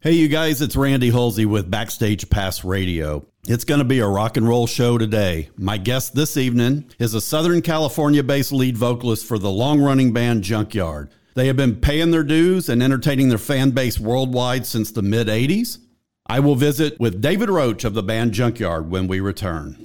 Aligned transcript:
Hey, 0.00 0.12
you 0.12 0.28
guys, 0.28 0.62
it's 0.62 0.76
Randy 0.76 1.10
Hulsey 1.10 1.44
with 1.44 1.68
Backstage 1.68 2.30
Pass 2.30 2.62
Radio. 2.62 3.26
It's 3.48 3.64
going 3.64 3.80
to 3.80 3.84
be 3.84 3.98
a 3.98 4.06
rock 4.06 4.36
and 4.36 4.46
roll 4.48 4.68
show 4.68 4.96
today. 4.96 5.50
My 5.56 5.76
guest 5.76 6.14
this 6.14 6.36
evening 6.36 6.88
is 7.00 7.14
a 7.14 7.20
Southern 7.20 7.62
California 7.62 8.22
based 8.22 8.52
lead 8.52 8.78
vocalist 8.78 9.26
for 9.26 9.40
the 9.40 9.50
long 9.50 9.80
running 9.80 10.12
band 10.12 10.44
Junkyard. 10.44 11.10
They 11.34 11.48
have 11.48 11.56
been 11.56 11.74
paying 11.74 12.12
their 12.12 12.22
dues 12.22 12.68
and 12.68 12.80
entertaining 12.80 13.28
their 13.28 13.38
fan 13.38 13.72
base 13.72 13.98
worldwide 13.98 14.66
since 14.66 14.92
the 14.92 15.02
mid 15.02 15.26
80s. 15.26 15.78
I 16.28 16.38
will 16.38 16.54
visit 16.54 17.00
with 17.00 17.20
David 17.20 17.50
Roach 17.50 17.82
of 17.82 17.94
the 17.94 18.02
band 18.04 18.30
Junkyard 18.30 18.88
when 18.88 19.08
we 19.08 19.18
return. 19.18 19.78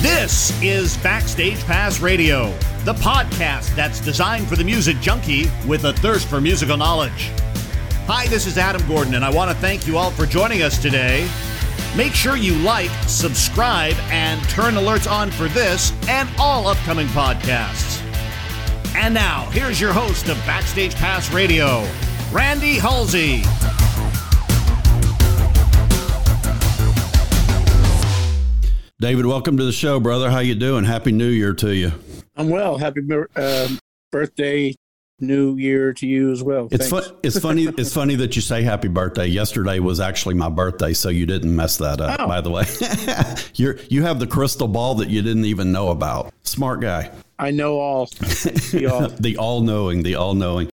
This 0.00 0.60
is 0.60 0.96
Backstage 0.96 1.62
Pass 1.62 2.00
Radio, 2.00 2.46
the 2.84 2.94
podcast 2.94 3.72
that's 3.76 4.00
designed 4.00 4.48
for 4.48 4.56
the 4.56 4.64
music 4.64 4.98
junkie 4.98 5.48
with 5.68 5.84
a 5.84 5.92
thirst 5.92 6.26
for 6.26 6.40
musical 6.40 6.76
knowledge. 6.76 7.30
Hi, 8.06 8.26
this 8.26 8.48
is 8.48 8.58
Adam 8.58 8.84
Gordon, 8.88 9.14
and 9.14 9.24
I 9.24 9.30
want 9.30 9.48
to 9.52 9.56
thank 9.58 9.86
you 9.86 9.96
all 9.96 10.10
for 10.10 10.26
joining 10.26 10.62
us 10.62 10.76
today. 10.76 11.30
Make 11.96 12.14
sure 12.14 12.36
you 12.36 12.56
like, 12.56 12.90
subscribe, 13.06 13.94
and 14.10 14.42
turn 14.48 14.74
alerts 14.74 15.08
on 15.08 15.30
for 15.30 15.46
this 15.46 15.92
and 16.08 16.28
all 16.36 16.66
upcoming 16.66 17.06
podcasts. 17.08 18.02
And 18.96 19.14
now, 19.14 19.48
here's 19.50 19.80
your 19.80 19.92
host 19.92 20.28
of 20.28 20.36
Backstage 20.38 20.96
Pass 20.96 21.32
Radio, 21.32 21.86
Randy 22.32 22.76
Hulsey. 22.76 23.44
David, 28.98 29.26
welcome 29.26 29.56
to 29.58 29.64
the 29.64 29.72
show, 29.72 30.00
brother. 30.00 30.28
How 30.28 30.40
you 30.40 30.56
doing? 30.56 30.84
Happy 30.84 31.12
New 31.12 31.28
Year 31.28 31.54
to 31.54 31.72
you. 31.72 31.92
I'm 32.34 32.50
well. 32.50 32.78
Happy 32.78 33.00
um, 33.36 33.78
birthday, 34.10 34.74
New 35.22 35.56
Year 35.56 35.92
to 35.94 36.06
you 36.06 36.32
as 36.32 36.42
well. 36.42 36.68
It's 36.70 36.88
fun, 36.90 37.04
It's 37.22 37.38
funny. 37.38 37.64
it's 37.78 37.92
funny 37.94 38.16
that 38.16 38.36
you 38.36 38.42
say 38.42 38.62
happy 38.62 38.88
birthday. 38.88 39.26
Yesterday 39.26 39.78
was 39.78 40.00
actually 40.00 40.34
my 40.34 40.48
birthday, 40.48 40.92
so 40.92 41.08
you 41.08 41.24
didn't 41.26 41.54
mess 41.54 41.76
that 41.78 42.00
up. 42.00 42.20
Oh. 42.20 42.26
By 42.26 42.40
the 42.40 42.50
way, 42.50 42.64
you 43.54 43.78
you 43.88 44.02
have 44.02 44.18
the 44.18 44.26
crystal 44.26 44.68
ball 44.68 44.96
that 44.96 45.08
you 45.08 45.22
didn't 45.22 45.44
even 45.46 45.72
know 45.72 45.88
about. 45.90 46.32
Smart 46.42 46.80
guy. 46.80 47.10
I 47.38 47.50
know 47.52 47.78
all. 47.80 48.06
The 48.72 49.36
all 49.38 49.60
knowing. 49.60 50.02
The 50.02 50.16
all 50.16 50.34
knowing. 50.34 50.68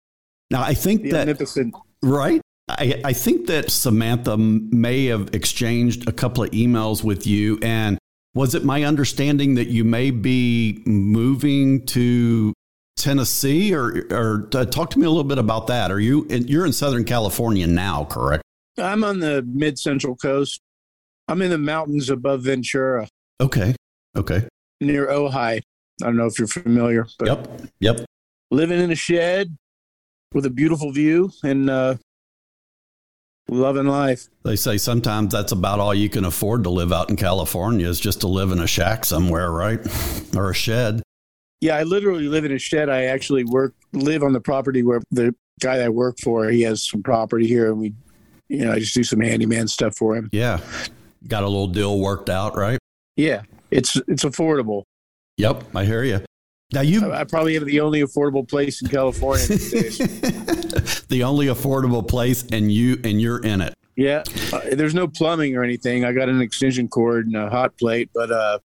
Now 0.50 0.62
I 0.62 0.74
think 0.74 1.02
the 1.02 1.10
that 1.10 1.20
omnipotent. 1.28 1.74
right. 2.02 2.40
I, 2.68 3.00
I 3.04 3.12
think 3.12 3.46
that 3.48 3.70
Samantha 3.70 4.38
may 4.38 5.06
have 5.06 5.34
exchanged 5.34 6.08
a 6.08 6.12
couple 6.12 6.44
of 6.44 6.50
emails 6.52 7.04
with 7.04 7.26
you 7.26 7.58
and 7.60 7.98
was 8.34 8.54
it 8.54 8.64
my 8.64 8.84
understanding 8.84 9.54
that 9.56 9.68
you 9.68 9.84
may 9.84 10.10
be 10.10 10.82
moving 10.86 11.84
to 11.86 12.54
Tennessee, 12.96 13.74
or, 13.74 14.06
or 14.10 14.48
uh, 14.54 14.64
talk 14.64 14.90
to 14.90 14.98
me 14.98 15.06
a 15.06 15.10
little 15.10 15.24
bit 15.24 15.38
about 15.38 15.66
that? 15.66 15.90
Are 15.90 16.00
you 16.00 16.24
in, 16.30 16.46
you're 16.48 16.66
in 16.66 16.72
Southern 16.72 17.04
California 17.04 17.66
now, 17.66 18.04
correct? 18.04 18.42
I'm 18.78 19.04
on 19.04 19.20
the 19.20 19.46
mid 19.46 19.78
central 19.78 20.16
coast. 20.16 20.60
I'm 21.28 21.40
in 21.42 21.50
the 21.50 21.58
mountains 21.58 22.10
above 22.10 22.42
Ventura, 22.42 23.08
Okay, 23.40 23.74
okay, 24.16 24.46
near 24.80 25.06
Ojai. 25.08 25.60
I 25.60 25.60
don't 26.04 26.16
know 26.16 26.26
if 26.26 26.38
you're 26.38 26.48
familiar, 26.48 27.06
but 27.18 27.28
yep, 27.28 27.48
yep. 27.80 28.04
living 28.50 28.80
in 28.80 28.90
a 28.90 28.94
shed 28.94 29.56
with 30.32 30.46
a 30.46 30.50
beautiful 30.50 30.92
view 30.92 31.30
and 31.42 31.70
uh, 31.70 31.96
loving 33.48 33.86
life. 33.86 34.28
They 34.44 34.56
say 34.56 34.76
sometimes 34.76 35.32
that's 35.32 35.52
about 35.52 35.80
all 35.80 35.94
you 35.94 36.08
can 36.08 36.24
afford 36.24 36.64
to 36.64 36.70
live 36.70 36.92
out 36.92 37.10
in 37.10 37.16
California 37.16 37.88
is 37.88 38.00
just 38.00 38.20
to 38.22 38.28
live 38.28 38.52
in 38.52 38.60
a 38.60 38.66
shack 38.66 39.04
somewhere, 39.04 39.50
right, 39.50 39.80
or 40.36 40.50
a 40.50 40.54
shed. 40.54 41.02
Yeah, 41.60 41.76
I 41.76 41.82
literally 41.82 42.28
live 42.28 42.44
in 42.44 42.52
a 42.52 42.58
shed. 42.58 42.88
I 42.88 43.04
actually 43.04 43.44
work 43.44 43.74
live 43.92 44.22
on 44.22 44.32
the 44.32 44.40
property 44.40 44.82
where 44.82 45.00
the 45.10 45.34
guy 45.60 45.78
that 45.78 45.86
I 45.86 45.88
work 45.88 46.18
for 46.22 46.48
he 46.48 46.62
has 46.62 46.88
some 46.88 47.02
property 47.02 47.46
here, 47.46 47.70
and 47.70 47.80
we, 47.80 47.94
you 48.48 48.64
know, 48.64 48.72
I 48.72 48.78
just 48.78 48.94
do 48.94 49.04
some 49.04 49.20
handyman 49.20 49.68
stuff 49.68 49.96
for 49.96 50.16
him. 50.16 50.28
Yeah, 50.32 50.60
got 51.26 51.42
a 51.42 51.48
little 51.48 51.68
deal 51.68 51.98
worked 51.98 52.28
out, 52.28 52.56
right? 52.56 52.78
Yeah, 53.16 53.42
it's 53.70 53.96
it's 54.08 54.24
affordable. 54.24 54.84
Yep, 55.36 55.64
I 55.74 55.84
hear 55.84 56.04
you. 56.04 56.20
Now 56.72 56.80
you, 56.80 57.10
I, 57.10 57.20
I 57.20 57.24
probably 57.24 57.54
have 57.54 57.64
the 57.64 57.80
only 57.80 58.00
affordable 58.00 58.48
place 58.48 58.82
in 58.82 58.88
California 58.88 59.46
these 59.46 59.70
days. 59.70 59.98
the 61.08 61.22
only 61.22 61.46
affordable 61.46 62.06
place, 62.06 62.44
and 62.52 62.70
you 62.70 63.00
and 63.04 63.20
you're 63.20 63.42
in 63.42 63.60
it. 63.60 63.74
Yeah, 63.96 64.24
uh, 64.52 64.60
there's 64.72 64.94
no 64.94 65.06
plumbing 65.06 65.56
or 65.56 65.62
anything. 65.62 66.04
I 66.04 66.12
got 66.12 66.28
an 66.28 66.40
extension 66.40 66.88
cord 66.88 67.26
and 67.26 67.36
a 67.36 67.48
hot 67.48 67.76
plate, 67.78 68.10
but 68.12 68.32
uh, 68.32 68.58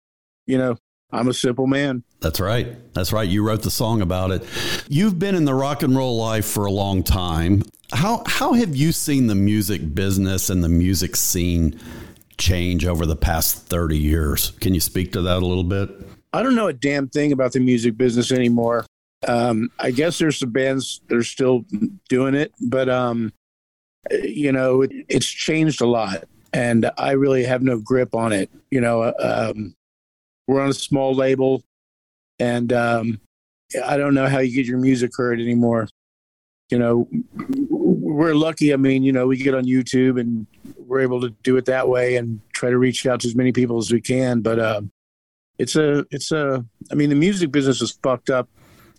you 0.47 0.57
know, 0.57 0.77
I'm 1.13 1.29
a 1.29 1.35
simple 1.35 1.67
man. 1.67 2.03
That's 2.21 2.41
right. 2.41 2.77
That's 2.95 3.13
right. 3.13 3.29
You 3.29 3.47
wrote 3.47 3.63
the 3.63 3.71
song 3.71 4.03
about 4.03 4.31
it. 4.33 4.45
You've 4.89 5.19
been 5.19 5.35
in 5.35 5.45
the 5.45 5.55
rock 5.55 5.83
and 5.83 5.97
roll 5.97 6.17
life 6.17 6.47
for 6.47 6.67
a 6.67 6.71
long 6.71 7.03
time. 7.03 7.63
How 7.93 8.25
how 8.27 8.55
have 8.55 8.75
you 8.75 8.91
seen 8.91 9.29
the 9.29 9.37
music 9.37 9.95
business 9.95 10.51
and 10.51 10.65
the 10.65 10.69
music 10.69 11.15
scene 11.15 11.79
change 12.37 12.85
over 12.85 13.07
the 13.07 13.17
past 13.17 13.67
30 13.69 13.97
years? 13.97 14.51
Can 14.61 14.75
you 14.75 14.81
speak 14.81 15.13
to 15.13 15.23
that 15.23 15.43
a 15.43 15.47
little 15.47 15.65
bit? 15.65 15.91
I 16.33 16.43
don't 16.43 16.57
know 16.57 16.67
a 16.67 16.73
damn 16.73 17.09
thing 17.09 17.33
about 17.33 17.53
the 17.53 17.61
music 17.61 17.97
business 17.97 18.33
anymore. 18.33 18.85
Um, 19.27 19.71
I 19.79 19.93
guess 19.93 20.19
there's 20.19 20.39
some 20.39 20.51
bands 20.51 21.01
that 21.09 21.17
are 21.17 21.23
still 21.23 21.65
doing 22.09 22.35
it, 22.35 22.53
but 22.61 22.89
um, 22.89 23.33
you 24.11 24.53
know, 24.53 24.83
it, 24.83 24.91
it's 25.09 25.27
changed 25.27 25.81
a 25.81 25.87
lot, 25.87 26.25
and 26.53 26.91
I 26.99 27.13
really 27.13 27.45
have 27.45 27.63
no 27.63 27.79
grip 27.79 28.15
on 28.15 28.33
it. 28.33 28.51
You 28.71 28.81
know, 28.81 29.15
um, 29.21 29.76
we're 30.47 30.61
on 30.61 30.71
a 30.71 30.75
small 30.75 31.15
label, 31.15 31.63
and 32.39 32.73
um, 32.73 33.21
I 33.85 33.97
don't 33.97 34.15
know 34.15 34.29
how 34.29 34.39
you 34.39 34.55
get 34.55 34.67
your 34.67 34.79
music 34.79 35.11
heard 35.17 35.41
anymore. 35.41 35.89
You 36.71 36.79
know, 36.79 37.09
we're 37.69 38.35
lucky. 38.35 38.73
I 38.73 38.77
mean, 38.77 39.03
you 39.03 39.13
know, 39.13 39.27
we 39.27 39.37
get 39.37 39.55
on 39.55 39.65
YouTube 39.65 40.21
and 40.21 40.47
we're 40.79 41.01
able 41.01 41.21
to 41.21 41.31
do 41.43 41.57
it 41.57 41.65
that 41.67 41.89
way 41.89 42.17
and 42.17 42.41
try 42.53 42.71
to 42.71 42.79
reach 42.79 43.07
out 43.07 43.21
to 43.21 43.29
as 43.29 43.37
many 43.37 43.53
people 43.53 43.79
as 43.79 43.93
we 43.93 44.01
can. 44.01 44.41
But 44.41 44.59
uh, 44.59 44.83
it's 45.59 45.77
a, 45.77 46.05
it's 46.11 46.33
a. 46.33 46.65
I 46.91 46.95
mean, 46.95 47.09
the 47.09 47.17
music 47.17 47.53
business 47.53 47.81
was 47.81 47.93
fucked 48.03 48.31
up 48.31 48.49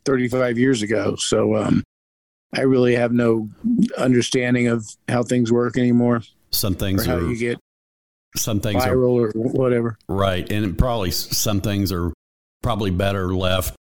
35 0.05 0.57
years 0.57 0.81
ago. 0.81 1.15
So 1.17 1.55
um, 1.57 1.83
I 2.53 2.61
really 2.61 2.95
have 2.95 3.11
no 3.11 3.49
understanding 3.97 4.67
of 4.67 4.85
how 5.09 5.23
things 5.23 5.51
work 5.51 5.77
anymore, 5.77 6.23
Some 6.51 6.75
things 6.75 7.05
how 7.05 7.17
are 7.17 7.29
you 7.29 7.37
get 7.37 7.59
some 8.37 8.59
things 8.59 8.85
are 8.85 8.95
viral 8.95 9.19
or 9.19 9.31
whatever. 9.33 9.97
right, 10.07 10.49
and 10.51 10.77
probably 10.77 11.11
some 11.11 11.61
things 11.61 11.91
are 11.91 12.13
probably 12.61 12.91
better 12.91 13.33
left 13.33 13.75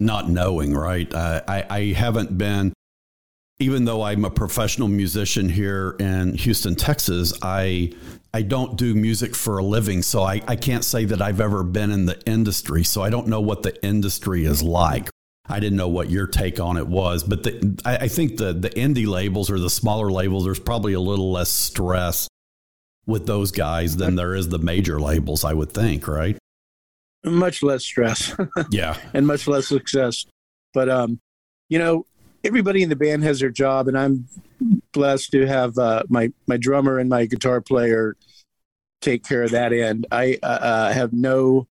not 0.00 0.28
knowing. 0.28 0.74
Right. 0.74 1.12
I 1.14 1.42
I, 1.46 1.66
I 1.70 1.92
haven't 1.92 2.36
been. 2.36 2.72
Even 3.58 3.86
though 3.86 4.02
I'm 4.02 4.26
a 4.26 4.30
professional 4.30 4.86
musician 4.86 5.48
here 5.48 5.96
in 5.98 6.34
Houston, 6.34 6.74
Texas, 6.74 7.32
I 7.40 7.94
I 8.34 8.42
don't 8.42 8.76
do 8.76 8.94
music 8.94 9.34
for 9.34 9.56
a 9.58 9.64
living, 9.64 10.02
so 10.02 10.22
I, 10.22 10.42
I 10.46 10.56
can't 10.56 10.84
say 10.84 11.06
that 11.06 11.22
I've 11.22 11.40
ever 11.40 11.62
been 11.62 11.90
in 11.90 12.04
the 12.04 12.20
industry. 12.26 12.84
So 12.84 13.02
I 13.02 13.08
don't 13.08 13.28
know 13.28 13.40
what 13.40 13.62
the 13.62 13.82
industry 13.84 14.44
is 14.44 14.62
like. 14.62 15.08
I 15.48 15.58
didn't 15.58 15.78
know 15.78 15.88
what 15.88 16.10
your 16.10 16.26
take 16.26 16.60
on 16.60 16.76
it 16.76 16.86
was, 16.86 17.22
but 17.24 17.44
the, 17.44 17.80
I, 17.84 17.96
I 17.96 18.08
think 18.08 18.36
the 18.36 18.52
the 18.52 18.68
indie 18.70 19.06
labels 19.06 19.50
or 19.50 19.58
the 19.58 19.70
smaller 19.70 20.10
labels, 20.10 20.44
there's 20.44 20.60
probably 20.60 20.92
a 20.92 21.00
little 21.00 21.32
less 21.32 21.48
stress 21.48 22.28
with 23.06 23.26
those 23.26 23.50
guys 23.52 23.96
than 23.96 24.16
there 24.16 24.34
is 24.34 24.48
the 24.48 24.58
major 24.58 25.00
labels. 25.00 25.44
I 25.44 25.54
would 25.54 25.72
think, 25.72 26.08
right? 26.08 26.36
Much 27.24 27.62
less 27.62 27.84
stress. 27.84 28.34
Yeah, 28.70 28.96
and 29.14 29.26
much 29.26 29.46
less 29.46 29.66
success. 29.66 30.26
But 30.74 30.88
um, 30.88 31.20
you 31.68 31.78
know, 31.78 32.06
everybody 32.44 32.82
in 32.82 32.88
the 32.88 32.96
band 32.96 33.24
has 33.24 33.40
their 33.40 33.50
job, 33.50 33.88
and 33.88 33.98
I'm 33.98 34.28
blessed 34.92 35.30
to 35.32 35.46
have 35.46 35.76
uh, 35.78 36.02
my 36.08 36.32
my 36.46 36.56
drummer 36.56 36.98
and 36.98 37.08
my 37.08 37.26
guitar 37.26 37.60
player 37.60 38.16
take 39.00 39.24
care 39.24 39.42
of 39.42 39.50
that 39.52 39.72
end. 39.72 40.06
I 40.10 40.38
uh, 40.42 40.46
uh, 40.46 40.92
have 40.92 41.12
no 41.12 41.66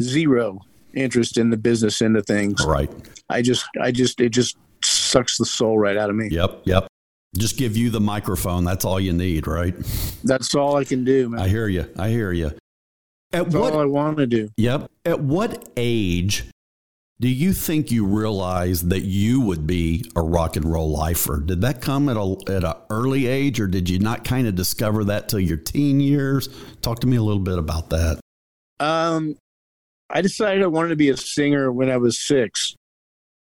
zero 0.00 0.60
interest 0.94 1.38
in 1.38 1.50
the 1.50 1.56
business 1.56 2.00
end 2.02 2.16
of 2.16 2.26
things. 2.26 2.64
right. 2.64 2.90
I 3.28 3.42
just, 3.42 3.66
I 3.80 3.90
just, 3.90 4.20
it 4.20 4.30
just 4.30 4.56
sucks 4.82 5.38
the 5.38 5.44
soul 5.44 5.78
right 5.78 5.96
out 5.96 6.10
of 6.10 6.16
me. 6.16 6.28
Yep, 6.30 6.62
yep. 6.64 6.86
Just 7.36 7.58
give 7.58 7.76
you 7.76 7.90
the 7.90 8.00
microphone. 8.00 8.64
That's 8.64 8.84
all 8.84 8.98
you 8.98 9.12
need, 9.12 9.46
right? 9.46 9.74
That's 10.24 10.54
all 10.54 10.76
I 10.76 10.84
can 10.84 11.04
do, 11.04 11.28
man. 11.28 11.40
I 11.40 11.48
hear 11.48 11.68
you. 11.68 11.88
I 11.98 12.08
hear 12.08 12.32
you. 12.32 12.46
At 13.32 13.44
That's 13.44 13.54
what 13.54 13.74
all 13.74 13.80
I 13.80 13.84
want 13.84 14.16
to 14.18 14.26
do. 14.26 14.48
Yep. 14.56 14.90
At 15.04 15.20
what 15.20 15.68
age 15.76 16.44
do 17.20 17.28
you 17.28 17.52
think 17.52 17.90
you 17.90 18.06
realized 18.06 18.90
that 18.90 19.00
you 19.00 19.40
would 19.40 19.66
be 19.66 20.10
a 20.14 20.22
rock 20.22 20.56
and 20.56 20.64
roll 20.64 20.90
lifer? 20.90 21.40
Did 21.40 21.60
that 21.62 21.82
come 21.82 22.08
at 22.08 22.16
a 22.16 22.36
at 22.48 22.64
an 22.64 22.74
early 22.90 23.26
age, 23.26 23.60
or 23.60 23.66
did 23.66 23.90
you 23.90 23.98
not 23.98 24.24
kind 24.24 24.46
of 24.46 24.54
discover 24.54 25.04
that 25.04 25.28
till 25.28 25.40
your 25.40 25.56
teen 25.56 26.00
years? 26.00 26.48
Talk 26.80 27.00
to 27.00 27.06
me 27.06 27.16
a 27.16 27.22
little 27.22 27.42
bit 27.42 27.58
about 27.58 27.90
that. 27.90 28.20
Um, 28.80 29.36
I 30.08 30.22
decided 30.22 30.62
I 30.62 30.68
wanted 30.68 30.90
to 30.90 30.96
be 30.96 31.10
a 31.10 31.16
singer 31.16 31.72
when 31.72 31.90
I 31.90 31.96
was 31.96 32.18
six. 32.18 32.76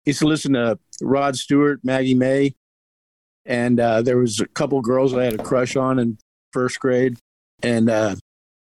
used 0.06 0.20
to 0.20 0.28
listen 0.28 0.54
to 0.54 0.78
Rod 1.02 1.36
Stewart, 1.36 1.80
Maggie 1.84 2.14
May, 2.14 2.54
and 3.46 3.80
uh, 3.80 4.02
there 4.02 4.18
was 4.18 4.40
a 4.40 4.48
couple 4.48 4.82
girls 4.82 5.14
I 5.14 5.24
had 5.24 5.40
a 5.40 5.44
crush 5.44 5.76
on 5.76 6.00
in 6.00 6.18
first 6.52 6.80
grade, 6.80 7.18
and 7.62 7.90
uh, 7.90 8.16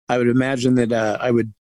I 0.09 0.19
would 0.19 0.29
imagine 0.29 0.75
that 0.77 0.93
uh, 0.93 1.19
I 1.21 1.31
would 1.31 1.53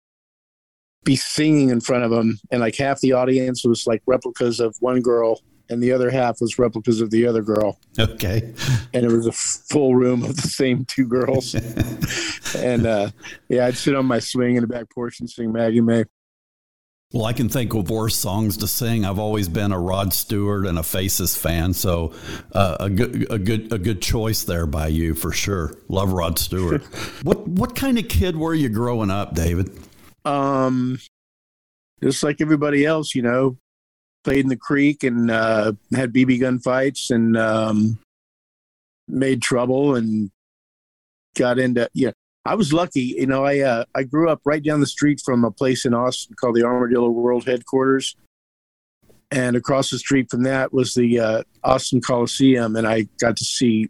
be 1.04 1.16
singing 1.16 1.70
in 1.70 1.82
front 1.82 2.04
of 2.04 2.12
them, 2.12 2.40
and 2.52 2.62
like 2.62 2.76
half 2.76 3.00
the 3.02 3.14
audience 3.14 3.64
was 3.66 3.86
like 3.88 4.02
replicas 4.06 4.60
of 4.60 4.76
one 4.80 5.02
girl, 5.02 5.42
and 5.70 5.82
the 5.82 5.92
other 5.92 6.10
half 6.10 6.42
was 6.42 6.60
replicas 6.60 7.02
of 7.02 7.12
the 7.12 7.26
other 7.26 7.42
girl. 7.42 7.80
Okay. 7.98 8.54
And 8.94 9.06
it 9.06 9.12
was 9.12 9.26
a 9.26 9.32
full 9.32 9.96
room 9.96 10.24
of 10.24 10.36
the 10.36 10.48
same 10.48 10.86
two 10.86 11.08
girls. 11.08 11.56
and 12.56 12.86
uh, 12.86 13.12
yeah, 13.50 13.66
I'd 13.66 13.78
sit 13.78 13.96
on 13.96 14.06
my 14.06 14.20
swing 14.20 14.56
in 14.56 14.62
the 14.62 14.68
back 14.68 14.86
porch 14.94 15.20
and 15.20 15.30
sing 15.30 15.52
Maggie 15.52 15.82
May. 15.82 16.06
Well, 17.14 17.26
I 17.26 17.34
can 17.34 17.48
think 17.48 17.76
of 17.76 17.92
worse 17.92 18.16
songs 18.16 18.58
to 18.58 18.68
sing. 18.68 19.06
I've 19.06 19.20
always 19.20 19.48
been 19.48 19.72
a 19.72 19.80
Rod 19.80 20.14
Stewart 20.14 20.66
and 20.66 20.80
a 20.80 20.84
Faces 20.84 21.38
fan, 21.38 21.76
so 21.76 22.12
uh, 22.54 22.78
a 22.80 22.90
good 22.90 23.32
a 23.32 23.38
good 23.38 23.72
a 23.72 23.78
good 23.78 24.02
choice 24.02 24.44
there 24.44 24.66
by 24.66 24.88
you 24.88 25.14
for 25.14 25.32
sure. 25.32 25.78
Love 25.90 26.12
Rod 26.12 26.40
Stewart. 26.40 26.82
what 27.24 27.48
what 27.48 27.76
kind 27.76 28.00
of 28.00 28.08
kid 28.08 28.36
were 28.36 28.56
you 28.56 28.68
growing 28.68 29.12
up, 29.12 29.36
David? 29.36 29.70
Um, 30.26 31.00
just 32.02 32.24
like 32.24 32.42
everybody 32.42 32.84
else, 32.84 33.14
you 33.14 33.22
know, 33.22 33.58
played 34.24 34.40
in 34.40 34.50
the 34.50 34.58
creek 34.58 35.04
and 35.04 35.30
uh, 35.30 35.74
had 35.94 36.14
BB 36.14 36.40
gun 36.40 36.58
fights 36.58 37.12
and 37.12 37.38
um, 37.38 38.00
made 39.08 39.44
trouble 39.44 39.96
and 39.96 40.32
got 41.36 41.60
into 41.60 41.88
yeah. 41.94 42.12
I 42.46 42.56
was 42.56 42.74
lucky, 42.74 43.16
you 43.18 43.26
know. 43.26 43.46
I 43.46 43.60
uh, 43.60 43.86
I 43.96 44.04
grew 44.04 44.30
up 44.30 44.42
right 44.46 44.62
down 44.64 44.82
the 44.82 44.86
street 44.86 45.22
from 45.24 45.46
a 45.46 45.52
place 45.52 45.86
in 45.86 45.94
Austin 45.94 46.36
called 46.40 46.56
the 46.56 46.66
Armadillo 46.66 47.10
World 47.10 47.46
Headquarters, 47.46 48.16
and 49.32 49.56
across 49.56 49.90
the 49.90 49.98
street 49.98 50.30
from 50.30 50.44
that 50.44 50.74
was 50.74 50.94
the 50.94 51.20
uh, 51.20 51.44
Austin 51.64 52.02
Coliseum, 52.02 52.76
and 52.76 52.86
I 52.86 53.08
got 53.22 53.38
to 53.38 53.46
see 53.46 53.90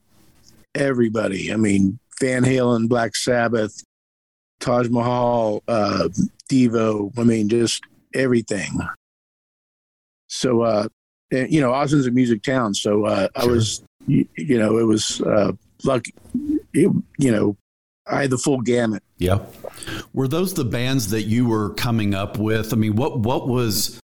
everybody. 0.76 1.52
I 1.52 1.56
mean, 1.56 2.00
Van 2.20 2.44
Halen, 2.44 2.88
Black 2.88 3.16
Sabbath, 3.16 3.84
Taj 4.60 4.88
Mahal, 4.90 5.64
uh, 5.68 6.10
Devo. 6.50 7.18
I 7.18 7.24
mean, 7.24 7.50
just 7.50 7.84
everything. 8.14 8.80
So, 10.28 10.62
uh, 10.62 10.88
you 11.32 11.60
know, 11.60 11.74
Austin's 11.74 12.08
a 12.08 12.12
music 12.12 12.44
town, 12.44 12.74
so 12.76 13.06
uh, 13.06 13.28
I 13.36 13.46
was, 13.46 13.84
you, 14.08 14.28
you 14.38 14.60
know, 14.60 14.78
it 14.78 14.84
was 14.84 15.22
uh, 15.22 15.54
lucky. 15.84 16.14
It, 16.74 16.92
you 17.18 17.32
know, 17.32 17.58
I 18.06 18.22
had 18.22 18.30
the 18.30 18.38
full 18.38 18.62
gamut. 18.62 19.04
Yeah. 19.18 19.40
Were 20.14 20.28
those 20.28 20.54
the 20.54 20.66
bands 20.66 21.10
that 21.12 21.24
you 21.24 21.48
were 21.48 21.74
coming 21.76 22.14
up 22.14 22.38
with? 22.38 22.74
I 22.74 22.76
mean, 22.76 22.96
what 22.96 23.20
what 23.20 23.48
was 23.48 24.00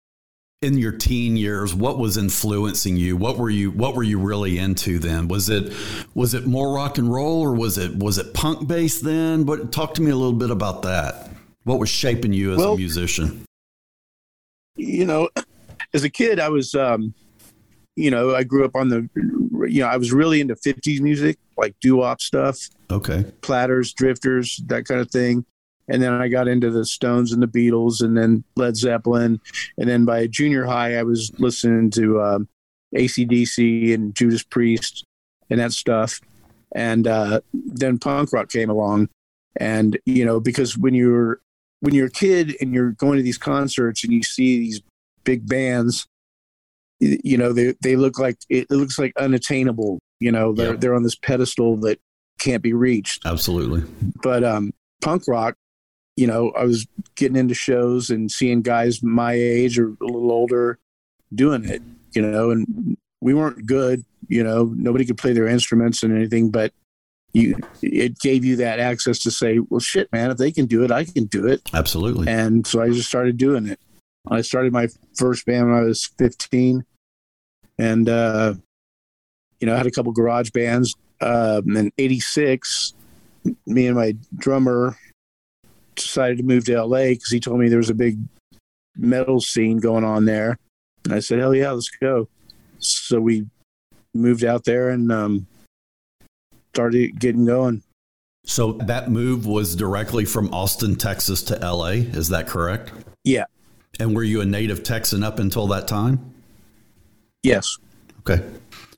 in 0.62 0.78
your 0.78 0.92
teen 0.92 1.36
years? 1.36 1.74
What 1.74 1.98
was 1.98 2.16
influencing 2.16 2.96
you? 2.96 3.16
What 3.16 3.38
were 3.38 3.50
you 3.50 3.70
what 3.70 3.94
were 3.94 4.02
you 4.02 4.18
really 4.18 4.58
into 4.58 4.98
then? 4.98 5.28
Was 5.28 5.48
it 5.48 5.72
was 6.14 6.34
it 6.34 6.46
more 6.46 6.74
rock 6.74 6.98
and 6.98 7.12
roll 7.12 7.40
or 7.40 7.54
was 7.54 7.78
it 7.78 7.96
was 7.96 8.18
it 8.18 8.34
punk 8.34 8.68
based 8.68 9.04
then? 9.04 9.44
But 9.44 9.72
talk 9.72 9.94
to 9.94 10.02
me 10.02 10.10
a 10.10 10.16
little 10.16 10.32
bit 10.32 10.50
about 10.50 10.82
that. 10.82 11.30
What 11.64 11.78
was 11.78 11.88
shaping 11.90 12.32
you 12.32 12.52
as 12.52 12.58
well, 12.58 12.74
a 12.74 12.76
musician? 12.76 13.44
You 14.76 15.04
know, 15.04 15.28
as 15.92 16.04
a 16.04 16.10
kid, 16.10 16.40
I 16.40 16.48
was, 16.48 16.74
um, 16.74 17.12
you 17.96 18.10
know, 18.10 18.34
I 18.34 18.44
grew 18.44 18.64
up 18.64 18.74
on 18.74 18.88
the, 18.88 19.08
you 19.66 19.82
know, 19.82 19.88
I 19.88 19.96
was 19.96 20.12
really 20.12 20.40
into 20.40 20.54
50s 20.54 21.00
music, 21.00 21.38
like 21.56 21.74
doo 21.80 21.96
wop 21.96 22.20
stuff. 22.20 22.68
Okay. 22.90 23.24
Platters, 23.40 23.92
drifters, 23.92 24.60
that 24.66 24.84
kind 24.84 25.00
of 25.00 25.10
thing. 25.10 25.44
And 25.88 26.02
then 26.02 26.12
I 26.12 26.28
got 26.28 26.48
into 26.48 26.70
the 26.70 26.84
Stones 26.84 27.32
and 27.32 27.42
the 27.42 27.46
Beatles 27.46 28.02
and 28.02 28.16
then 28.16 28.44
Led 28.56 28.76
Zeppelin. 28.76 29.40
And 29.78 29.88
then 29.88 30.04
by 30.04 30.26
junior 30.26 30.64
high, 30.66 30.98
I 30.98 31.02
was 31.02 31.32
listening 31.38 31.90
to 31.92 32.20
um, 32.20 32.48
ACDC 32.94 33.94
and 33.94 34.14
Judas 34.14 34.42
Priest 34.42 35.04
and 35.50 35.60
that 35.60 35.72
stuff. 35.72 36.20
And 36.74 37.06
uh, 37.06 37.40
then 37.54 37.98
punk 37.98 38.32
rock 38.32 38.50
came 38.50 38.68
along. 38.68 39.08
And, 39.56 39.98
you 40.04 40.24
know, 40.24 40.40
because 40.40 40.76
when 40.76 40.94
you're, 40.94 41.40
when 41.80 41.94
you're 41.94 42.08
a 42.08 42.10
kid 42.10 42.54
and 42.60 42.74
you're 42.74 42.92
going 42.92 43.16
to 43.16 43.22
these 43.22 43.38
concerts 43.38 44.04
and 44.04 44.12
you 44.12 44.22
see 44.22 44.58
these 44.58 44.82
big 45.24 45.48
bands, 45.48 46.06
you 47.00 47.36
know, 47.36 47.52
they, 47.52 47.74
they 47.82 47.96
look 47.96 48.18
like, 48.18 48.38
it 48.48 48.70
looks 48.70 48.98
like 48.98 49.12
unattainable. 49.16 50.00
You 50.20 50.32
know, 50.32 50.52
they're, 50.52 50.76
they're 50.76 50.94
on 50.94 51.04
this 51.04 51.14
pedestal 51.14 51.76
that 51.78 52.00
can't 52.38 52.62
be 52.62 52.72
reached. 52.72 53.24
Absolutely. 53.24 53.84
But 54.22 54.44
um, 54.44 54.72
punk 55.00 55.24
rock, 55.28 55.54
you 56.16 56.26
know, 56.26 56.50
I 56.50 56.64
was 56.64 56.86
getting 57.14 57.36
into 57.36 57.54
shows 57.54 58.10
and 58.10 58.30
seeing 58.30 58.62
guys 58.62 59.02
my 59.02 59.32
age 59.32 59.78
or 59.78 59.90
a 60.00 60.04
little 60.04 60.32
older 60.32 60.80
doing 61.32 61.64
it, 61.64 61.82
you 62.12 62.22
know, 62.22 62.50
and 62.50 62.96
we 63.20 63.34
weren't 63.34 63.66
good, 63.66 64.04
you 64.26 64.42
know, 64.42 64.72
nobody 64.76 65.04
could 65.04 65.18
play 65.18 65.32
their 65.32 65.46
instruments 65.46 66.02
and 66.02 66.16
anything, 66.16 66.50
but 66.50 66.72
you 67.34 67.56
it 67.82 68.18
gave 68.20 68.44
you 68.44 68.56
that 68.56 68.80
access 68.80 69.18
to 69.20 69.30
say, 69.30 69.58
well 69.68 69.80
shit, 69.80 70.10
man, 70.12 70.30
if 70.30 70.38
they 70.38 70.50
can 70.50 70.66
do 70.66 70.82
it, 70.82 70.90
I 70.90 71.04
can 71.04 71.26
do 71.26 71.46
it. 71.46 71.62
Absolutely. 71.72 72.26
And 72.26 72.66
so 72.66 72.80
I 72.80 72.88
just 72.88 73.08
started 73.08 73.36
doing 73.36 73.66
it. 73.66 73.78
I 74.30 74.42
started 74.42 74.72
my 74.72 74.88
first 75.14 75.46
band 75.46 75.70
when 75.70 75.78
I 75.78 75.82
was 75.82 76.06
15 76.18 76.84
and 77.78 78.08
uh 78.08 78.54
you 79.60 79.66
know, 79.66 79.74
I 79.74 79.76
had 79.76 79.86
a 79.86 79.90
couple 79.90 80.12
garage 80.12 80.50
bands 80.50 80.94
um, 81.20 81.76
in 81.76 81.92
86, 81.98 82.94
me 83.66 83.86
and 83.86 83.96
my 83.96 84.14
drummer 84.36 84.96
decided 85.94 86.38
to 86.38 86.44
move 86.44 86.64
to 86.66 86.82
LA 86.82 87.08
because 87.08 87.30
he 87.30 87.40
told 87.40 87.58
me 87.58 87.68
there 87.68 87.78
was 87.78 87.90
a 87.90 87.94
big 87.94 88.18
metal 88.96 89.40
scene 89.40 89.78
going 89.78 90.04
on 90.04 90.24
there. 90.24 90.58
And 91.04 91.12
I 91.12 91.20
said, 91.20 91.38
hell 91.38 91.54
yeah, 91.54 91.72
let's 91.72 91.90
go. 91.90 92.28
So 92.78 93.20
we 93.20 93.46
moved 94.14 94.44
out 94.44 94.64
there 94.64 94.90
and 94.90 95.10
um, 95.10 95.46
started 96.74 97.18
getting 97.18 97.46
going. 97.46 97.82
So 98.44 98.72
that 98.72 99.10
move 99.10 99.46
was 99.46 99.76
directly 99.76 100.24
from 100.24 100.52
Austin, 100.54 100.96
Texas 100.96 101.42
to 101.44 101.56
LA. 101.56 101.90
Is 101.90 102.28
that 102.28 102.46
correct? 102.46 102.92
Yeah. 103.24 103.44
And 103.98 104.14
were 104.14 104.22
you 104.22 104.40
a 104.40 104.44
native 104.44 104.82
Texan 104.82 105.22
up 105.22 105.38
until 105.38 105.66
that 105.68 105.88
time? 105.88 106.32
Yes. 107.42 107.78
Okay. 108.20 108.44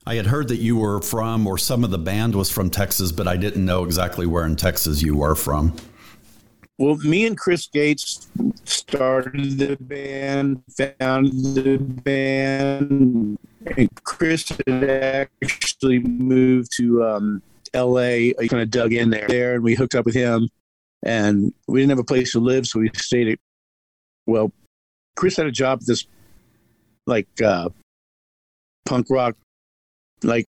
I 0.05 0.15
had 0.15 0.27
heard 0.27 0.47
that 0.47 0.57
you 0.57 0.77
were 0.77 1.01
from, 1.01 1.45
or 1.45 1.57
some 1.57 1.83
of 1.83 1.91
the 1.91 1.97
band 1.97 2.35
was 2.35 2.51
from 2.51 2.69
Texas, 2.69 3.11
but 3.11 3.27
I 3.27 3.37
didn't 3.37 3.63
know 3.63 3.83
exactly 3.83 4.25
where 4.25 4.45
in 4.45 4.55
Texas 4.55 5.01
you 5.01 5.15
were 5.15 5.35
from. 5.35 5.75
Well, 6.77 6.95
me 6.97 7.27
and 7.27 7.37
Chris 7.37 7.67
Gates 7.67 8.27
started 8.65 9.59
the 9.59 9.77
band, 9.79 10.63
founded 10.75 11.53
the 11.53 11.77
band, 11.77 13.37
and 13.77 14.03
Chris 14.03 14.49
had 14.49 15.23
actually 15.43 15.99
moved 15.99 16.71
to 16.77 17.03
um, 17.03 17.43
L.A. 17.75 18.33
He 18.39 18.47
kind 18.47 18.63
of 18.63 18.71
dug 18.71 18.93
in 18.93 19.11
there, 19.11 19.27
there, 19.27 19.53
and 19.53 19.63
we 19.63 19.75
hooked 19.75 19.93
up 19.93 20.05
with 20.05 20.15
him. 20.15 20.49
And 21.03 21.53
we 21.67 21.79
didn't 21.79 21.91
have 21.91 21.99
a 21.99 22.03
place 22.03 22.31
to 22.31 22.39
live, 22.39 22.65
so 22.65 22.79
we 22.79 22.89
stayed 22.95 23.27
at. 23.27 23.39
Well, 24.25 24.51
Chris 25.15 25.37
had 25.37 25.45
a 25.45 25.51
job 25.51 25.79
at 25.81 25.87
this, 25.87 26.05
like, 27.07 27.27
uh, 27.41 27.69
punk 28.85 29.07
rock 29.09 29.35
like 30.23 30.45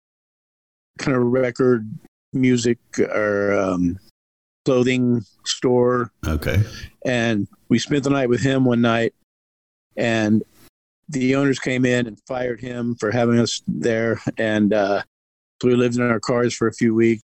kind 0.98 1.16
of 1.16 1.24
record 1.24 1.88
music 2.34 2.78
or 3.00 3.54
um, 3.54 4.00
clothing 4.66 5.24
store. 5.46 6.12
Okay. 6.26 6.64
And 7.06 7.48
we 7.70 7.80
spent 7.80 8.04
the 8.04 8.10
night 8.10 8.30
with 8.30 8.42
him 8.42 8.66
one 8.66 8.82
night, 8.82 9.14
and 9.96 10.44
the 11.10 11.36
owners 11.36 11.60
came 11.60 11.86
in 11.86 12.08
and 12.08 12.20
fired 12.28 12.60
him 12.60 12.96
for 12.96 13.12
having 13.12 13.40
us 13.40 13.62
there. 13.68 14.22
And 14.38 14.74
uh, 14.74 15.04
so 15.62 15.68
we 15.68 15.76
lived 15.76 15.96
in 15.96 16.02
our 16.02 16.20
cars 16.20 16.54
for 16.54 16.68
a 16.68 16.74
few 16.74 16.94
weeks, 16.94 17.22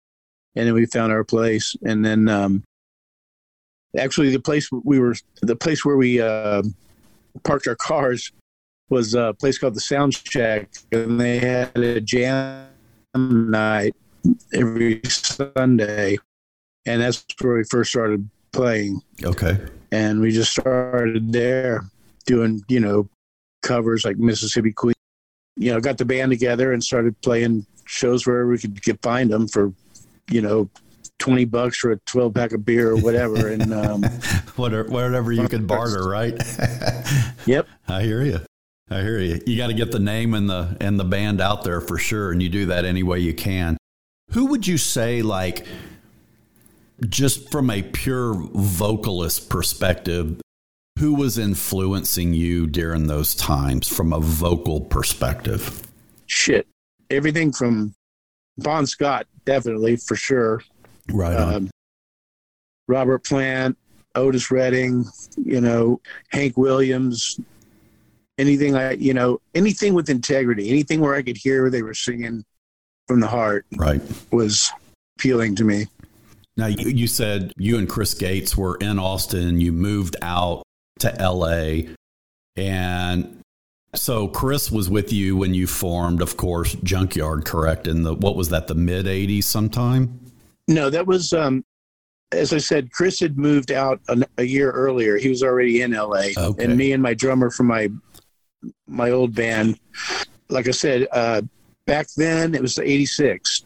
and 0.56 0.68
then 0.68 0.74
we 0.74 0.86
found 0.86 1.12
our 1.12 1.24
place. 1.24 1.76
And 1.86 2.04
then 2.06 2.30
um, 2.30 2.64
actually, 3.98 4.32
the 4.32 4.40
place 4.40 4.70
we 4.72 5.00
were, 5.00 5.16
the 5.42 5.56
place 5.56 5.84
where 5.84 5.98
we 5.98 6.22
uh, 6.22 6.64
parked 7.44 7.68
our 7.68 7.76
cars 7.76 8.32
was 8.90 9.14
a 9.16 9.34
place 9.40 9.58
called 9.58 9.76
the 9.76 9.82
Sound 9.82 10.14
Shack, 10.14 10.70
and 10.92 11.20
they 11.20 11.40
had 11.40 11.76
a 11.78 12.00
jam 12.00 12.68
night 13.16 13.96
every 14.54 15.02
Sunday, 15.06 16.18
and 16.86 17.02
that's 17.02 17.26
where 17.42 17.56
we 17.56 17.64
first 17.64 17.92
started 17.92 18.30
playing. 18.52 19.02
Okay. 19.24 19.58
And 19.92 20.22
we 20.22 20.32
just 20.32 20.52
started 20.52 21.32
there 21.34 21.84
doing, 22.26 22.64
you 22.68 22.80
know, 22.80 23.10
covers 23.62 24.06
like 24.06 24.18
Mississippi 24.18 24.72
Queen. 24.72 24.94
You 25.56 25.72
know, 25.72 25.80
got 25.80 25.98
the 25.98 26.06
band 26.06 26.32
together 26.32 26.74
and 26.74 26.84
started 26.84 27.20
playing 27.22 27.66
shows 27.86 28.26
wherever 28.26 28.50
we 28.50 28.58
could 28.58 28.82
get 28.82 29.02
find 29.02 29.32
them 29.32 29.48
for, 29.48 29.72
you 30.30 30.42
know, 30.42 30.70
20 31.24 31.46
bucks 31.46 31.78
for 31.78 31.94
a 31.94 31.98
12 32.00 32.34
pack 32.34 32.52
of 32.52 32.66
beer 32.66 32.90
or 32.90 32.98
whatever. 32.98 33.48
And 33.48 33.74
um, 33.74 34.04
whatever, 34.58 34.90
whatever 34.90 35.32
you 35.32 35.48
could 35.48 35.66
barter, 35.66 36.08
right? 36.10 36.34
yep. 37.46 37.68
I 37.88 38.04
hear 38.04 38.22
you. 38.22 38.42
I 38.90 39.02
hear 39.02 39.20
you. 39.20 39.42
You 39.46 39.56
got 39.56 39.68
to 39.68 39.74
get 39.74 39.92
the 39.92 40.00
name 40.00 40.34
and 40.34 40.50
the 40.50 40.76
and 40.82 41.00
the 41.00 41.06
band 41.06 41.40
out 41.40 41.64
there 41.64 41.80
for 41.80 41.98
sure, 41.98 42.32
and 42.32 42.44
you 42.44 42.50
do 42.50 42.66
that 42.68 42.84
any 42.84 43.02
way 43.02 43.20
you 43.20 43.34
can. 43.34 43.78
Who 44.32 44.48
would 44.48 44.68
you 44.68 44.78
say, 44.78 45.22
like, 45.22 45.66
just 47.08 47.50
from 47.50 47.70
a 47.70 47.82
pure 47.82 48.34
vocalist 48.34 49.50
perspective, 49.50 50.42
who 51.00 51.16
was 51.16 51.38
influencing 51.38 52.34
you 52.34 52.68
during 52.68 53.08
those 53.08 53.34
times 53.34 53.88
from 53.88 54.12
a 54.12 54.20
vocal 54.20 54.82
perspective? 54.82 55.88
Shit, 56.26 56.68
everything 57.10 57.54
from 57.54 57.96
Bon 58.58 58.86
Scott, 58.86 59.26
definitely 59.46 59.96
for 59.96 60.16
sure. 60.16 60.62
Right. 61.12 61.36
Um, 61.36 61.70
Robert 62.88 63.24
Plant, 63.24 63.78
Otis 64.16 64.52
Redding, 64.52 65.06
you 65.38 65.62
know, 65.62 66.00
Hank 66.30 66.58
Williams, 66.58 67.40
anything 68.38 68.76
I, 68.76 68.92
you 68.94 69.14
know, 69.14 69.40
anything 69.56 69.94
with 69.94 70.10
integrity, 70.10 70.70
anything 70.70 71.00
where 71.00 71.16
I 71.16 71.22
could 71.22 71.38
hear 71.38 71.70
they 71.70 71.82
were 71.82 71.94
singing 71.94 72.44
from 73.08 73.20
the 73.20 73.28
heart 73.28 73.66
Right. 73.76 74.02
was 74.32 74.72
appealing 75.18 75.56
to 75.56 75.64
me. 75.64 75.88
Now, 76.56 76.68
you, 76.68 76.90
you 76.90 77.08
said 77.08 77.52
you 77.58 77.78
and 77.78 77.90
Chris 77.90 78.14
Gates 78.14 78.56
were 78.56 78.78
in 78.78 79.00
Austin. 79.00 79.60
You 79.60 79.72
moved 79.72 80.16
out 80.22 80.64
to 81.00 81.12
LA. 81.20 81.94
And 82.56 83.40
so 83.96 84.28
Chris 84.28 84.72
was 84.72 84.90
with 84.90 85.12
you 85.12 85.36
when 85.36 85.56
you 85.56 85.66
formed, 85.66 86.22
of 86.22 86.38
course, 86.38 86.76
Junkyard, 86.84 87.46
correct? 87.46 87.88
In 87.88 88.04
the, 88.04 88.14
what 88.14 88.36
was 88.36 88.50
that, 88.50 88.68
the 88.68 88.76
mid 88.76 89.08
80s 89.08 89.46
sometime? 89.46 90.20
No, 90.68 90.90
that 90.90 91.06
was, 91.06 91.34
um, 91.34 91.64
as 92.32 92.54
I 92.54 92.58
said, 92.58 92.92
Chris 92.92 93.20
had 93.20 93.38
moved 93.38 93.72
out 93.72 94.00
a, 94.08 94.24
a 94.38 94.44
year 94.44 94.72
earlier. 94.72 95.18
He 95.18 95.30
was 95.30 95.44
already 95.44 95.82
in 95.82 95.92
LA, 95.92 96.30
Okay. 96.38 96.64
and 96.64 96.78
me 96.78 96.94
and 96.94 97.04
my 97.04 97.14
drummer 97.14 97.50
from 97.52 97.68
my 97.68 97.90
my 98.88 99.12
old 99.12 99.36
band. 99.36 99.78
Like 100.50 100.68
I 100.68 100.72
said, 100.72 101.08
uh, 101.12 101.42
back 101.86 102.08
then 102.16 102.56
it 102.56 102.62
was 102.62 102.80
'86, 102.80 103.66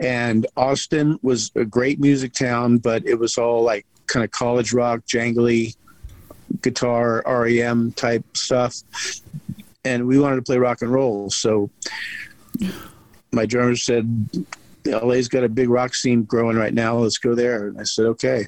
and 0.00 0.46
Austin 0.56 1.18
was 1.22 1.50
a 1.56 1.64
great 1.64 1.98
music 2.00 2.32
town, 2.34 2.78
but 2.78 3.04
it 3.06 3.18
was 3.18 3.36
all 3.36 3.62
like 3.62 3.84
kind 4.06 4.24
of 4.24 4.30
college 4.30 4.72
rock, 4.72 5.00
jangly 5.06 5.76
guitar, 6.62 7.22
REM 7.26 7.92
type 7.92 8.24
stuff, 8.36 8.74
and 9.84 10.06
we 10.06 10.18
wanted 10.18 10.36
to 10.36 10.42
play 10.42 10.56
rock 10.56 10.82
and 10.82 10.90
roll. 10.92 11.28
So 11.30 11.68
my 13.32 13.44
drummer 13.44 13.76
said, 13.76 14.06
LA's 14.90 15.28
got 15.28 15.44
a 15.44 15.48
big 15.48 15.68
rock 15.68 15.94
scene 15.94 16.22
growing 16.24 16.56
right 16.56 16.74
now. 16.74 16.96
Let's 16.98 17.18
go 17.18 17.34
there. 17.34 17.68
And 17.68 17.80
I 17.80 17.84
said, 17.84 18.06
okay. 18.06 18.46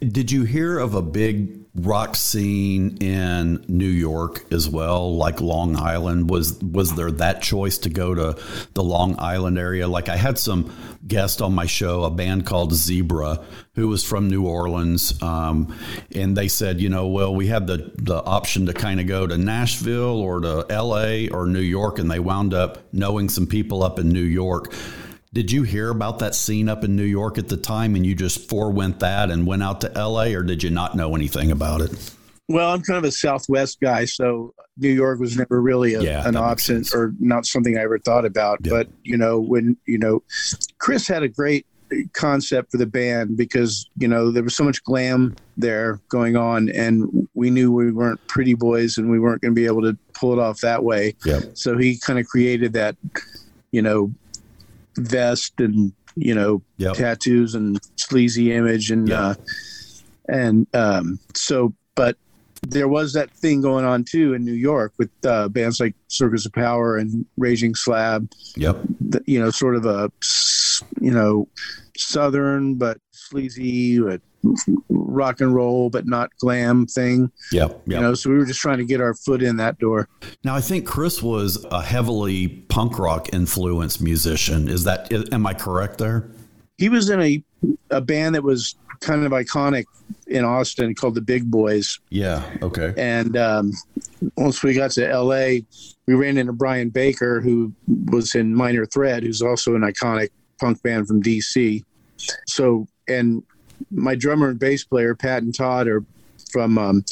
Did 0.00 0.30
you 0.30 0.44
hear 0.44 0.78
of 0.78 0.94
a 0.94 1.02
big 1.02 1.58
rock 1.74 2.16
scene 2.16 2.96
in 2.98 3.64
New 3.68 3.88
York 3.88 4.44
as 4.52 4.68
well, 4.68 5.14
like 5.16 5.40
Long 5.40 5.76
Island? 5.76 6.30
Was 6.30 6.58
was 6.62 6.94
there 6.94 7.10
that 7.12 7.42
choice 7.42 7.78
to 7.78 7.90
go 7.90 8.14
to 8.14 8.38
the 8.74 8.82
Long 8.82 9.16
Island 9.18 9.58
area? 9.58 9.86
Like 9.88 10.08
I 10.08 10.16
had 10.16 10.38
some 10.38 10.72
guest 11.06 11.40
on 11.40 11.54
my 11.54 11.66
show, 11.66 12.04
a 12.04 12.10
band 12.10 12.46
called 12.46 12.74
Zebra, 12.74 13.44
who 13.74 13.88
was 13.88 14.04
from 14.04 14.28
New 14.28 14.46
Orleans, 14.46 15.20
um, 15.22 15.74
and 16.14 16.36
they 16.36 16.48
said, 16.48 16.80
you 16.80 16.88
know, 16.88 17.06
well, 17.06 17.34
we 17.34 17.46
had 17.46 17.66
the 17.66 17.92
the 17.96 18.22
option 18.22 18.66
to 18.66 18.72
kind 18.72 19.00
of 19.00 19.06
go 19.06 19.26
to 19.26 19.38
Nashville 19.38 20.20
or 20.20 20.40
to 20.40 20.66
L.A. 20.68 21.28
or 21.28 21.46
New 21.46 21.60
York, 21.60 21.98
and 21.98 22.10
they 22.10 22.20
wound 22.20 22.54
up 22.54 22.92
knowing 22.92 23.28
some 23.28 23.46
people 23.46 23.82
up 23.82 23.98
in 23.98 24.08
New 24.08 24.20
York. 24.20 24.72
Did 25.32 25.52
you 25.52 25.62
hear 25.62 25.90
about 25.90 26.20
that 26.20 26.34
scene 26.34 26.68
up 26.68 26.84
in 26.84 26.96
New 26.96 27.04
York 27.04 27.36
at 27.36 27.48
the 27.48 27.56
time 27.56 27.94
and 27.94 28.06
you 28.06 28.14
just 28.14 28.48
forewent 28.48 29.00
that 29.00 29.30
and 29.30 29.46
went 29.46 29.62
out 29.62 29.82
to 29.82 29.92
LA 29.94 30.28
or 30.28 30.42
did 30.42 30.62
you 30.62 30.70
not 30.70 30.96
know 30.96 31.14
anything 31.14 31.50
about 31.50 31.82
it? 31.82 32.14
Well, 32.48 32.72
I'm 32.72 32.80
kind 32.80 32.96
of 32.96 33.04
a 33.04 33.12
Southwest 33.12 33.78
guy, 33.80 34.06
so 34.06 34.54
New 34.78 34.88
York 34.88 35.20
was 35.20 35.36
never 35.36 35.60
really 35.60 35.94
a, 35.94 36.00
Yeah, 36.00 36.26
an 36.26 36.34
option 36.34 36.82
or 36.94 37.12
not 37.20 37.44
something 37.44 37.76
I 37.76 37.82
ever 37.82 37.98
thought 37.98 38.24
about. 38.24 38.60
Yeah. 38.62 38.70
But, 38.70 38.88
you 39.04 39.18
know, 39.18 39.38
when, 39.38 39.76
you 39.86 39.98
know, 39.98 40.22
Chris 40.78 41.06
had 41.06 41.22
a 41.22 41.28
great 41.28 41.66
concept 42.14 42.70
for 42.70 42.78
the 42.78 42.86
band 42.86 43.36
because, 43.36 43.88
you 43.98 44.08
know, 44.08 44.30
there 44.30 44.42
was 44.42 44.56
so 44.56 44.64
much 44.64 44.82
glam 44.84 45.36
there 45.58 46.00
going 46.08 46.36
on 46.36 46.70
and 46.70 47.28
we 47.34 47.50
knew 47.50 47.70
we 47.70 47.92
weren't 47.92 48.24
pretty 48.28 48.54
boys 48.54 48.96
and 48.96 49.10
we 49.10 49.20
weren't 49.20 49.42
going 49.42 49.54
to 49.54 49.60
be 49.60 49.66
able 49.66 49.82
to 49.82 49.96
pull 50.14 50.32
it 50.32 50.38
off 50.38 50.60
that 50.60 50.82
way. 50.82 51.14
Yep. 51.26 51.50
So 51.52 51.76
he 51.76 51.98
kind 51.98 52.18
of 52.18 52.26
created 52.26 52.72
that, 52.72 52.96
you 53.72 53.82
know, 53.82 54.10
vest 54.98 55.54
and, 55.58 55.92
you 56.16 56.34
know, 56.34 56.62
Yep. 56.78 56.94
tattoos 56.94 57.54
and 57.54 57.78
sleazy 57.96 58.52
image 58.52 58.90
and 58.90 59.08
Yeah. 59.08 59.20
uh 59.28 59.34
and 60.28 60.66
um 60.74 61.18
so 61.34 61.72
but 61.96 62.16
there 62.62 62.88
was 62.88 63.12
that 63.14 63.30
thing 63.40 63.60
going 63.60 63.84
on 63.84 64.04
too 64.04 64.34
in 64.34 64.44
New 64.44 64.52
York 64.52 64.92
with 64.98 65.10
uh 65.24 65.48
bands 65.48 65.80
like 65.80 65.94
Circus 66.08 66.44
of 66.46 66.52
Power 66.52 66.96
and 66.96 67.24
Raging 67.36 67.74
Slab 67.74 68.28
Yep. 68.56 68.76
the, 69.00 69.22
you 69.26 69.40
know 69.40 69.50
sort 69.50 69.74
of 69.76 69.86
a 69.86 70.10
you 71.00 71.10
know 71.10 71.48
southern 71.96 72.74
but 72.74 72.98
sleazy 73.12 73.98
but 74.00 74.20
rock 74.88 75.40
and 75.40 75.54
roll 75.54 75.90
but 75.90 76.06
not 76.06 76.30
glam 76.38 76.86
thing 76.86 77.30
Yeah, 77.52 77.62
Yep. 77.62 77.82
you 77.86 78.00
know 78.00 78.14
so 78.14 78.30
we 78.30 78.36
were 78.36 78.44
just 78.46 78.60
trying 78.60 78.78
to 78.78 78.84
get 78.84 79.00
our 79.00 79.14
foot 79.14 79.42
in 79.42 79.56
that 79.56 79.78
door 79.78 80.08
now 80.44 80.54
I 80.54 80.60
think 80.60 80.86
Chris 80.86 81.22
was 81.22 81.64
a 81.70 81.82
heavily 81.82 82.48
punk 82.48 82.98
rock 82.98 83.28
influenced 83.32 84.00
musician. 84.00 84.68
Is 84.68 84.84
that 84.84 85.12
am 85.32 85.46
I 85.46 85.54
correct 85.54 85.98
there? 85.98 86.30
he 86.76 86.88
was 86.88 87.10
in 87.10 87.20
a 87.20 87.42
a 87.90 88.00
band 88.00 88.34
that 88.36 88.42
was 88.44 88.76
kind 89.00 89.24
of 89.24 89.32
iconic 89.32 89.84
in 90.28 90.44
Austin 90.44 90.94
called 90.94 91.14
the 91.14 91.20
Big 91.20 91.50
Boys 91.50 91.98
Yeah. 92.10 92.42
Okay. 92.62 92.92
And 92.96 93.36
um, 93.36 93.72
once 94.36 94.62
we 94.62 94.74
got 94.74 94.90
to 94.92 95.06
LA, 95.16 95.60
we 96.06 96.14
ran 96.14 96.38
into 96.38 96.52
Brian 96.52 96.88
Baker, 96.88 97.40
who 97.40 97.72
was 98.06 98.34
in 98.34 98.54
Minor 98.54 98.86
Threat, 98.86 99.22
who's 99.22 99.42
also 99.42 99.74
an 99.74 99.82
iconic 99.82 100.30
punk 100.60 100.82
band 100.82 101.06
from 101.06 101.22
DC. 101.22 101.82
So, 102.46 102.86
and 103.08 103.42
my 103.90 104.14
drummer 104.14 104.48
and 104.50 104.58
bass 104.58 104.84
player, 104.84 105.14
Pat 105.14 105.42
and 105.42 105.54
Todd, 105.54 105.88
are 105.88 106.04
from 106.50 106.78
um, 106.78 107.04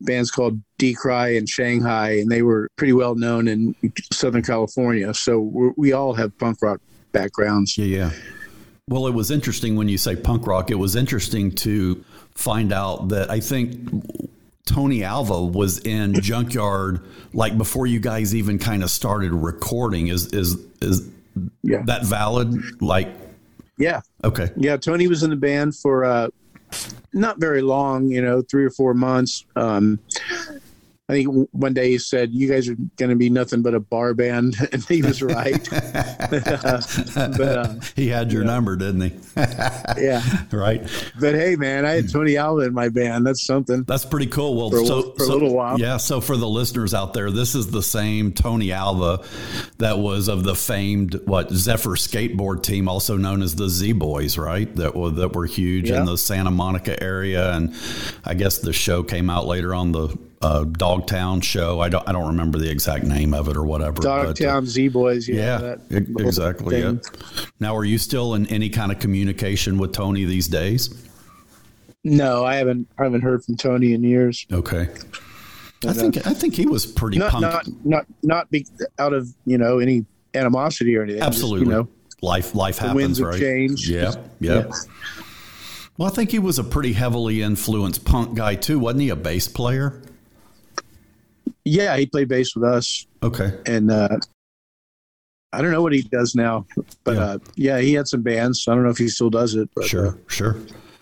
bands 0.00 0.30
called 0.30 0.60
Decry 0.78 1.00
Cry 1.00 1.28
and 1.34 1.48
Shanghai, 1.48 2.12
and 2.18 2.30
they 2.30 2.42
were 2.42 2.68
pretty 2.76 2.92
well 2.92 3.14
known 3.14 3.48
in 3.48 3.74
Southern 4.12 4.42
California. 4.42 5.12
So 5.14 5.40
we're, 5.40 5.72
we 5.76 5.92
all 5.92 6.14
have 6.14 6.36
punk 6.38 6.58
rock 6.62 6.80
backgrounds. 7.12 7.76
Yeah, 7.76 7.84
yeah. 7.84 8.10
Well, 8.88 9.06
it 9.06 9.14
was 9.14 9.30
interesting 9.30 9.76
when 9.76 9.88
you 9.88 9.98
say 9.98 10.16
punk 10.16 10.46
rock. 10.46 10.70
It 10.70 10.76
was 10.76 10.96
interesting 10.96 11.50
to 11.56 12.02
find 12.34 12.72
out 12.72 13.08
that 13.08 13.30
I 13.30 13.40
think 13.40 13.88
Tony 14.64 15.02
Alva 15.04 15.44
was 15.44 15.78
in 15.80 16.14
Junkyard 16.20 17.00
like 17.34 17.58
before 17.58 17.86
you 17.86 18.00
guys 18.00 18.34
even 18.34 18.58
kind 18.58 18.82
of 18.82 18.90
started 18.90 19.32
recording. 19.32 20.06
Is 20.08 20.26
is 20.32 20.56
is 20.80 21.06
Yeah. 21.62 21.82
that 21.86 22.04
valid? 22.06 22.80
Like, 22.80 23.08
Yeah. 23.78 24.00
okay, 24.24 24.50
Yeah, 24.56 24.76
Tony 24.76 25.06
was 25.06 25.22
in 25.22 25.30
the 25.30 25.36
band 25.36 25.76
for 25.76 26.04
uh, 26.04 26.28
not 27.12 27.38
very 27.40 27.62
long, 27.62 28.08
you 28.08 28.20
know, 28.20 28.42
three 28.42 28.64
or 28.64 28.70
four 28.70 28.92
months. 28.94 29.46
Um, 29.56 30.00
I 31.10 31.14
think 31.14 31.48
one 31.52 31.72
day 31.72 31.90
he 31.92 31.98
said, 31.98 32.32
"You 32.34 32.48
guys 32.50 32.68
are 32.68 32.76
going 32.96 33.08
to 33.08 33.16
be 33.16 33.30
nothing 33.30 33.62
but 33.62 33.72
a 33.74 33.80
bar 33.80 34.12
band," 34.12 34.56
and 34.72 34.84
he 34.84 35.00
was 35.02 35.22
right. 35.22 35.66
but 35.70 37.40
uh, 37.40 37.74
he 37.96 38.08
had 38.08 38.32
your 38.32 38.44
number, 38.44 38.76
didn't 38.76 39.00
he? 39.00 39.12
yeah, 40.02 40.22
right. 40.52 40.82
but 41.20 41.34
hey, 41.34 41.56
man, 41.56 41.86
I 41.86 41.92
had 41.92 42.10
Tony 42.12 42.36
Alva 42.36 42.62
in 42.62 42.74
my 42.74 42.88
band. 42.88 43.26
That's 43.26 43.44
something. 43.44 43.84
That's 43.84 44.04
pretty 44.04 44.26
cool. 44.26 44.54
Well, 44.56 44.70
For 44.70 44.82
a- 44.82 44.86
so, 44.86 45.12
for 45.12 45.22
a 45.24 45.26
little 45.28 45.54
while. 45.54 45.80
yeah. 45.80 45.96
So 45.96 46.20
for 46.20 46.36
the 46.36 46.48
listeners 46.48 46.92
out 46.94 47.14
there, 47.14 47.30
this 47.30 47.54
is 47.54 47.70
the 47.70 47.82
same 47.82 48.32
Tony 48.32 48.72
Alva 48.72 49.24
that 49.78 49.98
was 49.98 50.28
of 50.28 50.44
the 50.44 50.54
famed 50.54 51.20
what 51.24 51.50
Zephyr 51.50 51.90
skateboard 51.96 52.62
team, 52.62 52.88
also 52.88 53.16
known 53.16 53.42
as 53.42 53.54
the 53.54 53.68
Z 53.68 53.92
Boys, 53.92 54.36
right? 54.36 54.74
That 54.76 54.94
were 54.94 55.10
that 55.10 55.34
were 55.34 55.46
huge 55.46 55.90
Yeah. 55.90 56.00
in 56.00 56.04
the 56.06 56.18
Santa 56.18 56.50
Monica 56.50 57.02
area, 57.02 57.52
and 57.52 57.74
I 58.24 58.34
guess 58.34 58.58
the 58.58 58.72
show 58.72 59.02
came 59.02 59.30
out 59.30 59.46
later 59.46 59.74
on 59.74 59.92
the 59.92 60.16
uh, 60.40 60.64
Dogtown 60.64 61.40
show. 61.40 61.80
I 61.80 61.88
don't 61.88 62.08
I 62.08 62.12
don't 62.12 62.28
remember 62.28 62.58
the 62.58 62.70
exact 62.70 63.04
name 63.04 63.34
of 63.34 63.48
it 63.48 63.56
or 63.56 63.64
whatever. 63.64 64.06
uh, 64.06 64.24
Dogtown 64.24 64.66
Z 64.66 64.88
Boys. 64.88 65.28
yeah, 65.28 65.76
e- 65.90 65.96
exactly. 66.18 66.80
Yeah. 66.80 66.94
Now, 67.60 67.76
are 67.76 67.84
you 67.84 67.98
still 67.98 68.34
in 68.34 68.46
any 68.46 68.68
kind 68.68 68.92
of 68.92 68.98
communication 68.98 69.78
with 69.78 69.92
Tony 69.92 70.24
these 70.24 70.48
days? 70.48 71.06
No, 72.04 72.44
I 72.44 72.56
haven't. 72.56 72.88
I 72.98 73.04
haven't 73.04 73.22
heard 73.22 73.44
from 73.44 73.56
Tony 73.56 73.92
in 73.92 74.02
years. 74.04 74.46
Okay. 74.52 74.88
I 75.84 75.88
uh, 75.88 75.92
think 75.92 76.26
I 76.26 76.34
think 76.34 76.54
he 76.54 76.66
was 76.66 76.86
pretty 76.86 77.18
Not 77.18 77.32
punk. 77.32 77.42
not 77.42 77.66
not 77.84 78.06
not 78.22 78.50
be 78.50 78.66
out 78.98 79.12
of 79.12 79.28
you 79.44 79.58
know 79.58 79.78
any 79.78 80.04
animosity 80.34 80.96
or 80.96 81.02
anything. 81.02 81.20
Just, 81.20 81.26
Absolutely. 81.28 81.66
you 81.66 81.72
know, 81.72 81.88
life 82.22 82.54
life 82.54 82.78
happens, 82.78 82.96
winds 82.96 83.22
right? 83.22 83.38
changed. 83.38 83.88
Yeah, 83.88 84.12
yeah. 84.40 84.54
Yeah. 84.54 84.70
Well, 85.96 86.08
I 86.08 86.14
think 86.14 86.30
he 86.30 86.38
was 86.38 86.60
a 86.60 86.64
pretty 86.64 86.92
heavily 86.92 87.42
influenced 87.42 88.04
punk 88.04 88.36
guy 88.36 88.54
too, 88.54 88.78
wasn't 88.78 89.02
he? 89.02 89.08
A 89.10 89.16
bass 89.16 89.48
player. 89.48 90.00
Yeah, 91.68 91.96
he 91.96 92.06
played 92.06 92.28
bass 92.28 92.54
with 92.54 92.64
us. 92.64 93.06
Okay. 93.22 93.52
and 93.66 93.90
uh, 93.90 94.16
I 95.52 95.62
don't 95.62 95.70
know 95.70 95.82
what 95.82 95.92
he 95.92 96.02
does 96.02 96.34
now, 96.34 96.66
but 97.04 97.14
Yeah. 97.16 97.20
uh, 97.24 97.38
yeah, 97.56 97.78
he 97.80 97.94
had 97.94 98.06
some 98.08 98.22
bands. 98.22 98.66
I 98.68 98.74
don't 98.74 98.84
know 98.84 98.90
if 98.90 98.98
he 98.98 99.08
still 99.08 99.30
does 99.30 99.54
it, 99.54 99.68
but 99.74 99.84
uh, 99.84 99.88
Sure. 99.88 100.18
Sure. 100.26 100.56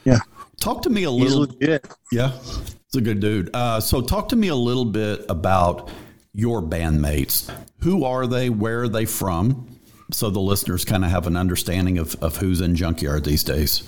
yeah. 0.04 0.18
Talk 0.60 0.82
to 0.82 0.90
me 0.90 1.04
a 1.04 1.10
he's 1.10 1.34
little. 1.34 1.54
legit. 1.58 1.86
Yeah, 2.12 2.30
he's 2.30 2.96
a 2.96 3.00
good 3.00 3.20
dude. 3.20 3.50
Uh, 3.54 3.78
so, 3.80 4.00
talk 4.00 4.28
to 4.30 4.36
me 4.36 4.48
a 4.48 4.54
little 4.54 4.86
bit 4.86 5.26
about 5.28 5.90
your 6.32 6.62
bandmates. 6.62 7.52
Who 7.82 8.04
are 8.04 8.26
they? 8.26 8.48
Where 8.50 8.82
are 8.84 8.88
they 8.88 9.04
from? 9.04 9.68
So 10.12 10.30
the 10.30 10.40
listeners 10.40 10.84
kind 10.84 11.04
of 11.04 11.10
have 11.10 11.26
an 11.26 11.36
understanding 11.36 11.98
of, 11.98 12.14
of 12.22 12.36
who's 12.36 12.60
in 12.60 12.74
Junkyard 12.76 13.24
these 13.24 13.42
days. 13.44 13.82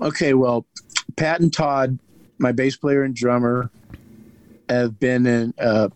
Okay, 0.00 0.34
well, 0.34 0.66
Pat 1.16 1.40
and 1.40 1.52
Todd, 1.52 1.98
my 2.38 2.52
bass 2.52 2.76
player 2.76 3.02
and 3.02 3.14
drummer, 3.14 3.70
have 4.68 4.98
been 5.00 5.26
in 5.26 5.54
uh, 5.58 5.88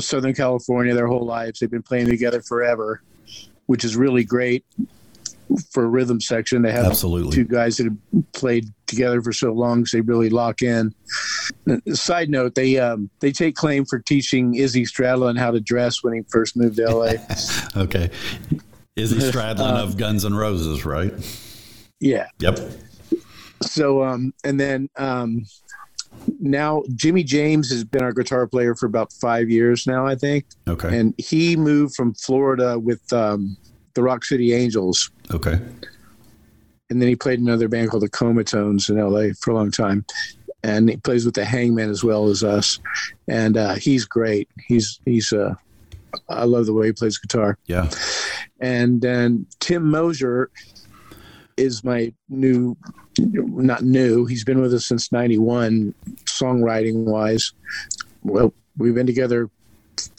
Southern 0.00 0.34
California 0.34 0.94
their 0.94 1.06
whole 1.06 1.24
lives. 1.26 1.60
They've 1.60 1.70
been 1.70 1.82
playing 1.82 2.06
together 2.08 2.40
forever, 2.42 3.02
which 3.66 3.84
is 3.84 3.96
really 3.96 4.24
great. 4.24 4.64
for 5.72 5.82
a 5.82 5.88
rhythm 5.88 6.20
section. 6.20 6.62
They 6.62 6.70
have 6.70 6.86
Absolutely. 6.86 7.32
two 7.34 7.44
guys 7.44 7.76
that 7.78 7.84
have 7.86 8.32
played 8.32 8.66
together 8.86 9.20
for 9.20 9.32
so 9.32 9.52
long, 9.52 9.84
so 9.84 9.96
they 9.96 10.00
really 10.02 10.30
lock 10.30 10.62
in. 10.62 10.94
Side 11.92 12.30
note: 12.30 12.54
they 12.54 12.78
um, 12.78 13.10
they 13.20 13.32
take 13.32 13.56
claim 13.56 13.84
for 13.84 13.98
teaching 13.98 14.54
Izzy 14.54 14.84
Stradlin 14.84 15.36
how 15.36 15.50
to 15.50 15.60
dress 15.60 16.04
when 16.04 16.14
he 16.14 16.20
first 16.30 16.56
moved 16.56 16.76
to 16.76 16.84
LA. 16.88 17.14
okay. 17.76 18.10
Izzy 18.96 19.16
Stradlin 19.18 19.58
Uh, 19.76 19.82
of 19.82 19.96
Guns 19.96 20.24
N' 20.24 20.34
Roses, 20.34 20.84
right? 20.84 21.12
yeah. 22.00 22.26
Yep. 22.38 22.58
So 23.62 24.04
um, 24.04 24.32
and 24.44 24.58
then 24.58 24.88
um, 24.96 25.44
now 26.40 26.82
Jimmy 26.94 27.22
James 27.22 27.70
has 27.70 27.84
been 27.84 28.02
our 28.02 28.12
guitar 28.12 28.46
player 28.46 28.74
for 28.74 28.86
about 28.86 29.12
five 29.12 29.50
years 29.50 29.86
now, 29.86 30.06
I 30.06 30.14
think, 30.14 30.44
Okay. 30.68 30.98
and 30.98 31.14
he 31.18 31.56
moved 31.56 31.94
from 31.94 32.14
Florida 32.14 32.78
with 32.78 33.12
um, 33.12 33.56
the 33.94 34.02
Rock 34.02 34.24
City 34.24 34.52
Angels. 34.52 35.10
okay. 35.32 35.58
and 36.90 37.00
then 37.00 37.08
he 37.08 37.16
played 37.16 37.38
another 37.40 37.68
band 37.68 37.90
called 37.90 38.02
the 38.02 38.08
Comatones 38.08 38.88
in 38.90 38.96
LA 38.98 39.28
for 39.40 39.50
a 39.50 39.54
long 39.54 39.70
time. 39.70 40.04
And 40.62 40.90
he 40.90 40.96
plays 40.98 41.24
with 41.24 41.34
the 41.34 41.44
Hangman 41.44 41.88
as 41.88 42.04
well 42.04 42.28
as 42.28 42.44
us, 42.44 42.78
and 43.28 43.56
uh, 43.56 43.74
he's 43.76 44.04
great. 44.04 44.46
He's 44.66 45.00
he's 45.06 45.32
uh, 45.32 45.54
I 46.28 46.44
love 46.44 46.66
the 46.66 46.74
way 46.74 46.88
he 46.88 46.92
plays 46.92 47.16
guitar. 47.16 47.56
Yeah. 47.66 47.88
And 48.60 49.00
then 49.00 49.46
Tim 49.60 49.90
Mosher 49.90 50.50
is 51.60 51.84
my 51.84 52.12
new, 52.28 52.76
not 53.18 53.82
new. 53.82 54.26
He's 54.26 54.44
been 54.44 54.60
with 54.60 54.74
us 54.74 54.86
since 54.86 55.12
'91, 55.12 55.94
songwriting 56.24 57.04
wise. 57.04 57.52
Well, 58.22 58.52
we've 58.76 58.94
been 58.94 59.06
together 59.06 59.48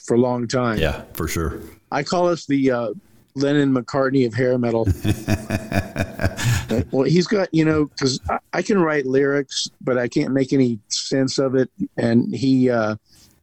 for 0.05 0.15
a 0.15 0.19
long 0.19 0.47
time. 0.47 0.79
Yeah, 0.79 1.03
for 1.13 1.27
sure. 1.27 1.59
I 1.91 2.03
call 2.03 2.27
us 2.29 2.45
the 2.45 2.71
uh, 2.71 2.89
Lennon 3.35 3.73
McCartney 3.73 4.25
of 4.25 4.33
hair 4.33 4.57
metal. 4.57 4.85
well, 6.91 7.03
he's 7.03 7.27
got 7.27 7.53
you 7.53 7.65
know 7.65 7.85
because 7.85 8.19
I, 8.29 8.37
I 8.53 8.61
can 8.61 8.79
write 8.79 9.05
lyrics, 9.05 9.69
but 9.81 9.97
I 9.97 10.07
can't 10.07 10.33
make 10.33 10.53
any 10.53 10.79
sense 10.89 11.37
of 11.37 11.55
it, 11.55 11.69
and 11.97 12.33
he 12.33 12.69
uh, 12.69 12.95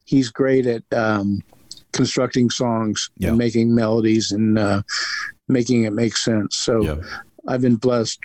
he's 0.04 0.30
great 0.30 0.66
at 0.66 0.82
um, 0.92 1.42
constructing 1.92 2.50
songs 2.50 3.10
Yeah. 3.18 3.30
and 3.30 3.38
making 3.38 3.74
melodies 3.74 4.32
and 4.32 4.58
uh, 4.58 4.82
making 5.48 5.84
it 5.84 5.92
make 5.92 6.16
sense. 6.16 6.56
So 6.56 6.82
Yeah. 6.82 6.96
I've 7.48 7.62
been 7.62 7.76
blessed 7.76 8.20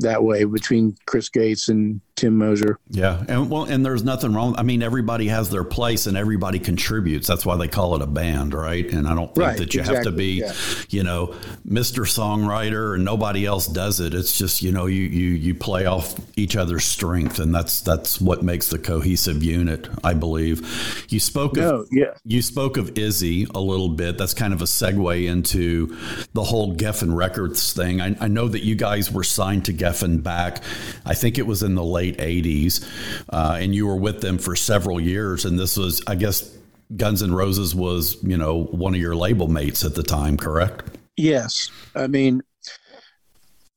that 0.00 0.22
way 0.22 0.44
between 0.44 0.96
Chris 1.06 1.28
Gates 1.28 1.68
and 1.68 2.00
Tim 2.22 2.38
Mosher. 2.38 2.78
Yeah, 2.88 3.24
and 3.26 3.50
well, 3.50 3.64
and 3.64 3.84
there's 3.84 4.04
nothing 4.04 4.32
wrong. 4.32 4.54
I 4.56 4.62
mean, 4.62 4.80
everybody 4.80 5.26
has 5.26 5.50
their 5.50 5.64
place, 5.64 6.06
and 6.06 6.16
everybody 6.16 6.60
contributes. 6.60 7.26
That's 7.26 7.44
why 7.44 7.56
they 7.56 7.66
call 7.66 7.96
it 7.96 8.02
a 8.02 8.06
band, 8.06 8.54
right? 8.54 8.86
And 8.92 9.08
I 9.08 9.14
don't 9.14 9.34
think 9.34 9.46
Right, 9.46 9.58
that 9.58 9.74
you 9.74 9.82
have 9.82 10.04
to 10.04 10.12
be, 10.12 10.40
yeah. 10.40 10.52
you 10.88 11.02
know, 11.02 11.34
Mister 11.64 12.02
Songwriter, 12.02 12.94
and 12.94 13.04
nobody 13.04 13.44
else 13.44 13.66
does 13.66 13.98
it. 13.98 14.14
It's 14.14 14.38
just 14.38 14.62
you 14.62 14.70
know 14.70 14.86
you 14.86 15.02
you 15.02 15.30
you 15.30 15.54
play 15.54 15.86
off 15.86 16.14
each 16.36 16.54
other's 16.54 16.84
strength, 16.84 17.40
and 17.40 17.52
that's 17.52 17.80
that's 17.80 18.20
what 18.20 18.44
makes 18.44 18.68
the 18.68 18.78
cohesive 18.78 19.42
unit. 19.42 19.88
I 20.04 20.14
believe. 20.14 21.06
You 21.08 21.18
spoke 21.18 21.56
of 21.58 21.88
yeah, 21.90 22.14
you 22.24 22.40
spoke 22.40 22.76
of 22.76 22.96
Izzy 22.96 23.48
a 23.52 23.60
little 23.60 23.88
bit. 23.88 24.16
That's 24.16 24.34
kind 24.34 24.54
of 24.54 24.62
a 24.62 24.66
segue 24.66 25.26
into 25.28 25.98
the 26.34 26.44
whole 26.44 26.76
Geffen 26.76 27.16
Records 27.16 27.72
thing. 27.72 28.00
I, 28.00 28.16
I 28.20 28.28
know 28.28 28.46
that 28.46 28.62
you 28.62 28.76
guys 28.76 29.10
were 29.10 29.24
signed 29.24 29.64
to 29.64 29.72
Geffen 29.72 30.22
back, 30.22 30.62
I 31.04 31.14
think 31.14 31.38
it 31.38 31.46
was 31.46 31.62
in 31.62 31.74
the 31.74 31.82
late 31.82 32.11
80s, 32.14 32.88
uh, 33.30 33.58
and 33.60 33.74
you 33.74 33.86
were 33.86 33.96
with 33.96 34.20
them 34.20 34.38
for 34.38 34.56
several 34.56 35.00
years. 35.00 35.44
And 35.44 35.58
this 35.58 35.76
was, 35.76 36.02
I 36.06 36.14
guess, 36.14 36.56
Guns 36.96 37.22
N' 37.22 37.32
Roses 37.32 37.74
was, 37.74 38.22
you 38.22 38.36
know, 38.36 38.64
one 38.64 38.94
of 38.94 39.00
your 39.00 39.16
label 39.16 39.48
mates 39.48 39.84
at 39.84 39.94
the 39.94 40.02
time, 40.02 40.36
correct? 40.36 40.98
Yes, 41.16 41.70
I 41.94 42.06
mean, 42.06 42.42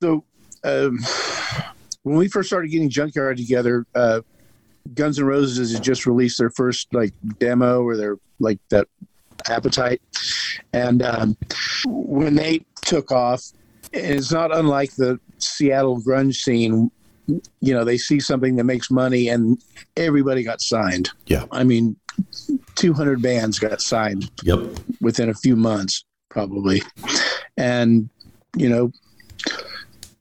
so 0.02 0.24
um, 0.64 1.00
when 2.04 2.18
we 2.18 2.28
first 2.28 2.50
started 2.50 2.70
getting 2.72 2.90
Junkyard 2.90 3.38
together, 3.38 3.86
uh, 3.96 4.22
Guns 4.94 5.20
N' 5.20 5.26
Roses 5.26 5.74
had 5.74 5.84
just 5.84 6.06
released 6.06 6.38
their 6.38 6.50
first 6.50 6.94
like 6.94 7.14
demo 7.40 7.82
or 7.82 7.98
their 7.98 8.18
like 8.40 8.60
that 8.70 8.88
Appetite, 9.48 10.02
and 10.74 11.04
um, 11.04 11.38
when 11.86 12.36
they 12.36 12.66
took 12.82 13.12
off, 13.12 13.44
and 13.94 14.06
it's 14.06 14.32
not 14.32 14.56
unlike 14.56 14.96
the 14.96 15.20
Seattle 15.38 16.02
grunge 16.02 16.36
scene. 16.36 16.90
You 17.28 17.74
know, 17.74 17.84
they 17.84 17.98
see 17.98 18.20
something 18.20 18.56
that 18.58 18.64
makes 18.66 18.92
money, 18.92 19.30
and 19.30 19.58
everybody 19.98 20.44
got 20.44 20.62
signed. 20.62 21.10
Yeah. 21.28 21.46
I 21.52 21.64
mean, 21.64 21.96
200 22.76 23.22
bands 23.22 23.60
got 23.60 23.82
signed 23.82 24.30
Yep. 24.44 24.60
within 25.02 25.30
a 25.30 25.34
few 25.34 25.56
months, 25.56 26.06
probably. 26.30 26.82
And, 27.58 28.10
you 28.58 28.70
know, 28.70 28.92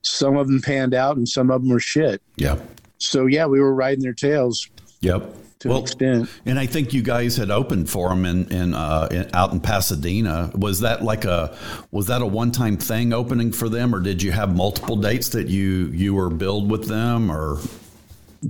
some 0.02 0.36
of 0.36 0.46
them 0.46 0.60
panned 0.62 0.94
out 0.94 1.16
and 1.16 1.28
some 1.28 1.50
of 1.50 1.62
them 1.62 1.70
were 1.70 1.80
shit. 1.80 2.22
Yeah. 2.36 2.58
So, 2.98 3.26
yeah, 3.26 3.46
we 3.46 3.60
were 3.60 3.74
riding 3.74 4.02
their 4.02 4.14
tails 4.14 4.68
Yep. 5.00 5.34
To 5.64 5.70
Well, 5.70 5.78
an 5.78 5.82
extent. 5.82 6.30
And 6.44 6.58
I 6.58 6.66
think 6.66 6.92
you 6.92 7.02
guys 7.02 7.36
had 7.36 7.50
opened 7.50 7.88
for 7.88 8.10
them 8.10 8.26
in, 8.26 8.52
in, 8.52 8.74
uh, 8.74 9.08
in 9.10 9.30
out 9.34 9.52
in 9.52 9.60
Pasadena. 9.60 10.50
Was 10.54 10.80
that 10.80 11.02
like 11.02 11.24
a 11.24 11.56
was 11.90 12.06
that 12.06 12.22
a 12.22 12.26
one 12.26 12.52
time 12.52 12.76
thing 12.76 13.12
opening 13.12 13.50
for 13.50 13.68
them, 13.68 13.94
or 13.94 14.00
did 14.00 14.22
you 14.22 14.30
have 14.30 14.54
multiple 14.54 14.96
dates 14.96 15.30
that 15.30 15.48
you 15.48 15.86
you 15.86 16.14
were 16.14 16.28
billed 16.28 16.70
with 16.70 16.86
them? 16.86 17.30
Or 17.30 17.60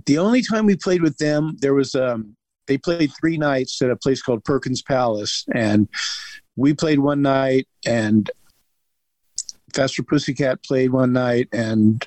The 0.06 0.18
only 0.18 0.42
time 0.42 0.66
we 0.66 0.76
played 0.76 1.02
with 1.02 1.16
them, 1.18 1.56
there 1.60 1.74
was, 1.74 1.94
um, 1.94 2.36
they 2.66 2.78
played 2.78 3.12
three 3.20 3.38
nights 3.38 3.80
at 3.80 3.90
a 3.90 3.96
place 3.96 4.20
called 4.20 4.42
Perkins 4.44 4.82
Palace. 4.82 5.44
And 5.54 5.88
we 6.56 6.74
played 6.74 6.98
one 6.98 7.22
night, 7.22 7.68
and 7.86 8.28
Faster 9.72 10.02
Pussycat 10.02 10.64
played 10.64 10.90
one 10.90 11.12
night, 11.12 11.48
and 11.52 12.06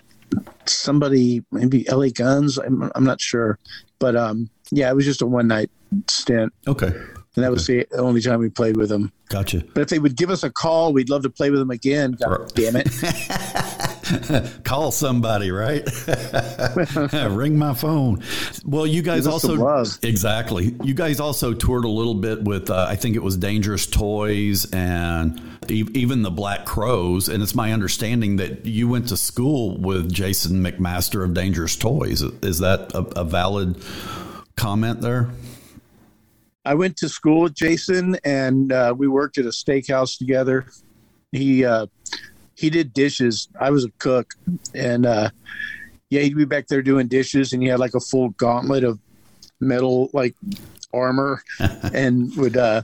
somebody, 0.66 1.46
maybe 1.52 1.86
LA 1.90 2.10
Guns, 2.10 2.58
I'm, 2.58 2.92
I'm 2.94 3.06
not 3.06 3.22
sure. 3.22 3.58
But 4.00 4.16
um, 4.16 4.50
yeah, 4.72 4.90
it 4.90 4.96
was 4.96 5.06
just 5.06 5.22
a 5.22 5.26
one 5.26 5.48
night 5.48 5.70
stint. 6.08 6.54
okay, 6.68 6.88
and 6.88 7.44
that 7.44 7.52
was 7.52 7.66
the 7.68 7.86
only 7.98 8.22
time 8.22 8.40
we 8.40 8.50
played 8.50 8.78
with 8.78 8.90
them. 8.90 9.12
gotcha. 9.30 9.64
But 9.74 9.82
if 9.82 9.88
they 9.90 10.00
would 10.00 10.16
give 10.18 10.30
us 10.30 10.44
a 10.44 10.50
call, 10.50 10.92
we'd 10.94 11.10
love 11.10 11.24
to 11.24 11.30
play 11.30 11.50
with 11.52 11.60
them 11.60 11.72
again. 11.72 12.12
God 12.14 12.30
Right. 12.42 12.54
damn 12.56 12.76
it! 12.76 12.88
Call 14.64 14.92
somebody, 14.94 15.52
right? 15.52 15.84
Ring 17.30 17.58
my 17.58 17.74
phone. 17.74 18.24
Well, 18.66 18.88
you 18.88 19.02
guys 19.02 19.26
Give 19.26 19.34
us 19.34 19.42
some 19.42 19.62
also 19.62 20.00
exactly. 20.08 20.76
You 20.82 20.94
guys 20.94 21.20
also 21.20 21.54
toured 21.54 21.84
a 21.84 21.90
little 21.90 22.14
bit 22.14 22.44
with 22.44 22.70
uh, 22.70 22.86
I 22.90 22.96
think 22.96 23.16
it 23.18 23.24
was 23.24 23.36
Dangerous 23.36 23.86
Toys 23.86 24.72
and 24.72 25.42
even 25.70 26.22
the 26.22 26.32
Black 26.32 26.66
Crowes. 26.66 27.28
And 27.28 27.44
it's 27.44 27.54
my 27.56 27.74
understanding 27.74 28.38
that 28.38 28.66
you 28.66 28.88
went 28.88 29.10
to 29.10 29.18
school 29.18 29.78
with 29.78 30.10
Jason 30.12 30.64
McMaster 30.64 31.24
of 31.26 31.34
Dangerous 31.34 31.76
Toys. 31.76 32.22
Is 32.22 32.60
that 32.60 32.94
a, 32.94 33.00
a 33.20 33.26
valid 33.26 33.76
comment 34.58 35.00
there? 35.02 35.30
I 36.66 36.74
went 36.74 36.98
to 36.98 37.08
school 37.08 37.42
with 37.44 37.54
Jason, 37.54 38.18
and 38.26 38.74
uh, 38.74 38.94
we 38.98 39.08
worked 39.08 39.38
at 39.38 39.46
a 39.46 39.50
steakhouse 39.50 40.18
together. 40.18 40.66
He 41.32 41.64
uh, 41.64 41.86
he 42.56 42.70
did 42.70 42.94
dishes. 42.94 43.48
I 43.60 43.70
was 43.70 43.86
a 43.86 43.92
cook, 44.00 44.34
and 44.76 45.06
uh, 45.06 45.30
yeah, 46.10 46.22
he'd 46.22 46.36
be 46.36 46.46
back 46.46 46.68
there 46.68 46.82
doing 46.82 47.08
dishes, 47.08 47.54
and 47.54 47.64
he 47.64 47.70
had 47.70 47.80
like 47.80 47.94
a 47.94 48.02
full 48.02 48.30
gauntlet 48.32 48.84
of 48.84 49.00
metal 49.62 50.10
like 50.12 50.36
armor, 50.94 51.42
and 51.94 52.36
would 52.36 52.58
uh, 52.58 52.82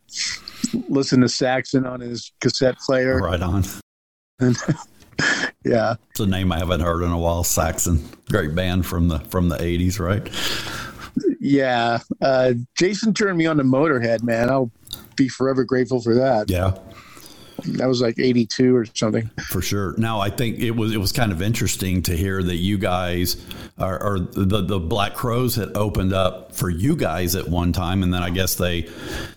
listen 0.87 1.19
to 1.21 1.27
Saxon 1.27 1.85
on 1.85 1.99
his 1.99 2.31
cassette 2.39 2.77
player. 2.79 3.19
Right 3.19 3.41
on. 3.41 3.63
Yeah, 5.63 5.95
It's 6.09 6.19
a 6.19 6.25
name 6.25 6.51
I 6.51 6.57
haven't 6.59 6.81
heard 6.81 7.03
in 7.03 7.11
a 7.11 7.17
while. 7.17 7.43
Saxon, 7.43 8.03
great 8.29 8.53
band 8.53 8.85
from 8.85 9.07
the 9.07 9.19
from 9.19 9.47
the 9.47 9.61
eighties, 9.61 9.99
right? 9.99 10.27
Yeah. 11.39 11.99
Uh, 12.21 12.53
Jason 12.75 13.13
turned 13.13 13.37
me 13.37 13.45
on 13.45 13.57
to 13.57 13.63
Motorhead, 13.63 14.23
man. 14.23 14.49
I'll 14.49 14.71
be 15.15 15.27
forever 15.27 15.63
grateful 15.63 16.01
for 16.01 16.15
that. 16.15 16.49
Yeah. 16.49 16.77
That 17.65 17.87
was 17.87 18.01
like 18.01 18.19
'82 18.19 18.75
or 18.75 18.85
something. 18.93 19.29
For 19.47 19.61
sure. 19.61 19.95
Now, 19.97 20.19
I 20.19 20.29
think 20.29 20.59
it 20.59 20.71
was 20.71 20.91
it 20.91 20.97
was 20.97 21.11
kind 21.11 21.31
of 21.31 21.41
interesting 21.41 22.01
to 22.03 22.17
hear 22.17 22.41
that 22.43 22.55
you 22.55 22.77
guys 22.77 23.37
are, 23.77 24.01
or 24.01 24.19
the 24.19 24.61
the 24.61 24.79
Black 24.79 25.13
Crowes 25.13 25.55
had 25.55 25.75
opened 25.77 26.13
up 26.13 26.55
for 26.55 26.69
you 26.69 26.95
guys 26.95 27.35
at 27.35 27.47
one 27.47 27.71
time, 27.71 28.03
and 28.03 28.13
then 28.13 28.21
I 28.21 28.31
guess 28.31 28.55
they 28.55 28.89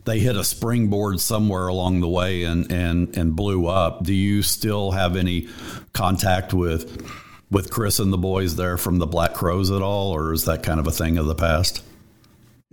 they 0.06 0.18
hit 0.18 0.34
a 0.34 0.44
springboard 0.44 1.20
somewhere 1.20 1.68
along 1.68 2.00
the 2.00 2.08
way 2.08 2.44
and 2.44 2.70
and 2.72 3.16
and 3.16 3.36
blew 3.36 3.66
up. 3.66 4.02
Do 4.02 4.14
you 4.14 4.42
still 4.42 4.92
have 4.92 5.14
any 5.14 5.48
contact 5.92 6.52
with 6.52 7.06
with 7.50 7.70
Chris 7.70 7.98
and 7.98 8.12
the 8.12 8.18
boys 8.18 8.56
there 8.56 8.76
from 8.76 8.98
the 8.98 9.06
Black 9.06 9.34
Crowes 9.34 9.70
at 9.70 9.82
all, 9.82 10.12
or 10.12 10.32
is 10.32 10.44
that 10.44 10.62
kind 10.62 10.80
of 10.80 10.86
a 10.86 10.90
thing 10.90 11.18
of 11.18 11.26
the 11.26 11.34
past? 11.34 11.82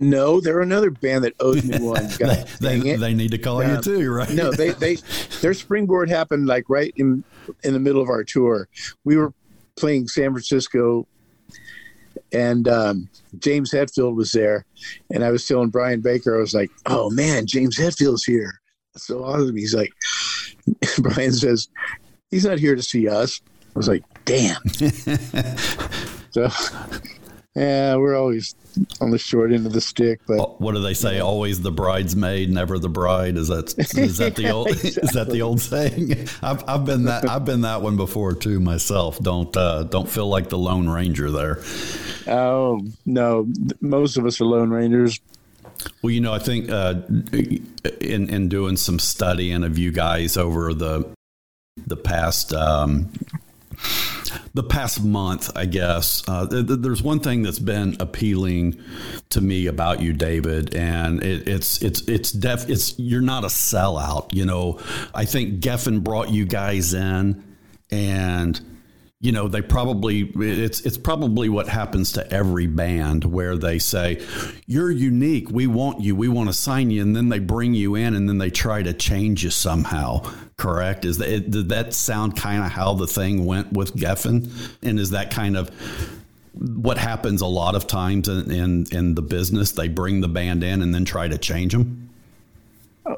No, 0.00 0.40
they're 0.40 0.60
another 0.60 0.90
band 0.90 1.24
that 1.24 1.34
owes 1.38 1.64
me 1.64 1.78
one. 1.80 2.08
God 2.18 2.46
They 2.60 2.80
dang 2.80 3.00
they 3.00 3.14
need 3.14 3.30
to 3.30 3.38
call 3.38 3.62
you 3.62 3.80
too, 3.80 4.10
right? 4.12 4.30
no, 4.30 4.50
they 4.50 4.70
they 4.70 4.96
their 5.40 5.54
springboard 5.54 6.10
happened 6.10 6.46
like 6.46 6.64
right 6.68 6.92
in 6.96 7.22
in 7.62 7.72
the 7.72 7.78
middle 7.78 8.02
of 8.02 8.08
our 8.08 8.24
tour. 8.24 8.68
We 9.04 9.16
were 9.16 9.32
playing 9.76 10.08
San 10.08 10.32
Francisco, 10.32 11.06
and 12.32 12.66
um, 12.66 13.08
James 13.38 13.72
Hetfield 13.72 14.16
was 14.16 14.32
there, 14.32 14.64
and 15.12 15.24
I 15.24 15.30
was 15.30 15.46
telling 15.46 15.70
Brian 15.70 16.00
Baker, 16.00 16.36
I 16.36 16.40
was 16.40 16.54
like, 16.54 16.70
"Oh 16.86 17.08
man, 17.10 17.46
James 17.46 17.78
Hetfield's 17.78 18.24
here." 18.24 18.60
That's 18.94 19.06
so 19.06 19.24
awesome. 19.24 19.56
He's 19.56 19.74
like, 19.74 19.92
Brian 20.98 21.32
says, 21.32 21.68
he's 22.30 22.44
not 22.44 22.60
here 22.60 22.76
to 22.76 22.82
see 22.82 23.08
us. 23.08 23.40
I 23.74 23.78
was 23.78 23.88
like, 23.88 24.04
damn. 24.24 24.66
so, 26.30 26.48
yeah, 27.54 27.96
we're 27.96 28.16
always 28.16 28.54
on 29.00 29.10
the 29.10 29.18
short 29.18 29.52
end 29.52 29.66
of 29.66 29.72
the 29.72 29.80
stick. 29.80 30.20
But 30.26 30.60
what 30.60 30.74
do 30.74 30.80
they 30.80 30.94
say? 30.94 31.20
Always 31.20 31.62
the 31.62 31.70
bridesmaid, 31.70 32.50
never 32.50 32.78
the 32.78 32.88
bride. 32.88 33.36
Is 33.36 33.48
that 33.48 33.74
is 33.96 34.18
that 34.18 34.36
the 34.36 34.50
old 34.50 34.68
exactly. 34.68 35.02
is 35.02 35.10
that 35.10 35.30
the 35.30 35.42
old 35.42 35.60
saying? 35.60 36.28
I've, 36.42 36.68
I've 36.68 36.84
been 36.84 37.04
that 37.04 37.28
I've 37.28 37.44
been 37.44 37.62
that 37.62 37.82
one 37.82 37.96
before 37.96 38.34
too 38.34 38.60
myself. 38.60 39.18
Don't 39.20 39.56
uh, 39.56 39.84
don't 39.84 40.08
feel 40.08 40.28
like 40.28 40.48
the 40.48 40.58
lone 40.58 40.88
ranger 40.88 41.30
there. 41.30 41.62
Oh 42.26 42.80
no, 43.06 43.46
most 43.80 44.16
of 44.16 44.26
us 44.26 44.40
are 44.40 44.46
lone 44.46 44.70
rangers. 44.70 45.20
Well, 46.02 46.10
you 46.10 46.20
know, 46.20 46.32
I 46.32 46.38
think 46.38 46.70
uh, 46.70 47.02
in 48.00 48.28
in 48.28 48.48
doing 48.48 48.76
some 48.76 48.98
studying 48.98 49.64
of 49.64 49.78
you 49.78 49.92
guys 49.92 50.36
over 50.36 50.74
the 50.74 51.08
the 51.86 51.96
past 51.96 52.52
um, 52.52 53.10
the 54.54 54.62
past 54.62 55.04
month, 55.04 55.50
I 55.56 55.66
guess, 55.66 56.22
uh, 56.28 56.46
th- 56.46 56.66
there's 56.66 57.02
one 57.02 57.20
thing 57.20 57.42
that's 57.42 57.58
been 57.58 57.96
appealing 58.00 58.80
to 59.30 59.40
me 59.40 59.66
about 59.66 60.00
you, 60.00 60.12
David, 60.12 60.74
and 60.74 61.22
it, 61.22 61.48
it's 61.48 61.82
it's 61.82 62.02
it's 62.08 62.32
def 62.32 62.68
it's 62.68 62.98
you're 62.98 63.20
not 63.20 63.44
a 63.44 63.48
sellout. 63.48 64.32
You 64.32 64.46
know, 64.46 64.80
I 65.14 65.24
think 65.24 65.60
Geffen 65.60 66.02
brought 66.02 66.30
you 66.30 66.44
guys 66.44 66.94
in, 66.94 67.42
and 67.90 68.60
you 69.24 69.32
know 69.32 69.48
they 69.48 69.62
probably 69.62 70.30
it's 70.36 70.82
it's 70.82 70.98
probably 70.98 71.48
what 71.48 71.66
happens 71.66 72.12
to 72.12 72.30
every 72.30 72.66
band 72.66 73.24
where 73.24 73.56
they 73.56 73.78
say 73.78 74.22
you're 74.66 74.90
unique. 74.90 75.48
We 75.50 75.66
want 75.66 76.02
you. 76.02 76.14
We 76.14 76.28
want 76.28 76.50
to 76.50 76.52
sign 76.52 76.90
you. 76.90 77.00
And 77.00 77.16
then 77.16 77.30
they 77.30 77.38
bring 77.38 77.72
you 77.72 77.94
in 77.94 78.14
and 78.14 78.28
then 78.28 78.36
they 78.36 78.50
try 78.50 78.82
to 78.82 78.92
change 78.92 79.42
you 79.42 79.48
somehow 79.48 80.30
correct? 80.58 81.06
Is 81.06 81.16
that 81.18 81.50
did 81.50 81.70
that 81.70 81.94
sound 81.94 82.36
kind 82.36 82.62
of 82.62 82.70
how 82.70 82.92
the 82.92 83.06
thing 83.06 83.46
went 83.46 83.72
with 83.72 83.96
Geffen? 83.96 84.50
And 84.82 85.00
is 85.00 85.10
that 85.10 85.30
kind 85.30 85.56
of 85.56 85.70
what 86.52 86.98
happens 86.98 87.40
a 87.40 87.46
lot 87.46 87.74
of 87.74 87.86
times 87.86 88.28
in, 88.28 88.50
in, 88.50 88.86
in 88.92 89.14
the 89.14 89.22
business? 89.22 89.72
They 89.72 89.88
bring 89.88 90.20
the 90.20 90.28
band 90.28 90.62
in 90.62 90.82
and 90.82 90.94
then 90.94 91.06
try 91.06 91.28
to 91.28 91.38
change 91.38 91.72
them? 91.72 92.10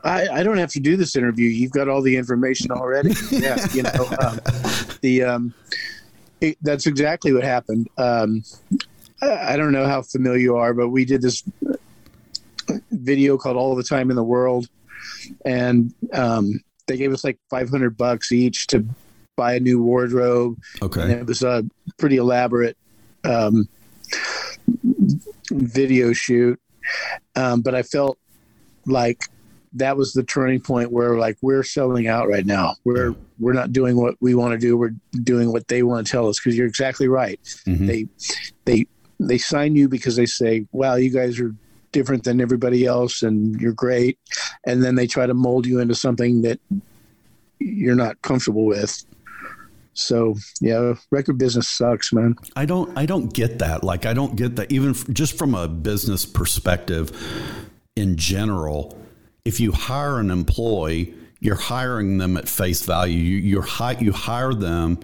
I, 0.03 0.29
I, 0.29 0.42
don't 0.42 0.57
have 0.57 0.73
to 0.73 0.81
do 0.81 0.97
this 0.97 1.14
interview. 1.14 1.49
You've 1.49 1.71
got 1.71 1.88
all 1.88 2.03
the 2.03 2.16
information 2.16 2.73
already. 2.73 3.14
yeah, 3.31 3.64
you 3.73 3.85
know, 3.85 4.11
um, 4.21 4.40
the 5.01 5.23
um, 5.23 5.55
it, 6.40 6.59
that's 6.62 6.87
exactly 6.87 7.33
what 7.33 7.44
happened. 7.44 7.88
Um, 7.96 8.42
I, 9.22 9.55
I, 9.55 9.57
don't 9.57 9.72
know 9.72 9.87
how 9.87 10.03
familiar 10.03 10.38
you 10.38 10.57
are, 10.57 10.75
but 10.75 10.88
we 10.88 11.05
did 11.05 11.22
this 11.22 11.42
video 12.90 13.38
called 13.38 13.57
"All 13.57 13.75
the 13.75 13.83
Time 13.83 14.11
in 14.11 14.16
the 14.16 14.25
World," 14.25 14.68
and 15.44 15.94
um, 16.12 16.61
they 16.87 16.96
gave 16.96 17.12
us 17.12 17.25
like 17.25 17.38
500 17.51 17.96
bucks 17.96 18.33
each 18.33 18.66
to 18.68 18.85
buy 19.37 19.55
a 19.55 19.61
new 19.61 19.83
wardrobe. 19.83 20.59
Okay, 20.83 21.03
and 21.03 21.12
it 21.12 21.27
was 21.27 21.42
a 21.42 21.64
pretty 21.96 22.16
elaborate 22.16 22.77
um, 23.25 23.68
video 25.51 26.12
shoot, 26.12 26.61
um, 27.35 27.62
but 27.62 27.75
I 27.75 27.83
felt 27.83 28.18
like 28.87 29.20
that 29.77 29.97
was 29.97 30.12
the 30.12 30.23
turning 30.23 30.61
point 30.61 30.91
where 30.91 31.17
like 31.19 31.37
we're 31.43 31.62
selling 31.62 32.09
out 32.09 32.29
right 32.29 32.47
now. 32.47 32.77
We're 32.85 33.15
we're 33.39 33.53
not 33.53 33.73
doing 33.73 33.97
what 33.97 34.17
we 34.21 34.35
want 34.35 34.53
to 34.53 34.59
do. 34.59 34.77
We're 34.77 34.95
doing 35.23 35.53
what 35.53 35.69
they 35.69 35.83
want 35.83 36.07
to 36.07 36.11
tell 36.11 36.29
us 36.29 36.39
because 36.39 36.57
you're 36.57 36.67
exactly 36.67 37.09
right. 37.09 37.39
Mm-hmm. 37.67 37.87
They 37.87 38.07
they 38.65 38.87
they 39.21 39.39
sign 39.39 39.77
you 39.77 39.89
because 39.89 40.17
they 40.17 40.27
say, 40.27 40.67
"Wow, 40.73 40.97
you 40.97 41.11
guys 41.11 41.39
are 41.41 41.55
different 41.93 42.25
than 42.25 42.41
everybody 42.41 42.87
else 42.87 43.23
and 43.23 43.61
you're 43.61 43.73
great." 43.73 44.19
And 44.67 44.83
then 44.83 44.95
they 44.95 45.07
try 45.07 45.27
to 45.27 45.35
mold 45.35 45.67
you 45.67 45.79
into 45.79 45.95
something 45.95 46.43
that 46.43 46.59
you're 47.59 47.95
not 47.95 48.21
comfortable 48.23 48.65
with. 48.65 49.05
So 49.93 50.37
yeah, 50.61 50.95
record 51.11 51.39
business 51.39 51.69
sucks, 51.69 52.12
man. 52.12 52.35
I 52.55 52.65
don't 52.65 52.97
I 52.97 53.07
don't 53.07 53.33
get 53.33 53.59
that. 53.59 53.85
Like 53.85 54.07
I 54.07 54.15
don't 54.15 54.37
get 54.37 54.57
that 54.57 54.73
even 54.73 54.95
just 55.12 55.37
from 55.37 55.55
a 55.55 55.69
business 55.69 56.25
perspective 56.25 57.12
in 57.95 58.17
general 58.17 58.99
if 59.46 59.61
you 59.61 59.70
hire 59.70 60.18
an 60.18 60.30
employee, 60.30 61.14
you're 61.38 61.54
hiring 61.54 62.18
them 62.18 62.37
at 62.37 62.48
face 62.48 62.82
value. 62.82 63.16
You 63.16 63.37
you 63.37 63.61
hi- 63.62 63.96
you 64.00 64.12
hire 64.12 64.52
them 64.52 64.98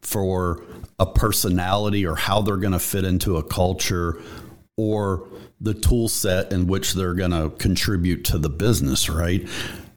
for 0.00 0.64
a 0.98 1.04
personality 1.04 2.06
or 2.06 2.16
how 2.16 2.40
they're 2.40 2.56
going 2.56 2.72
to 2.72 2.78
fit 2.78 3.04
into 3.04 3.36
a 3.36 3.42
culture 3.42 4.18
or 4.78 5.28
the 5.60 5.74
tool 5.74 6.08
set 6.08 6.52
in 6.52 6.66
which 6.66 6.94
they're 6.94 7.14
going 7.14 7.30
to 7.32 7.50
contribute 7.58 8.24
to 8.24 8.38
the 8.38 8.48
business, 8.48 9.08
right? 9.08 9.46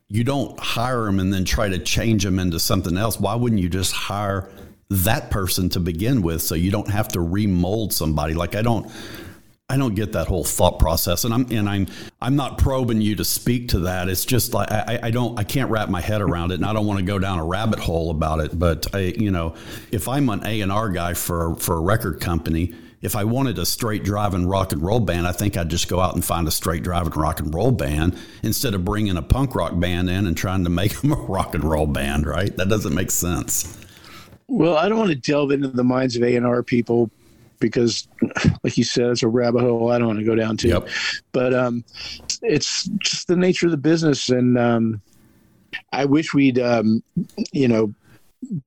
You 0.10 0.23
don't 0.23 0.60
hire 0.60 1.05
them 1.05 1.19
and 1.19 1.34
then 1.34 1.45
try 1.45 1.69
to 1.69 1.79
change 1.79 2.23
them 2.23 2.38
into 2.38 2.60
something 2.60 2.97
else. 2.97 3.19
Why 3.19 3.36
wouldn't 3.36 3.62
you 3.62 3.69
just 3.69 3.93
hire 3.93 4.51
that 4.89 5.31
person 5.31 5.69
to 5.69 5.79
begin 5.79 6.21
with 6.21 6.41
so 6.41 6.53
you 6.53 6.69
don't 6.69 6.89
have 6.89 7.08
to 7.10 7.21
remold 7.21 7.93
somebody? 7.93 8.34
Like 8.34 8.55
I 8.55 8.62
don't 8.62 8.91
I 9.67 9.78
don't 9.78 9.95
get 9.95 10.12
that 10.12 10.28
whole 10.28 10.43
thought 10.43 10.78
process, 10.78 11.23
and 11.23 11.34
I'm 11.34 11.47
and 11.49 11.67
I'm 11.67 11.88
I'm 12.21 12.36
not 12.36 12.60
probing 12.60 13.01
you 13.01 13.15
to 13.15 13.25
speak 13.25 13.69
to 13.69 13.80
that. 13.80 14.10
It's 14.10 14.23
just 14.23 14.54
like 14.54 14.71
I, 14.71 14.99
I 15.04 15.12
don't 15.12 15.39
I 15.39 15.43
can't 15.43 15.71
wrap 15.71 15.89
my 15.89 16.01
head 16.01 16.21
around 16.21 16.51
it, 16.51 16.56
and 16.56 16.65
I 16.65 16.71
don't 16.71 16.86
want 16.86 16.99
to 16.99 17.06
go 17.06 17.17
down 17.17 17.39
a 17.39 17.43
rabbit 17.43 17.80
hole 17.80 18.12
about 18.12 18.41
it. 18.41 18.58
But 18.58 18.93
I 18.93 19.13
you 19.17 19.32
know 19.32 19.56
if 19.91 20.08
I'm 20.08 20.30
an 20.30 20.45
A 20.45 20.62
and 20.62 20.71
R 20.71 20.89
guy 20.89 21.15
for 21.15 21.56
for 21.56 21.78
a 21.78 21.80
record 21.80 22.21
company, 22.21 22.75
if 23.01 23.15
I 23.15 23.23
wanted 23.23 23.58
a 23.58 23.65
straight 23.65 24.04
driving 24.04 24.45
rock 24.45 24.71
and 24.71 24.84
roll 24.84 24.99
band, 24.99 25.25
I 25.25 25.32
think 25.32 25.58
I'd 25.58 25.69
just 25.69 25.88
go 25.88 25.99
out 25.99 26.13
and 26.13 26.23
find 26.23 26.47
a 26.47 26.51
straight 26.51 26.84
driving 26.84 27.13
rock 27.13 27.39
and 27.39 27.51
roll 27.51 27.71
band 27.71 28.15
instead 28.43 28.75
of 28.75 28.86
bringing 28.86 29.17
a 29.17 29.23
punk 29.23 29.56
rock 29.56 29.80
band 29.80 30.12
in 30.12 30.28
and 30.28 30.38
trying 30.38 30.63
to 30.65 30.69
make 30.69 30.95
them 31.01 31.12
a 31.12 31.15
rock 31.15 31.56
and 31.56 31.63
roll 31.63 31.88
band. 31.88 32.28
Right? 32.28 32.56
That 32.56 32.69
doesn't 32.69 32.93
make 32.93 33.10
sense. 33.10 33.80
Well, 34.47 34.78
I 34.78 34.89
don't 34.89 34.99
want 34.99 35.10
to 35.10 35.15
delve 35.15 35.49
into 35.49 35.69
the 35.69 35.84
minds 35.84 36.15
of 36.15 36.21
A 36.21 36.36
and 36.36 36.45
R 36.45 36.62
people 36.62 37.10
because, 37.69 38.08
like 38.63 38.78
you 38.78 38.84
said, 38.84 39.08
it's 39.08 39.23
a 39.23 39.28
rabbit 39.28 39.62
hole 39.62 39.91
I 39.91 39.97
don't 39.97 40.08
want 40.08 40.19
to 40.19 40.25
go 40.25 40.36
down 40.36 40.58
to. 40.58 40.67
Yep. 40.67 40.88
But 41.32 41.54
um, 41.54 41.84
it's 42.41 42.86
just 42.99 43.28
the 43.28 43.36
nature 43.36 43.67
of 43.67 43.71
the 43.71 43.78
business, 43.78 44.30
and 44.30 44.58
um, 44.58 45.01
I 45.91 46.06
wish 46.06 46.34
we'd, 46.34 46.60
um, 46.60 47.04
you 47.51 47.67
know, 47.67 47.93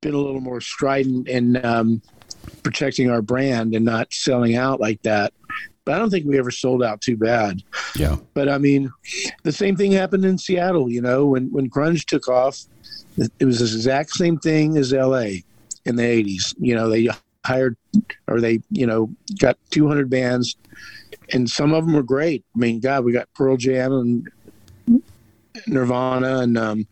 been 0.01 0.15
a 0.15 0.19
little 0.19 0.41
more 0.41 0.61
strident 0.61 1.29
in 1.29 1.65
um, 1.65 2.03
protecting 2.63 3.11
our 3.11 3.23
brand 3.23 3.75
and 3.75 3.85
not 3.85 4.13
selling 4.13 4.57
out 4.57 4.81
like 4.81 5.03
that. 5.03 5.33
But 5.85 5.95
I 5.95 5.99
don't 5.99 6.11
think 6.11 6.27
we 6.27 6.39
ever 6.39 6.51
sold 6.51 6.83
out 6.83 7.01
too 7.01 7.17
bad. 7.17 7.63
Yeah. 7.97 8.17
But 8.35 8.49
I 8.49 8.59
mean, 8.59 8.93
the 9.43 9.53
same 9.53 9.77
thing 9.77 9.93
happened 9.93 10.25
in 10.25 10.37
Seattle. 10.37 10.91
You 10.91 11.01
know, 11.01 11.27
when 11.27 11.51
when 11.51 11.71
grunge 11.71 12.05
took 12.05 12.29
off, 12.29 12.61
it 13.39 13.45
was 13.45 13.61
the 13.61 13.65
exact 13.65 14.11
same 14.11 14.39
thing 14.39 14.77
as 14.77 14.93
L.A. 14.93 15.45
in 15.87 15.97
the 15.97 16.03
'80s. 16.03 16.55
You 16.59 16.75
know, 16.75 16.91
they 16.91 17.09
hired 17.49 17.77
or 18.29 18.41
they, 18.41 18.61
you 18.71 18.87
know, 18.87 19.11
got 19.39 19.57
200 19.71 20.09
bands 20.09 20.57
and 21.33 21.49
some 21.49 21.73
of 21.73 21.85
them 21.85 21.95
were 21.95 22.03
great. 22.03 22.45
I 22.55 22.59
mean, 22.59 22.81
God, 22.81 23.05
we 23.05 23.13
got 23.13 23.33
Pearl 23.35 23.57
Jam 23.57 23.93
and 23.93 24.29
Nirvana 25.67 26.39
and 26.41 26.57
um, 26.57 26.87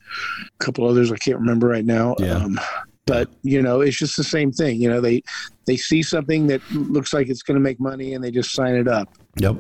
a 0.61 0.65
couple 0.65 0.89
others 0.89 1.13
I 1.13 1.17
can't 1.17 1.39
remember 1.39 1.69
right 1.69 1.85
now. 1.85 2.15
Yeah. 2.19 2.37
Um, 2.37 2.61
but 3.07 3.29
you 3.43 3.63
know, 3.63 3.81
it's 3.81 3.97
just 3.97 4.17
the 4.17 4.25
same 4.25 4.51
thing. 4.51 4.81
You 4.81 4.91
know, 4.91 5.01
they 5.01 5.23
they 5.67 5.77
see 5.77 6.03
something 6.03 6.49
that 6.49 6.61
looks 6.73 7.13
like 7.13 7.29
it's 7.29 7.43
going 7.43 7.55
to 7.55 7.61
make 7.61 7.79
money 7.79 8.15
and 8.15 8.23
they 8.23 8.31
just 8.31 8.53
sign 8.53 8.75
it 8.75 8.89
up. 8.89 9.09
Yep. 9.37 9.57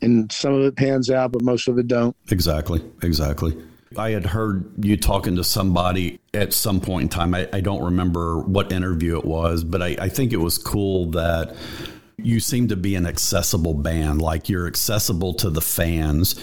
And 0.00 0.32
some 0.32 0.54
of 0.54 0.62
it 0.62 0.76
pans 0.76 1.10
out, 1.10 1.30
but 1.30 1.42
most 1.42 1.68
of 1.68 1.78
it 1.78 1.86
don't. 1.86 2.16
Exactly. 2.30 2.82
Exactly. 3.02 3.56
I 3.96 4.10
had 4.10 4.26
heard 4.26 4.84
you 4.84 4.96
talking 4.96 5.36
to 5.36 5.44
somebody 5.44 6.18
at 6.34 6.52
some 6.52 6.80
point 6.80 7.02
in 7.02 7.08
time. 7.08 7.34
I, 7.34 7.48
I 7.52 7.60
don't 7.60 7.82
remember 7.82 8.40
what 8.40 8.72
interview 8.72 9.18
it 9.18 9.24
was, 9.24 9.64
but 9.64 9.82
I, 9.82 9.96
I 10.00 10.08
think 10.08 10.32
it 10.32 10.38
was 10.38 10.58
cool 10.58 11.10
that 11.10 11.54
you 12.16 12.40
seem 12.40 12.68
to 12.68 12.76
be 12.76 12.94
an 12.94 13.06
accessible 13.06 13.74
band. 13.74 14.22
Like 14.22 14.48
you're 14.48 14.66
accessible 14.66 15.34
to 15.34 15.50
the 15.50 15.60
fans. 15.60 16.40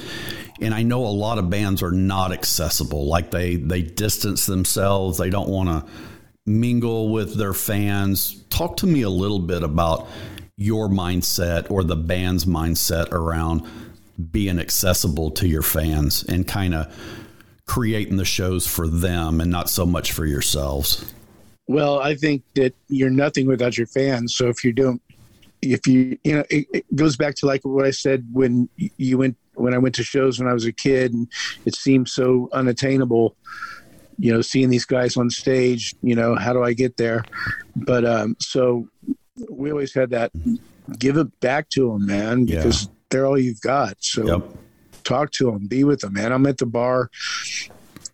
And 0.61 0.73
I 0.73 0.83
know 0.83 1.05
a 1.05 1.07
lot 1.07 1.37
of 1.37 1.49
bands 1.49 1.81
are 1.81 1.91
not 1.91 2.31
accessible. 2.31 3.07
Like 3.07 3.31
they 3.31 3.55
they 3.55 3.81
distance 3.81 4.45
themselves. 4.45 5.17
They 5.17 5.29
don't 5.29 5.49
want 5.49 5.69
to 5.69 5.91
mingle 6.45 7.09
with 7.09 7.35
their 7.35 7.53
fans. 7.53 8.43
Talk 8.49 8.77
to 8.77 8.87
me 8.87 9.01
a 9.03 9.09
little 9.09 9.39
bit 9.39 9.63
about 9.63 10.07
your 10.57 10.89
mindset 10.89 11.71
or 11.71 11.83
the 11.83 11.95
band's 11.95 12.45
mindset 12.45 13.11
around 13.11 13.65
being 14.31 14.59
accessible 14.59 15.31
to 15.31 15.47
your 15.47 15.61
fans 15.61 16.23
and 16.23 16.45
kind 16.45 16.75
of 16.75 16.93
creating 17.69 18.17
the 18.17 18.25
shows 18.25 18.65
for 18.65 18.87
them 18.87 19.39
and 19.39 19.51
not 19.51 19.69
so 19.69 19.85
much 19.85 20.11
for 20.11 20.25
yourselves? 20.25 21.13
Well, 21.67 21.99
I 21.99 22.15
think 22.15 22.41
that 22.55 22.73
you're 22.87 23.11
nothing 23.11 23.45
without 23.45 23.77
your 23.77 23.85
fans. 23.85 24.35
So 24.35 24.49
if 24.49 24.63
you 24.63 24.73
don't, 24.73 24.99
if 25.61 25.85
you, 25.85 26.17
you 26.23 26.33
know, 26.33 26.43
it, 26.49 26.65
it 26.73 26.95
goes 26.95 27.15
back 27.15 27.35
to 27.35 27.45
like 27.45 27.61
what 27.63 27.85
I 27.85 27.91
said 27.91 28.27
when 28.33 28.69
you 28.75 29.19
went, 29.19 29.37
when 29.53 29.75
I 29.75 29.77
went 29.77 29.93
to 29.95 30.03
shows 30.03 30.39
when 30.39 30.47
I 30.49 30.53
was 30.53 30.65
a 30.65 30.71
kid 30.71 31.13
and 31.13 31.27
it 31.65 31.75
seemed 31.75 32.09
so 32.09 32.49
unattainable, 32.53 33.35
you 34.17 34.33
know, 34.33 34.41
seeing 34.41 34.71
these 34.71 34.85
guys 34.85 35.15
on 35.15 35.29
stage, 35.29 35.93
you 36.01 36.15
know, 36.15 36.33
how 36.33 36.53
do 36.53 36.63
I 36.63 36.73
get 36.73 36.97
there? 36.97 37.23
But, 37.75 38.03
um, 38.03 38.35
so 38.39 38.89
we 39.47 39.71
always 39.71 39.93
had 39.93 40.09
that 40.09 40.31
give 40.97 41.17
it 41.17 41.39
back 41.39 41.69
to 41.69 41.91
them, 41.91 42.07
man, 42.07 42.45
because 42.45 42.85
yeah. 42.85 42.91
they're 43.11 43.27
all 43.27 43.37
you've 43.37 43.61
got. 43.61 43.93
So, 43.99 44.25
yep 44.25 44.57
talk 45.09 45.31
to 45.31 45.45
them, 45.51 45.65
be 45.67 45.83
with 45.83 46.01
them, 46.01 46.13
man. 46.13 46.31
I'm 46.31 46.45
at 46.45 46.57
the 46.59 46.65
bar 46.65 47.09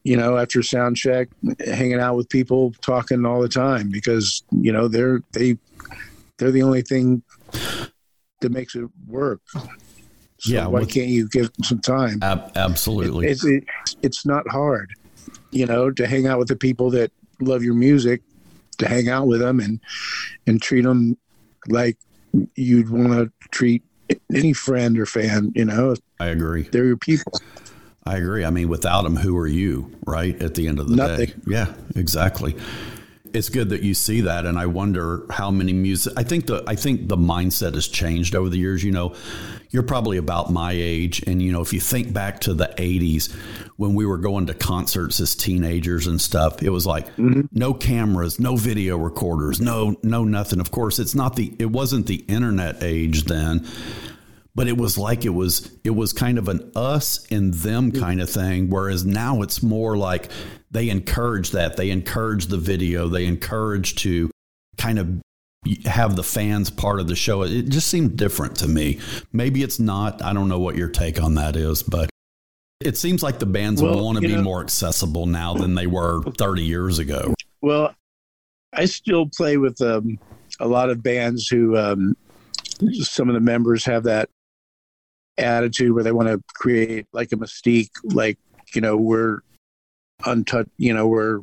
you 0.03 0.15
know, 0.15 0.37
after 0.37 0.61
sound 0.61 0.95
check, 0.95 1.29
hanging 1.65 1.99
out 1.99 2.15
with 2.15 2.29
people, 2.29 2.71
talking 2.81 3.25
all 3.25 3.41
the 3.41 3.49
time 3.49 3.89
because 3.89 4.43
you 4.51 4.71
know 4.71 4.87
they're 4.87 5.19
they 5.31 5.57
they're 6.37 6.51
the 6.51 6.61
only 6.61 6.83
thing 6.83 7.23
that 8.41 8.51
makes 8.51 8.75
it 8.75 8.85
work. 9.07 9.41
So 9.51 9.61
Yeah, 10.45 10.67
why 10.67 10.81
with- 10.81 10.91
can't 10.91 11.07
you 11.07 11.27
give 11.27 11.51
them 11.53 11.63
some 11.63 11.79
time? 11.79 12.19
Ab- 12.21 12.51
absolutely. 12.55 13.27
It's 13.27 13.43
it, 13.43 13.63
it's 14.03 14.27
not 14.27 14.47
hard, 14.47 14.91
you 15.49 15.65
know, 15.65 15.89
to 15.89 16.05
hang 16.05 16.27
out 16.27 16.37
with 16.37 16.49
the 16.49 16.55
people 16.55 16.91
that 16.91 17.11
love 17.41 17.63
your 17.63 17.73
music, 17.73 18.21
to 18.77 18.87
hang 18.87 19.09
out 19.09 19.25
with 19.25 19.39
them 19.39 19.59
and 19.59 19.79
and 20.45 20.61
treat 20.61 20.83
them 20.83 21.17
like 21.67 21.97
you'd 22.55 22.89
want 22.91 23.11
to 23.13 23.31
treat 23.49 23.81
any 24.33 24.53
friend 24.53 24.97
or 24.99 25.05
fan. 25.05 25.51
You 25.55 25.65
know, 25.65 25.95
I 26.19 26.27
agree. 26.27 26.63
they're 26.63 26.85
your 26.85 26.97
people. 26.97 27.33
I 28.05 28.17
agree. 28.17 28.45
I 28.45 28.51
mean, 28.51 28.69
without 28.69 29.03
them, 29.03 29.15
who 29.15 29.35
are 29.37 29.47
you, 29.47 29.91
right? 30.05 30.39
At 30.41 30.53
the 30.53 30.67
end 30.67 30.79
of 30.79 30.87
the 30.89 30.95
Nothing. 30.95 31.27
day. 31.27 31.33
Yeah, 31.47 31.73
exactly. 31.95 32.55
It's 33.33 33.49
good 33.49 33.69
that 33.69 33.81
you 33.81 33.93
see 33.93 34.21
that, 34.21 34.45
and 34.45 34.57
I 34.57 34.65
wonder 34.67 35.25
how 35.29 35.51
many 35.51 35.73
music. 35.73 36.13
I 36.15 36.23
think 36.23 36.45
the 36.45 36.63
I 36.67 36.75
think 36.75 37.09
the 37.09 37.17
mindset 37.17 37.73
has 37.73 37.87
changed 37.87 38.33
over 38.35 38.47
the 38.47 38.57
years. 38.57 38.83
You 38.83 38.91
know, 38.91 39.13
you're 39.71 39.83
probably 39.83 40.17
about 40.17 40.51
my 40.51 40.71
age, 40.71 41.21
and 41.27 41.41
you 41.41 41.51
know, 41.51 41.61
if 41.61 41.73
you 41.73 41.81
think 41.81 42.13
back 42.13 42.39
to 42.41 42.53
the 42.53 42.73
'80s 42.77 43.35
when 43.77 43.93
we 43.93 44.05
were 44.05 44.17
going 44.17 44.47
to 44.47 44.53
concerts 44.53 45.19
as 45.19 45.35
teenagers 45.35 46.07
and 46.07 46.21
stuff, 46.21 46.63
it 46.63 46.69
was 46.69 46.85
like 46.85 47.07
mm-hmm. 47.15 47.41
no 47.51 47.73
cameras, 47.73 48.39
no 48.39 48.55
video 48.55 48.97
recorders, 48.97 49.59
no 49.59 49.95
no 50.03 50.23
nothing. 50.23 50.59
Of 50.59 50.71
course, 50.71 50.99
it's 50.99 51.15
not 51.15 51.35
the 51.35 51.53
it 51.59 51.71
wasn't 51.71 52.07
the 52.07 52.23
internet 52.27 52.81
age 52.83 53.25
then 53.25 53.67
but 54.55 54.69
it 54.69 54.77
was 54.77 54.97
like 54.97 55.25
it 55.25 55.29
was 55.29 55.69
it 55.83 55.91
was 55.91 56.13
kind 56.13 56.37
of 56.37 56.47
an 56.47 56.71
us 56.75 57.27
and 57.29 57.53
them 57.53 57.91
mm-hmm. 57.91 58.01
kind 58.01 58.21
of 58.21 58.29
thing. 58.29 58.69
Whereas 58.69 59.05
now 59.05 59.41
it's 59.41 59.61
more 59.61 59.97
like 59.97 60.31
they 60.71 60.89
encourage 60.89 61.51
that. 61.51 61.75
They 61.77 61.91
encourage 61.91 62.47
the 62.47 62.57
video. 62.57 63.09
They 63.09 63.25
encourage 63.25 63.95
to 63.95 64.31
kind 64.77 64.97
of 64.97 65.21
have 65.85 66.15
the 66.15 66.23
fans 66.23 66.69
part 66.69 66.99
of 66.99 67.07
the 67.07 67.15
show. 67.15 67.43
It 67.43 67.69
just 67.69 67.89
seemed 67.89 68.17
different 68.17 68.55
to 68.57 68.67
me. 68.67 68.99
Maybe 69.33 69.61
it's 69.61 69.79
not. 69.79 70.23
I 70.23 70.31
don't 70.31 70.47
know 70.47 70.59
what 70.59 70.77
your 70.77 70.89
take 70.89 71.21
on 71.21 71.35
that 71.35 71.55
is 71.57 71.83
but 71.83 72.09
it 72.85 72.97
seems 72.97 73.23
like 73.23 73.39
the 73.39 73.45
bands 73.45 73.81
Well, 73.81 74.03
want 74.03 74.17
to 74.17 74.21
be 74.21 74.35
know- 74.35 74.43
more 74.43 74.61
accessible 74.61 75.25
now 75.25 75.53
than 75.53 75.75
they 75.75 75.87
were 75.87 76.21
30 76.37 76.63
years 76.63 76.99
ago. 76.99 77.33
Well, 77.61 77.95
I 78.73 78.85
still 78.85 79.27
play 79.35 79.57
with 79.57 79.81
um, 79.81 80.19
a 80.59 80.67
lot 80.67 80.89
of 80.89 81.01
bands 81.01 81.47
who 81.47 81.77
um, 81.77 82.15
some 83.01 83.27
of 83.29 83.33
the 83.33 83.41
members 83.41 83.83
have 83.85 84.03
that 84.03 84.29
attitude 85.37 85.93
where 85.93 86.03
they 86.03 86.11
want 86.11 86.29
to 86.29 86.41
create 86.53 87.07
like 87.11 87.31
a 87.31 87.35
mystique, 87.35 87.89
like 88.03 88.37
you 88.73 88.81
know 88.81 88.95
we're 88.97 89.39
untouched, 90.25 90.69
you 90.77 90.93
know 90.93 91.07
we're 91.07 91.39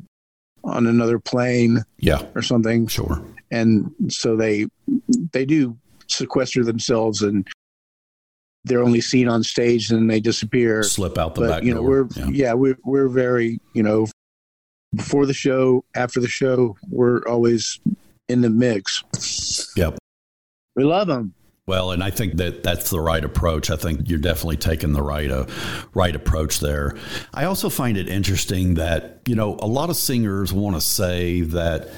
on 0.63 0.87
another 0.87 1.19
plane 1.19 1.83
yeah. 1.97 2.25
or 2.35 2.41
something, 2.41 2.87
sure. 2.87 3.21
And 3.51 3.91
so 4.09 4.35
they 4.35 4.67
they 5.31 5.45
do 5.45 5.77
sequester 6.07 6.63
themselves 6.63 7.21
and 7.21 7.47
they're 8.65 8.83
only 8.83 9.01
seen 9.01 9.27
on 9.27 9.43
stage 9.43 9.91
and 9.91 10.09
they 10.09 10.19
disappear 10.19 10.83
slip 10.83 11.17
out 11.17 11.35
the 11.35 11.41
but 11.41 11.49
back 11.49 11.63
you 11.63 11.73
know 11.73 11.81
door 11.81 12.03
we're 12.03 12.07
yeah. 12.15 12.29
yeah. 12.31 12.53
we're 12.53 12.77
we're 12.83 13.07
very 13.09 13.59
you 13.73 13.83
know 13.83 14.07
before 14.95 15.25
the 15.25 15.33
show 15.33 15.83
after 15.95 16.19
the 16.19 16.27
show 16.27 16.75
we're 16.89 17.21
always 17.27 17.79
in 18.29 18.41
the 18.41 18.49
mix 18.49 19.03
Yep. 19.75 19.97
we 20.75 20.83
love 20.83 21.07
them 21.07 21.33
Well, 21.65 21.91
and 21.91 22.03
I 22.03 22.11
think 22.11 22.35
that 22.37 22.61
that's 22.61 22.89
the 22.89 22.99
right 22.99 23.23
approach. 23.23 23.69
I 23.69 23.77
think 23.77 24.09
you're 24.09 24.19
definitely 24.19 24.57
taking 24.57 24.91
the 24.91 25.01
right 25.01 25.31
uh, 25.31 25.45
right 25.93 26.13
approach 26.13 26.59
there. 26.59 26.97
I 27.33 27.45
also 27.45 27.69
find 27.69 27.97
it 27.97 28.09
interesting 28.09 28.73
that 28.73 29.21
you 29.25 29.35
know 29.35 29.55
a 29.61 29.65
lot 29.67 29.89
of 29.89 29.95
singers 29.95 30.51
want 30.51 30.75
to 30.75 30.81
say 30.81 31.39
that 31.41 31.89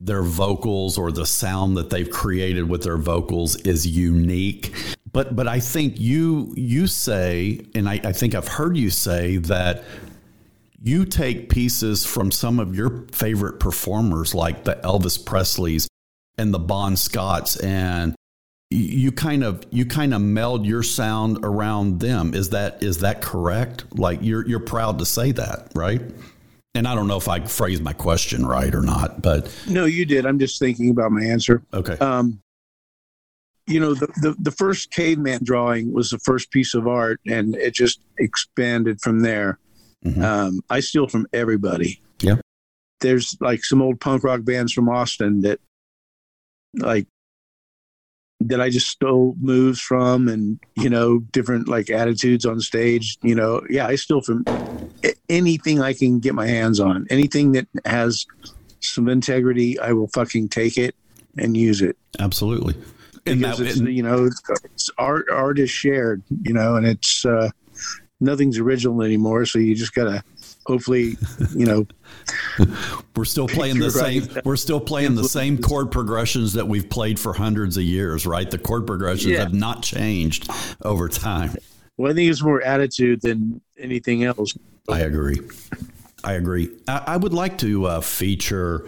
their 0.00 0.22
vocals 0.22 0.96
or 0.96 1.12
the 1.12 1.26
sound 1.26 1.76
that 1.76 1.90
they've 1.90 2.08
created 2.10 2.68
with 2.68 2.84
their 2.84 2.96
vocals 2.96 3.56
is 3.56 3.86
unique. 3.86 4.72
But 5.12 5.34
but 5.34 5.48
I 5.48 5.60
think 5.60 5.98
you 5.98 6.54
you 6.56 6.86
say, 6.86 7.66
and 7.74 7.88
I, 7.88 8.00
I 8.04 8.12
think 8.12 8.34
I've 8.34 8.48
heard 8.48 8.76
you 8.76 8.90
say 8.90 9.38
that 9.38 9.84
you 10.82 11.04
take 11.04 11.48
pieces 11.50 12.06
from 12.06 12.30
some 12.30 12.58
of 12.58 12.74
your 12.74 13.06
favorite 13.12 13.60
performers, 13.60 14.34
like 14.34 14.64
the 14.64 14.76
Elvis 14.76 15.22
Presleys 15.22 15.86
and 16.38 16.54
the 16.54 16.58
Bon 16.58 16.96
Scotts, 16.96 17.56
and 17.56 18.14
you 18.70 19.10
kind 19.10 19.42
of 19.42 19.64
you 19.70 19.84
kind 19.84 20.14
of 20.14 20.20
meld 20.20 20.64
your 20.64 20.82
sound 20.82 21.44
around 21.44 22.00
them. 22.00 22.32
Is 22.34 22.50
that 22.50 22.82
is 22.82 22.98
that 22.98 23.20
correct? 23.20 23.98
Like 23.98 24.20
you're 24.22 24.46
you're 24.46 24.60
proud 24.60 25.00
to 25.00 25.06
say 25.06 25.32
that, 25.32 25.72
right? 25.74 26.02
And 26.76 26.86
I 26.86 26.94
don't 26.94 27.08
know 27.08 27.16
if 27.16 27.28
I 27.28 27.40
phrased 27.40 27.82
my 27.82 27.92
question 27.92 28.46
right 28.46 28.72
or 28.72 28.82
not, 28.82 29.22
but 29.22 29.52
no 29.66 29.86
you 29.86 30.06
did 30.06 30.24
i'm 30.24 30.38
just 30.38 30.60
thinking 30.60 30.90
about 30.90 31.10
my 31.10 31.24
answer 31.24 31.62
okay. 31.74 31.98
um 31.98 32.40
you 33.70 33.78
know 33.80 33.94
the, 33.94 34.06
the 34.22 34.34
the 34.38 34.50
first 34.50 34.90
caveman 34.90 35.40
drawing 35.44 35.92
was 35.92 36.10
the 36.10 36.18
first 36.18 36.50
piece 36.50 36.74
of 36.74 36.86
art 36.86 37.20
and 37.26 37.54
it 37.56 37.72
just 37.74 38.00
expanded 38.18 39.00
from 39.00 39.20
there 39.20 39.58
Mhm. 40.04 40.22
um 40.22 40.60
i 40.70 40.80
steal 40.80 41.06
from 41.08 41.26
everybody 41.32 42.00
Yeah. 42.22 42.36
there's 43.00 43.36
like 43.40 43.62
some 43.64 43.82
old 43.82 44.00
punk 44.00 44.24
rock 44.24 44.44
bands 44.44 44.72
from 44.72 44.88
austin 44.88 45.42
that 45.42 45.60
like 46.78 47.06
that 48.40 48.60
i 48.62 48.70
just 48.70 48.86
stole 48.88 49.36
moves 49.40 49.78
from 49.80 50.26
and 50.26 50.58
you 50.76 50.88
know 50.88 51.18
different 51.32 51.68
like 51.68 51.90
attitudes 51.90 52.46
on 52.46 52.60
stage 52.60 53.18
you 53.22 53.34
know 53.34 53.60
yeah 53.68 53.86
i 53.86 53.94
steal 53.94 54.22
from 54.22 54.42
anything 55.28 55.80
i 55.82 55.92
can 55.92 56.18
get 56.18 56.34
my 56.34 56.46
hands 56.46 56.80
on 56.80 57.06
anything 57.10 57.52
that 57.52 57.66
has 57.84 58.24
some 58.80 59.06
integrity 59.08 59.78
i 59.80 59.92
will 59.92 60.08
fucking 60.08 60.48
take 60.48 60.78
it 60.78 60.94
and 61.36 61.56
use 61.56 61.80
it 61.82 61.96
Absolutely. 62.18 62.74
And 63.30 63.40
because 63.40 63.58
that, 63.58 63.66
it's, 63.68 63.78
and- 63.78 63.88
you 63.94 64.02
know 64.02 64.28
it's 64.64 64.90
art 64.98 65.26
art 65.30 65.58
is 65.58 65.70
shared 65.70 66.22
you 66.42 66.52
know 66.52 66.76
and 66.76 66.86
it's 66.86 67.24
uh 67.24 67.50
nothing's 68.20 68.58
original 68.58 69.02
anymore 69.02 69.46
so 69.46 69.58
you 69.58 69.74
just 69.74 69.94
gotta 69.94 70.22
hopefully 70.66 71.16
you 71.56 71.66
know 71.66 71.86
we're 73.16 73.24
still 73.24 73.48
playing 73.48 73.78
the 73.78 73.90
Right. 73.90 74.22
same. 74.22 74.42
We're 74.44 74.56
still 74.56 74.80
playing 74.80 75.14
the 75.14 75.24
same 75.24 75.58
chord 75.58 75.90
progressions 75.90 76.52
that 76.52 76.68
we've 76.68 76.88
played 76.88 77.18
for 77.18 77.32
hundreds 77.32 77.76
of 77.76 77.82
years, 77.84 78.26
right? 78.26 78.48
The 78.50 78.58
chord 78.58 78.86
progressions 78.86 79.32
Yeah. 79.32 79.40
have 79.40 79.54
not 79.54 79.82
changed 79.82 80.50
over 80.84 81.08
time. 81.08 81.54
well 81.96 82.10
i 82.12 82.14
think 82.14 82.30
it's 82.30 82.42
more 82.42 82.60
attitude 82.62 83.20
than 83.22 83.60
anything 83.78 84.24
else 84.24 84.56
I 84.88 85.00
agree. 85.00 85.40
I 86.24 86.32
agree. 86.34 86.68
I, 86.88 87.02
I 87.08 87.16
would 87.16 87.32
like 87.32 87.58
to 87.58 87.86
uh, 87.86 88.00
feature 88.00 88.86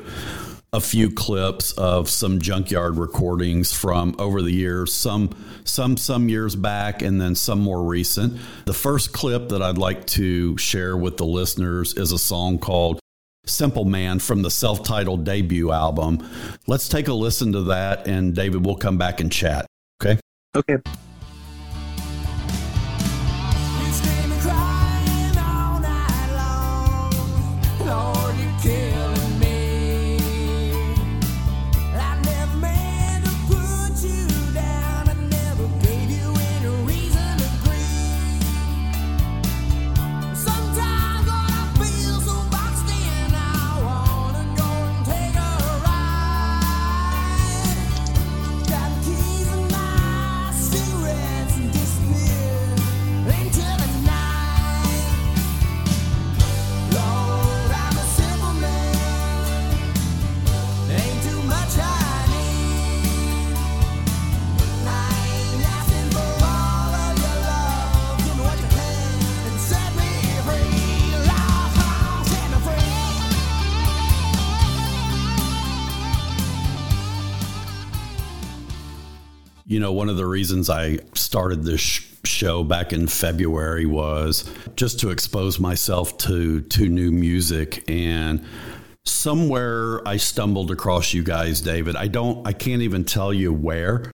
a 0.74 0.80
few 0.80 1.11
clips 1.11 1.72
of 1.72 2.08
some 2.08 2.40
junkyard 2.40 2.96
recordings 2.96 3.74
from 3.74 4.14
over 4.18 4.40
the 4.40 4.50
years, 4.50 4.92
some 4.92 5.28
some 5.64 5.98
some 5.98 6.30
years 6.30 6.56
back 6.56 7.02
and 7.02 7.20
then 7.20 7.35
some 7.35 7.61
more 7.61 7.82
recent. 7.82 8.40
The 8.64 8.72
first 8.72 9.12
clip 9.12 9.50
that 9.50 9.61
I'd 9.61 9.76
like 9.76 10.06
to 10.08 10.56
share 10.56 10.96
with 10.96 11.18
the 11.18 11.26
listeners 11.26 11.92
is 11.94 12.11
a 12.11 12.18
song 12.18 12.58
called 12.58 13.00
Simple 13.44 13.85
Man 13.85 14.18
from 14.18 14.40
the 14.40 14.50
self-titled 14.50 15.24
debut 15.24 15.72
album. 15.72 16.26
Let's 16.66 16.88
take 16.88 17.08
a 17.08 17.12
listen 17.12 17.52
to 17.52 17.62
that 17.64 18.06
and 18.06 18.35
David 18.35 18.64
we'll 18.64 18.76
come 18.76 18.96
back 18.96 19.20
and 19.20 19.30
chat. 19.30 19.66
Okay? 20.02 20.18
okay 20.56 20.78
You 79.72 79.80
know, 79.80 79.90
one 79.90 80.11
of 80.11 80.18
the 80.18 80.26
reasons 80.26 80.68
I 80.68 80.98
started 81.14 81.64
this 81.64 81.80
sh- 81.80 82.06
show 82.24 82.62
back 82.62 82.92
in 82.92 83.08
February 83.08 83.87
was 83.87 84.44
just 84.76 85.00
to 85.00 85.08
expose 85.08 85.58
myself 85.58 86.18
to 86.18 86.61
to 86.61 86.90
new 86.90 87.11
music 87.11 87.82
and 87.90 88.44
somewhere 89.06 90.06
I 90.06 90.18
stumbled 90.18 90.70
across 90.70 91.14
you 91.14 91.22
guys, 91.22 91.62
David. 91.62 91.96
I 91.96 92.08
don't 92.08 92.46
I 92.46 92.52
can't 92.52 92.82
even 92.82 93.04
tell 93.04 93.32
you 93.32 93.50
where. 93.50 94.12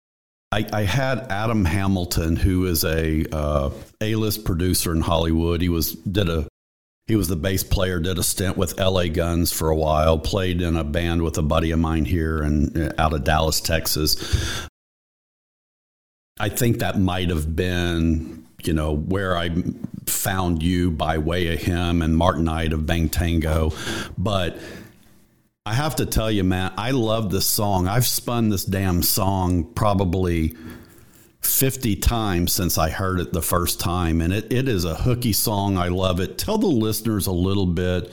I, 0.50 0.66
I 0.72 0.82
had 0.82 1.30
Adam 1.30 1.64
Hamilton, 1.64 2.34
who 2.34 2.66
is 2.66 2.82
a 2.82 3.24
uh, 3.32 3.70
A-list 4.00 4.44
producer 4.44 4.92
in 4.92 5.02
Hollywood. 5.02 5.60
He 5.60 5.68
was 5.68 5.92
did 5.92 6.28
a 6.28 6.48
he 7.06 7.14
was 7.14 7.28
the 7.28 7.36
bass 7.36 7.62
player, 7.62 8.00
did 8.00 8.18
a 8.18 8.24
stint 8.24 8.56
with 8.56 8.76
LA 8.80 9.06
Guns 9.06 9.52
for 9.52 9.70
a 9.70 9.76
while, 9.76 10.18
played 10.18 10.60
in 10.60 10.76
a 10.76 10.82
band 10.82 11.22
with 11.22 11.38
a 11.38 11.42
buddy 11.42 11.70
of 11.70 11.78
mine 11.78 12.06
here 12.06 12.42
and 12.42 12.92
out 12.98 13.12
of 13.12 13.22
Dallas, 13.22 13.60
Texas. 13.60 14.68
I 16.38 16.48
think 16.48 16.80
that 16.80 16.98
might 16.98 17.30
have 17.30 17.54
been, 17.54 18.46
you 18.64 18.72
know, 18.72 18.96
where 18.96 19.36
I 19.36 19.50
found 20.06 20.62
you 20.62 20.90
by 20.90 21.18
way 21.18 21.54
of 21.54 21.60
him 21.60 22.02
and 22.02 22.16
Martin 22.16 22.44
Knight 22.44 22.72
of 22.72 22.86
Bang 22.86 23.08
Tango. 23.08 23.72
But 24.18 24.58
I 25.64 25.74
have 25.74 25.96
to 25.96 26.06
tell 26.06 26.30
you, 26.30 26.42
Matt, 26.42 26.74
I 26.76 26.90
love 26.90 27.30
this 27.30 27.46
song. 27.46 27.86
I've 27.86 28.06
spun 28.06 28.48
this 28.48 28.64
damn 28.64 29.02
song 29.02 29.64
probably 29.74 30.56
50 31.40 31.96
times 31.96 32.52
since 32.52 32.78
I 32.78 32.90
heard 32.90 33.20
it 33.20 33.32
the 33.32 33.42
first 33.42 33.78
time. 33.78 34.20
And 34.20 34.32
it, 34.32 34.52
it 34.52 34.68
is 34.68 34.84
a 34.84 34.94
hooky 34.94 35.32
song. 35.32 35.78
I 35.78 35.88
love 35.88 36.18
it. 36.18 36.36
Tell 36.36 36.58
the 36.58 36.66
listeners 36.66 37.28
a 37.28 37.32
little 37.32 37.66
bit 37.66 38.10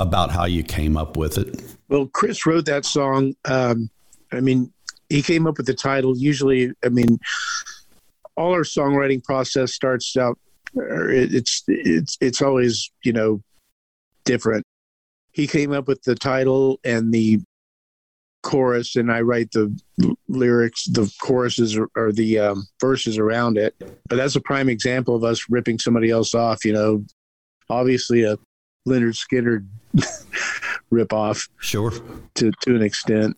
about 0.00 0.32
how 0.32 0.46
you 0.46 0.64
came 0.64 0.96
up 0.96 1.16
with 1.16 1.38
it. 1.38 1.62
Well, 1.88 2.06
Chris 2.06 2.44
wrote 2.44 2.66
that 2.66 2.84
song. 2.84 3.36
Um, 3.44 3.88
I 4.32 4.40
mean, 4.40 4.72
he 5.10 5.20
came 5.22 5.46
up 5.46 5.58
with 5.58 5.66
the 5.66 5.74
title. 5.74 6.16
Usually, 6.16 6.72
I 6.82 6.88
mean, 6.88 7.18
all 8.36 8.52
our 8.52 8.62
songwriting 8.62 9.22
process 9.22 9.74
starts 9.74 10.16
out. 10.16 10.38
It's 10.74 11.62
it's 11.68 12.16
it's 12.20 12.40
always 12.40 12.90
you 13.04 13.12
know 13.12 13.42
different. 14.24 14.64
He 15.32 15.46
came 15.46 15.72
up 15.72 15.86
with 15.88 16.02
the 16.04 16.14
title 16.14 16.80
and 16.84 17.12
the 17.12 17.40
chorus, 18.42 18.96
and 18.96 19.12
I 19.12 19.20
write 19.20 19.50
the 19.52 19.76
l- 20.02 20.14
lyrics, 20.28 20.84
the 20.86 21.12
choruses 21.20 21.76
or, 21.76 21.88
or 21.96 22.10
the 22.12 22.38
um, 22.38 22.66
verses 22.80 23.18
around 23.18 23.58
it. 23.58 23.74
But 24.08 24.16
that's 24.16 24.36
a 24.36 24.40
prime 24.40 24.68
example 24.68 25.14
of 25.14 25.24
us 25.24 25.44
ripping 25.50 25.78
somebody 25.78 26.10
else 26.10 26.34
off. 26.34 26.64
You 26.64 26.72
know, 26.72 27.04
obviously 27.68 28.22
a 28.24 28.36
Lynyrd 28.88 29.16
Skynyrd 29.18 29.66
rip 30.90 31.12
off 31.12 31.48
Sure. 31.58 31.92
to 32.36 32.50
to 32.62 32.76
an 32.76 32.82
extent. 32.82 33.36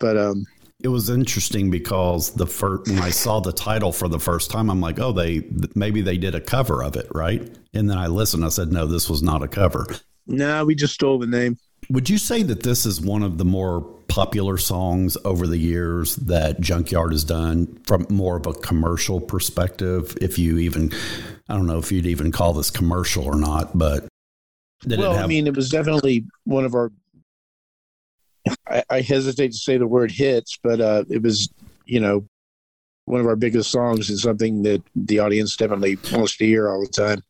But 0.00 0.16
um, 0.18 0.44
It 0.84 0.88
was 0.88 1.08
interesting 1.08 1.70
because 1.70 2.30
the 2.34 2.46
first 2.46 2.88
when 2.88 2.98
I 2.98 3.10
saw 3.10 3.40
the 3.40 3.52
title 3.52 3.90
for 3.90 4.06
the 4.06 4.20
first 4.20 4.50
time, 4.50 4.70
I'm 4.70 4.82
like, 4.82 5.00
oh, 5.00 5.12
they 5.12 5.42
maybe 5.74 6.02
they 6.02 6.18
did 6.18 6.34
a 6.34 6.40
cover 6.40 6.84
of 6.84 6.94
it, 6.94 7.06
right? 7.14 7.40
And 7.72 7.88
then 7.88 7.98
I 7.98 8.06
listened. 8.06 8.44
I 8.44 8.50
said, 8.50 8.70
no, 8.70 8.86
this 8.86 9.08
was 9.08 9.22
not 9.22 9.42
a 9.42 9.48
cover. 9.48 9.86
no, 10.26 10.64
we 10.64 10.74
just 10.74 10.94
stole 10.94 11.18
the 11.18 11.26
name. 11.26 11.56
Would 11.90 12.08
you 12.08 12.18
say 12.18 12.42
that 12.42 12.62
this 12.62 12.86
is 12.86 13.00
one 13.00 13.22
of 13.22 13.38
the 13.38 13.44
more 13.44 13.80
popular 14.08 14.58
songs 14.58 15.16
over 15.24 15.46
the 15.46 15.58
years 15.58 16.16
that 16.16 16.60
Junkyard 16.60 17.12
has 17.12 17.24
done 17.24 17.80
from 17.86 18.06
more 18.10 18.36
of 18.36 18.46
a 18.46 18.52
commercial 18.52 19.20
perspective? 19.20 20.16
If 20.20 20.38
you 20.38 20.58
even, 20.58 20.92
I 21.48 21.54
don't 21.54 21.66
know 21.66 21.78
if 21.78 21.90
you'd 21.90 22.06
even 22.06 22.30
call 22.30 22.52
this 22.52 22.70
commercial 22.70 23.24
or 23.24 23.36
not, 23.36 23.76
but 23.76 24.06
well, 24.86 25.12
it 25.12 25.16
have? 25.16 25.24
I 25.24 25.28
mean, 25.28 25.46
it 25.46 25.56
was 25.56 25.70
definitely 25.70 26.24
one 26.44 26.64
of 26.64 26.74
our. 26.74 26.92
I, 28.68 28.82
I 28.90 29.00
hesitate 29.00 29.52
to 29.52 29.58
say 29.58 29.78
the 29.78 29.86
word 29.86 30.10
hits, 30.10 30.58
but 30.62 30.80
uh, 30.80 31.04
it 31.08 31.22
was, 31.22 31.48
you 31.86 32.00
know, 32.00 32.26
one 33.06 33.20
of 33.20 33.26
our 33.26 33.36
biggest 33.36 33.70
songs 33.70 34.08
and 34.08 34.18
something 34.18 34.62
that 34.62 34.82
the 34.94 35.18
audience 35.18 35.56
definitely 35.56 35.98
wants 36.12 36.36
to 36.38 36.46
hear 36.46 36.68
all 36.68 36.80
the 36.80 36.88
time. 36.88 37.22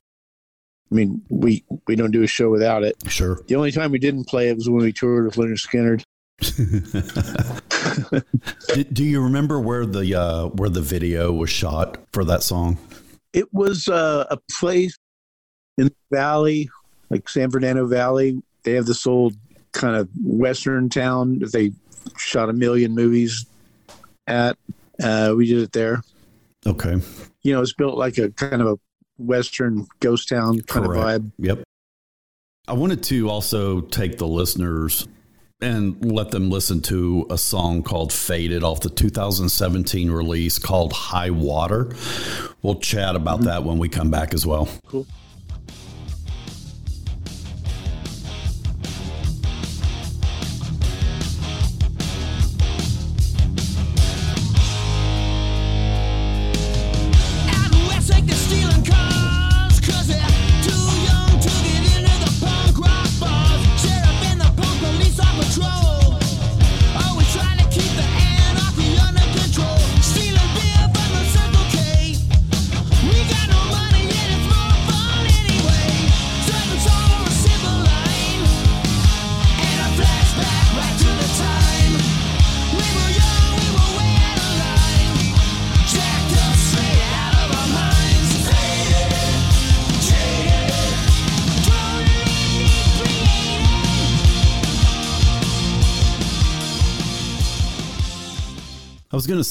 I 0.90 0.94
mean, 0.94 1.22
we 1.28 1.64
we 1.86 1.96
don't 1.96 2.10
do 2.10 2.22
a 2.22 2.26
show 2.26 2.50
without 2.50 2.84
it. 2.84 2.96
sure. 3.08 3.40
The 3.48 3.56
only 3.56 3.72
time 3.72 3.90
we 3.90 3.98
didn't 3.98 4.28
play 4.28 4.48
it 4.48 4.56
was 4.56 4.68
when 4.68 4.82
we 4.82 4.92
toured 4.92 5.24
with 5.24 5.34
Lynyrd 5.36 5.58
Skynyrd. 5.58 6.04
do, 8.74 8.84
do 8.84 9.04
you 9.04 9.22
remember 9.22 9.60
where 9.60 9.86
the 9.86 10.14
uh, 10.14 10.46
where 10.48 10.68
the 10.68 10.80
video 10.80 11.32
was 11.32 11.50
shot 11.50 11.98
for 12.12 12.24
that 12.24 12.42
song? 12.42 12.78
It 13.32 13.52
was 13.52 13.88
uh, 13.88 14.26
a 14.30 14.38
place 14.58 14.96
in 15.78 15.86
the 15.86 15.94
valley, 16.12 16.70
like 17.10 17.28
San 17.28 17.50
Fernando 17.50 17.86
Valley. 17.86 18.40
They 18.62 18.72
have 18.72 18.86
this 18.86 19.06
old 19.06 19.34
kind 19.74 19.96
of 19.96 20.08
western 20.24 20.88
town 20.88 21.40
that 21.40 21.52
they 21.52 21.72
shot 22.16 22.48
a 22.48 22.52
million 22.52 22.94
movies 22.94 23.46
at. 24.26 24.56
Uh, 25.02 25.34
we 25.36 25.46
did 25.46 25.58
it 25.58 25.72
there. 25.72 26.02
Okay. 26.66 27.00
You 27.42 27.52
know, 27.52 27.60
it's 27.60 27.74
built 27.74 27.98
like 27.98 28.16
a 28.16 28.30
kind 28.30 28.62
of 28.62 28.68
a 28.68 28.76
western 29.18 29.86
ghost 30.00 30.28
town 30.28 30.60
kind 30.62 30.86
Correct. 30.86 31.02
of 31.02 31.22
vibe. 31.22 31.32
Yep. 31.38 31.62
I 32.66 32.72
wanted 32.72 33.02
to 33.04 33.28
also 33.28 33.82
take 33.82 34.16
the 34.16 34.26
listeners 34.26 35.06
and 35.60 36.12
let 36.12 36.30
them 36.30 36.50
listen 36.50 36.80
to 36.82 37.26
a 37.30 37.38
song 37.38 37.82
called 37.82 38.12
Faded 38.12 38.62
off 38.62 38.80
the 38.80 38.90
2017 38.90 40.10
release 40.10 40.58
called 40.58 40.92
High 40.92 41.30
Water. 41.30 41.94
We'll 42.62 42.80
chat 42.80 43.16
about 43.16 43.42
that 43.42 43.64
when 43.64 43.78
we 43.78 43.88
come 43.88 44.10
back 44.10 44.34
as 44.34 44.46
well. 44.46 44.68
Cool. 44.86 45.06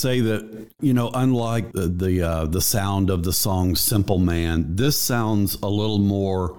Say 0.03 0.19
that 0.19 0.67
you 0.81 0.93
know, 0.93 1.09
unlike 1.13 1.71
the 1.71 1.87
the, 1.87 2.21
uh, 2.21 2.45
the 2.45 2.61
sound 2.61 3.09
of 3.09 3.23
the 3.23 3.33
song 3.33 3.75
"Simple 3.75 4.19
Man," 4.19 4.75
this 4.75 4.99
sounds 4.99 5.55
a 5.63 5.69
little 5.69 5.99
more 5.99 6.57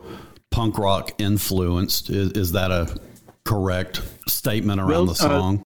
punk 0.51 0.79
rock 0.79 1.13
influenced. 1.19 2.09
Is, 2.11 2.33
is 2.33 2.53
that 2.53 2.71
a 2.71 2.97
correct 3.45 4.01
statement 4.27 4.81
around 4.81 4.89
Well, 4.91 5.07
the 5.07 5.13
uh, 5.13 5.15
song? 5.15 5.63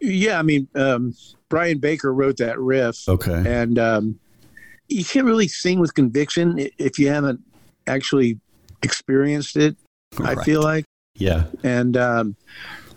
Yeah, 0.00 0.38
I 0.38 0.42
mean, 0.42 0.66
um, 0.74 1.14
Brian 1.48 1.78
Baker 1.78 2.12
wrote 2.12 2.38
that 2.38 2.58
riff. 2.58 3.08
okay. 3.08 3.42
and 3.46 3.78
um, 3.78 4.18
you 4.88 5.04
can't 5.04 5.26
really 5.26 5.48
sing 5.48 5.78
with 5.78 5.94
conviction 5.94 6.68
if 6.78 6.98
you 6.98 7.08
haven't 7.08 7.40
actually 7.86 8.38
experienced 8.82 9.56
it. 9.56 9.76
I 10.18 10.42
feel 10.44 10.62
like, 10.62 10.84
Yeah. 11.16 11.44
and 11.62 11.96
um, 11.96 12.36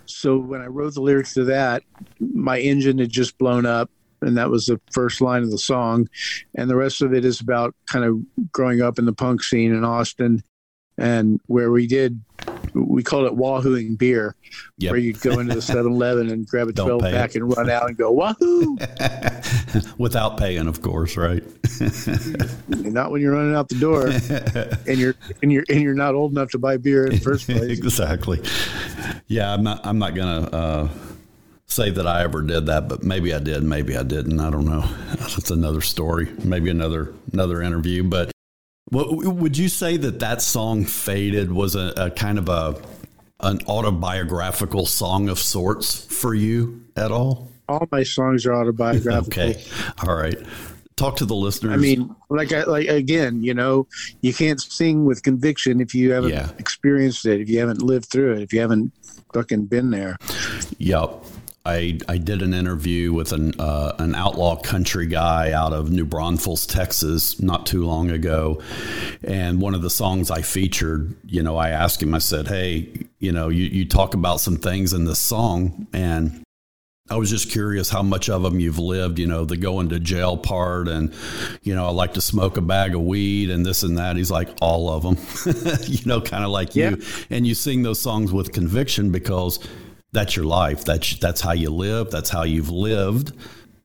so 0.06 0.38
when 0.38 0.62
I 0.62 0.68
wrote 0.68 0.94
the 0.96 1.02
lyrics 1.02 1.34
to 1.36 1.46
that, 1.46 1.84
my 2.20 2.60
engine 2.60 2.98
had 3.00 3.10
just 3.10 3.38
blown 3.38 3.66
up, 3.66 3.90
and 4.22 4.38
that 4.38 4.50
was 4.50 4.66
the 4.68 4.80
first 4.92 5.22
line 5.22 5.44
of 5.44 5.52
the 5.52 5.58
song, 5.58 6.08
and 6.56 6.70
the 6.70 6.76
rest 6.76 7.02
of 7.02 7.14
it 7.14 7.24
is 7.26 7.42
about 7.42 7.76
kind 7.86 8.06
of 8.06 8.20
growing 8.52 8.82
up 8.82 8.98
in 9.00 9.06
the 9.06 9.14
punk 9.14 9.44
scene 9.44 9.74
in 9.74 9.84
Austin, 9.84 10.44
and 10.98 11.40
where 11.48 11.72
we 11.72 11.88
did. 11.88 12.22
We 12.74 13.02
called 13.02 13.26
it 13.26 13.34
wahooing 13.34 13.98
beer, 13.98 14.36
Yep. 14.78 14.92
where 14.92 15.00
you'd 15.00 15.20
go 15.22 15.40
into 15.40 15.56
the 15.56 15.60
7-Eleven 15.62 16.30
and 16.30 16.46
grab 16.48 16.68
a 16.68 16.74
12 16.74 17.02
pack 17.02 17.32
it. 17.36 17.42
and 17.42 17.56
run 17.58 17.70
out 17.70 17.88
and 17.88 17.98
go 17.98 18.12
wahoo. 18.12 18.78
Without 19.98 20.38
paying, 20.38 20.68
of 20.68 20.82
course, 20.82 21.18
right? 21.18 21.44
not 22.68 23.12
when 23.12 23.22
you're 23.22 23.34
running 23.34 23.56
out 23.56 23.70
the 23.70 23.78
door 23.80 24.08
and 24.88 24.98
you're 25.00 25.16
and 25.42 25.52
you're 25.52 25.64
and 25.70 25.82
you're 25.82 25.94
not 25.96 26.14
old 26.16 26.32
enough 26.32 26.52
to 26.52 26.58
buy 26.60 26.78
beer 26.78 27.06
in 27.08 27.14
the 27.14 27.20
first 27.20 27.48
place. 27.48 27.78
exactly. 27.78 28.42
Yeah, 29.28 29.54
I'm 29.54 29.64
not. 29.64 29.86
I'm 29.86 29.98
not 30.00 30.14
gonna 30.16 30.42
uh, 30.52 30.90
say 31.68 31.90
that 31.90 32.08
I 32.08 32.24
ever 32.24 32.42
did 32.42 32.66
that, 32.68 32.88
but 32.88 33.04
maybe 33.04 33.34
I 33.34 33.40
did. 33.40 33.64
Maybe 33.64 33.98
I 33.98 34.04
didn't. 34.04 34.40
I 34.40 34.50
don't 34.50 34.66
know. 34.66 34.82
That's 35.18 35.52
another 35.52 35.82
story. 35.82 36.28
Maybe 36.44 36.70
another 36.70 37.14
another 37.34 37.62
interview. 37.62 38.04
But 38.04 38.32
what, 38.90 39.12
would 39.12 39.58
you 39.58 39.70
say 39.70 39.98
that 39.98 40.20
that 40.20 40.42
song 40.42 40.86
"Faded" 40.86 41.52
was 41.52 41.76
a, 41.76 41.94
a 41.98 42.10
kind 42.12 42.38
of 42.38 42.50
a 42.50 42.82
an 43.42 43.60
autobiographical 43.68 44.86
song 44.86 45.30
of 45.30 45.40
sorts 45.40 46.06
for 46.06 46.34
you 46.34 46.84
at 46.96 47.12
all? 47.12 47.50
All 47.70 47.88
my 47.92 48.04
songs 48.04 48.46
are 48.46 48.54
autobiographical. 48.54 49.44
Okay. 49.50 49.64
All 50.08 50.16
right. 50.16 50.38
talk 50.96 51.18
to 51.18 51.26
the 51.26 51.36
listeners. 51.36 51.74
I 51.74 51.78
mean, 51.78 52.16
like 52.30 52.54
I 52.54 52.64
like 52.64 52.88
again, 52.88 53.44
you 53.44 53.54
know, 53.54 53.88
you 54.22 54.34
can't 54.34 54.60
sing 54.62 55.04
with 55.06 55.22
conviction 55.22 55.82
if 55.82 55.94
you 55.94 56.14
haven't 56.14 56.32
Yeah. 56.32 56.50
experienced 56.60 57.26
it, 57.26 57.42
if 57.42 57.50
you 57.50 57.60
haven't 57.60 57.82
lived 57.82 58.06
through 58.06 58.36
it, 58.36 58.42
if 58.42 58.54
you 58.54 58.62
haven't 58.62 58.94
fucking 59.34 59.66
been 59.66 59.92
there. 59.92 60.16
Yep. 60.80 61.24
I, 61.68 62.00
I 62.08 62.18
did 62.18 62.42
an 62.42 62.54
interview 62.54 63.12
with 63.12 63.34
an 63.34 63.54
uh, 63.60 63.94
an 64.00 64.16
outlaw 64.16 64.56
country 64.56 65.06
guy 65.06 65.52
out 65.52 65.74
of 65.74 65.92
New 65.92 66.06
Braunfels, 66.06 66.66
Texas, 66.66 67.42
not 67.42 67.66
too 67.66 67.86
long 67.86 68.10
ago, 68.10 68.62
and 69.24 69.60
one 69.62 69.76
of 69.76 69.82
the 69.82 69.90
songs 69.90 70.32
I 70.32 70.42
featured, 70.42 71.16
you 71.26 71.44
know, 71.44 71.58
I 71.58 71.70
asked 71.70 72.02
him, 72.02 72.14
I 72.14 72.20
said, 72.20 72.48
"Hey, 72.48 73.06
you 73.20 73.32
know, 73.34 73.50
you, 73.50 73.66
you 73.66 73.86
talk 73.88 74.14
about 74.14 74.40
some 74.40 74.56
things 74.58 74.94
in 74.94 75.06
this 75.06 75.20
song, 75.20 75.88
and 75.92 76.42
I 77.10 77.16
was 77.18 77.30
just 77.30 77.52
curious 77.52 77.90
how 77.90 78.04
much 78.04 78.30
of 78.30 78.44
them 78.44 78.60
you've 78.60 78.80
lived, 78.80 79.18
you 79.20 79.28
know, 79.28 79.46
the 79.46 79.56
going 79.58 79.90
to 79.90 80.00
jail 80.00 80.38
part, 80.38 80.88
and 80.88 81.14
you 81.64 81.76
know, 81.76 81.86
I 81.86 81.90
like 81.92 82.14
to 82.14 82.22
smoke 82.22 82.58
a 82.58 82.62
bag 82.62 82.96
of 82.96 83.02
weed 83.02 83.50
and 83.50 83.66
this 83.66 83.84
and 83.84 83.98
that." 83.98 84.16
He's 84.16 84.32
like, 84.32 84.50
"All 84.62 84.90
of 84.90 85.04
them," 85.04 85.18
you 85.88 86.00
know, 86.06 86.22
kind 86.22 86.44
of 86.46 86.50
like 86.50 86.76
Yeah. 86.76 86.92
you, 86.92 87.02
and 87.30 87.46
you 87.46 87.56
sing 87.56 87.84
those 87.84 88.00
songs 88.00 88.32
with 88.32 88.54
conviction 88.54 89.12
because 89.12 89.60
that's 90.18 90.36
your 90.36 90.46
life. 90.46 90.84
That's 90.84 91.18
that's 91.20 91.42
how 91.42 91.52
you 91.52 91.70
live. 91.70 92.10
That's 92.10 92.30
how 92.30 92.44
you've 92.44 92.72
lived. 92.72 93.34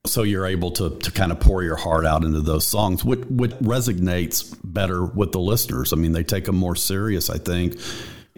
So 0.07 0.23
you're 0.23 0.47
able 0.47 0.71
to 0.73 0.99
to 0.99 1.11
kind 1.13 1.31
of 1.31 1.41
pour 1.41 1.63
your 1.63 1.77
heart 1.77 2.07
out 2.07 2.25
into 2.25 2.41
those 2.41 2.67
songs, 2.67 3.05
which 3.05 3.21
which 3.29 3.53
resonates 3.57 4.57
better 4.65 5.05
with 5.05 5.33
the 5.33 5.41
listeners. 5.41 5.93
I 5.93 5.97
mean, 5.97 6.13
they 6.13 6.25
take 6.25 6.47
them 6.47 6.57
more 6.57 6.75
serious. 6.75 7.29
I 7.29 7.37
think 7.37 7.79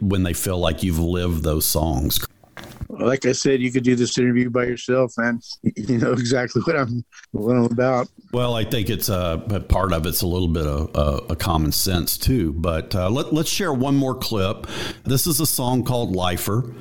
when 0.00 0.24
they 0.24 0.32
feel 0.32 0.58
like 0.58 0.82
you've 0.82 0.98
lived 0.98 1.44
those 1.44 1.64
songs. 1.66 2.26
Like 2.88 3.26
I 3.26 3.32
said, 3.32 3.60
you 3.60 3.72
could 3.72 3.82
do 3.82 3.96
this 3.96 4.18
interview 4.18 4.50
by 4.50 4.64
yourself, 4.64 5.14
and 5.16 5.42
You 5.76 5.98
know 5.98 6.12
exactly 6.12 6.62
what 6.62 6.76
I'm 6.76 7.04
what 7.30 7.54
I'm 7.54 7.64
about. 7.64 8.08
Well, 8.32 8.54
I 8.54 8.64
think 8.64 8.90
it's 8.90 9.08
a, 9.08 9.42
a 9.50 9.60
part 9.60 9.92
of 9.92 10.04
it's 10.06 10.22
a 10.22 10.26
little 10.26 10.48
bit 10.48 10.66
of 10.66 10.90
a, 10.94 11.32
a 11.32 11.36
common 11.36 11.70
sense 11.70 12.18
too. 12.18 12.52
But 12.54 12.94
uh, 12.94 13.08
let, 13.08 13.32
let's 13.32 13.50
share 13.50 13.72
one 13.72 13.94
more 13.94 14.16
clip. 14.16 14.66
This 15.04 15.28
is 15.28 15.38
a 15.38 15.46
song 15.46 15.84
called 15.84 16.16
"Lifer." 16.16 16.74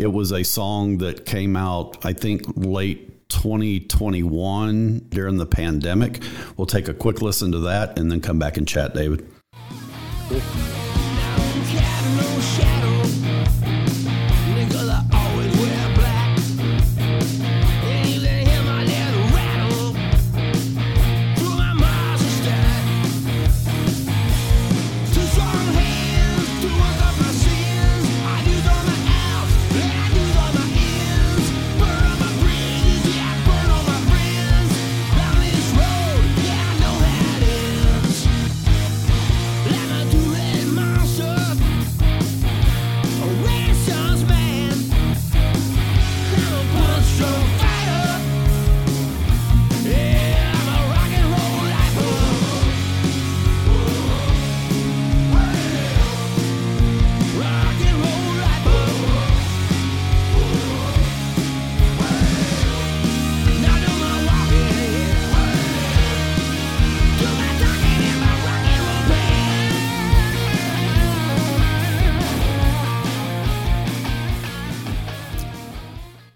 It 0.00 0.10
was 0.10 0.32
a 0.32 0.42
song 0.42 0.96
that 0.98 1.26
came 1.26 1.56
out, 1.56 2.06
I 2.06 2.14
think, 2.14 2.44
late 2.56 3.28
2021 3.28 5.08
during 5.10 5.36
the 5.36 5.44
pandemic. 5.44 6.22
We'll 6.56 6.66
take 6.66 6.88
a 6.88 6.94
quick 6.94 7.20
listen 7.20 7.52
to 7.52 7.58
that 7.60 7.98
and 7.98 8.10
then 8.10 8.22
come 8.22 8.38
back 8.38 8.56
and 8.56 8.66
chat, 8.66 8.94
David. 8.94 9.30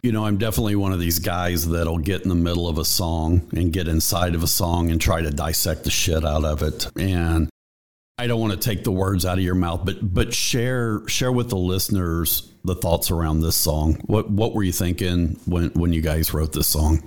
You 0.05 0.13
know, 0.13 0.27
I'm 0.27 0.37
definitely 0.37 0.77
one 0.77 0.93
of 0.93 1.01
these 1.01 1.19
guys 1.19 1.67
that'll 1.67 1.97
get 1.97 2.25
in 2.25 2.29
the 2.29 2.35
middle 2.35 2.69
of 2.69 2.77
a 2.77 2.85
song 2.85 3.49
and 3.57 3.73
get 3.73 3.89
inside 3.89 4.35
of 4.35 4.43
a 4.43 4.47
song 4.47 4.91
and 4.91 5.01
try 5.01 5.23
to 5.23 5.31
dissect 5.31 5.85
the 5.85 5.91
shit 5.91 6.27
out 6.27 6.45
of 6.45 6.61
it. 6.61 6.87
And 6.95 7.49
I 8.19 8.27
don't 8.27 8.39
want 8.39 8.53
to 8.53 8.59
take 8.59 8.85
the 8.85 8.93
words 8.93 9.25
out 9.25 9.39
of 9.39 9.45
your 9.45 9.55
mouth, 9.55 9.81
but 9.87 10.13
but 10.13 10.35
share 10.35 11.01
share 11.09 11.33
with 11.33 11.49
the 11.49 11.57
listeners 11.57 12.53
the 12.65 12.75
thoughts 12.75 13.11
around 13.11 13.41
this 13.41 13.57
song. 13.57 13.95
What 14.05 14.31
what 14.31 14.53
were 14.53 14.63
you 14.63 14.73
thinking 14.73 15.41
when 15.47 15.71
when 15.71 15.95
you 15.95 16.03
guys 16.03 16.35
wrote 16.35 16.53
this 16.53 16.67
song? 16.67 17.03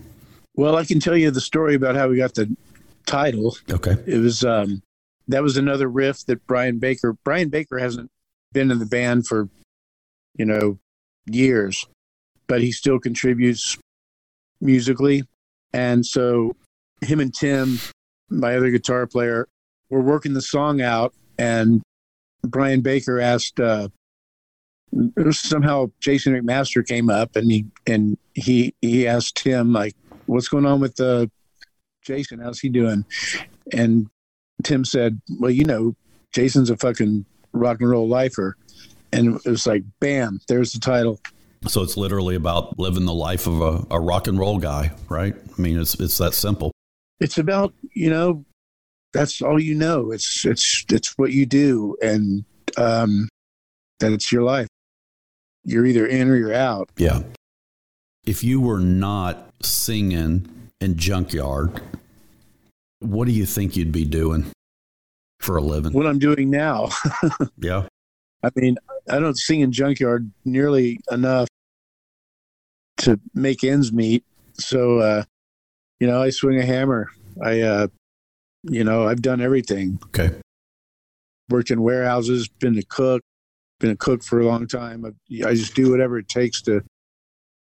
Well, 0.55 0.75
I 0.75 0.83
can 0.83 0.99
tell 0.99 1.15
you 1.15 1.29
the 1.29 1.39
story 1.39 1.75
about 1.75 1.93
how 1.93 2.07
we 2.07 2.17
got 2.17 2.33
the 2.33 2.51
title. 3.05 3.57
Okay. 3.69 3.95
It 4.07 4.17
was 4.17 4.43
um 4.43 4.81
that 5.27 5.43
was 5.43 5.55
another 5.55 5.87
riff 5.87 6.25
that 6.25 6.47
Brian 6.47 6.79
Baker 6.79 7.15
Brian 7.23 7.49
Baker 7.49 7.77
hasn't 7.77 8.09
been 8.53 8.71
in 8.71 8.79
the 8.79 8.87
band 8.87 9.27
for 9.27 9.49
you 10.33 10.45
know 10.45 10.79
years, 11.27 11.85
but 12.47 12.61
he 12.61 12.71
still 12.71 12.99
contributes 12.99 13.77
musically. 14.61 15.23
And 15.73 16.05
so 16.05 16.55
him 17.01 17.19
and 17.19 17.33
Tim, 17.33 17.79
my 18.29 18.55
other 18.55 18.71
guitar 18.71 19.05
player, 19.07 19.47
were 19.89 20.01
working 20.01 20.33
the 20.33 20.41
song 20.41 20.81
out 20.81 21.13
and 21.37 21.81
Brian 22.43 22.81
Baker 22.81 23.19
asked 23.19 23.59
uh 23.59 23.89
somehow 25.31 25.87
Jason 25.99 26.33
McMaster 26.33 26.85
came 26.85 27.09
up 27.09 27.35
and 27.35 27.51
he 27.51 27.65
and 27.85 28.17
he 28.33 28.73
he 28.81 29.07
asked 29.07 29.37
Tim 29.37 29.73
like 29.73 29.95
what's 30.25 30.47
going 30.47 30.65
on 30.65 30.79
with 30.79 30.99
uh 30.99 31.27
Jason? 32.03 32.39
How's 32.39 32.59
he 32.59 32.69
doing? 32.69 33.05
And 33.73 34.07
Tim 34.63 34.85
said 34.85 35.21
well 35.39 35.51
you 35.51 35.65
know 35.65 35.95
Jason's 36.33 36.69
a 36.69 36.77
fucking 36.77 37.25
rock 37.53 37.79
and 37.81 37.89
roll 37.89 38.07
lifer. 38.07 38.55
And 39.13 39.39
it 39.45 39.49
was 39.49 39.67
like 39.67 39.83
bam 39.99 40.39
there's 40.47 40.73
the 40.73 40.79
title 40.79 41.19
So 41.65 41.81
it's 41.81 41.97
literally 41.97 42.35
about 42.35 42.77
living 42.79 43.05
the 43.05 43.13
life 43.13 43.47
of 43.47 43.61
a, 43.61 43.85
a 43.91 43.99
rock 43.99 44.27
and 44.27 44.37
roll 44.39 44.59
guy, 44.59 44.91
right? 45.09 45.35
I 45.35 45.61
mean, 45.61 45.79
it's 45.79 45.95
it's 45.99 46.17
that 46.19 46.33
simple. 46.33 46.71
it's 47.19 47.37
about 47.37 47.73
you 47.93 48.09
know 48.09 48.45
that's 49.13 49.41
all 49.41 49.59
you 49.59 49.73
know 49.73 50.11
it's 50.11 50.45
it's 50.45 50.85
it's 50.91 51.17
what 51.17 51.31
you 51.31 51.45
do 51.45 51.95
and 52.01 52.43
um 52.77 53.27
that 53.99 54.11
it's 54.11 54.31
your 54.31 54.43
life 54.43 54.67
you're 55.63 55.85
either 55.85 56.05
in 56.05 56.29
or 56.29 56.35
you're 56.35 56.53
out 56.53 56.89
Yeah. 56.97 57.23
If 58.25 58.43
you 58.43 58.61
were 58.61 58.79
not 58.79 59.49
singing 59.63 60.69
in 60.81 60.97
Junkyard, 60.97 61.81
what 62.99 63.25
do 63.25 63.31
you 63.31 63.45
think 63.45 63.75
you'd 63.75 63.91
be 63.91 64.05
doing 64.05 64.45
for 65.39 65.57
a 65.57 65.61
living? 65.61 65.93
what 65.93 66.05
i'm 66.05 66.19
doing 66.19 66.49
now 66.49 66.89
Yeah. 67.57 67.87
I 68.43 68.49
mean, 68.55 68.77
I 69.09 69.19
don't 69.19 69.37
sing 69.37 69.61
in 69.61 69.71
junkyard 69.71 70.31
nearly 70.45 70.99
enough 71.11 71.47
to 72.99 73.19
make 73.33 73.63
ends 73.63 73.91
meet. 73.91 74.23
So, 74.53 74.99
uh, 74.99 75.23
you 75.99 76.07
know, 76.07 76.21
I 76.21 76.29
swing 76.29 76.59
a 76.59 76.65
hammer. 76.65 77.09
I, 77.43 77.61
uh, 77.61 77.87
you 78.63 78.83
know, 78.83 79.07
I've 79.07 79.21
done 79.21 79.41
everything. 79.41 79.99
Okay. 80.07 80.31
Worked 81.49 81.71
in 81.71 81.81
warehouses, 81.81 82.47
been 82.47 82.77
a 82.77 82.83
cook, 82.83 83.21
been 83.79 83.91
a 83.91 83.95
cook 83.95 84.23
for 84.23 84.39
a 84.41 84.45
long 84.45 84.67
time. 84.67 85.05
I, 85.05 85.47
I 85.47 85.53
just 85.53 85.75
do 85.75 85.91
whatever 85.91 86.17
it 86.17 86.27
takes 86.27 86.61
to 86.63 86.81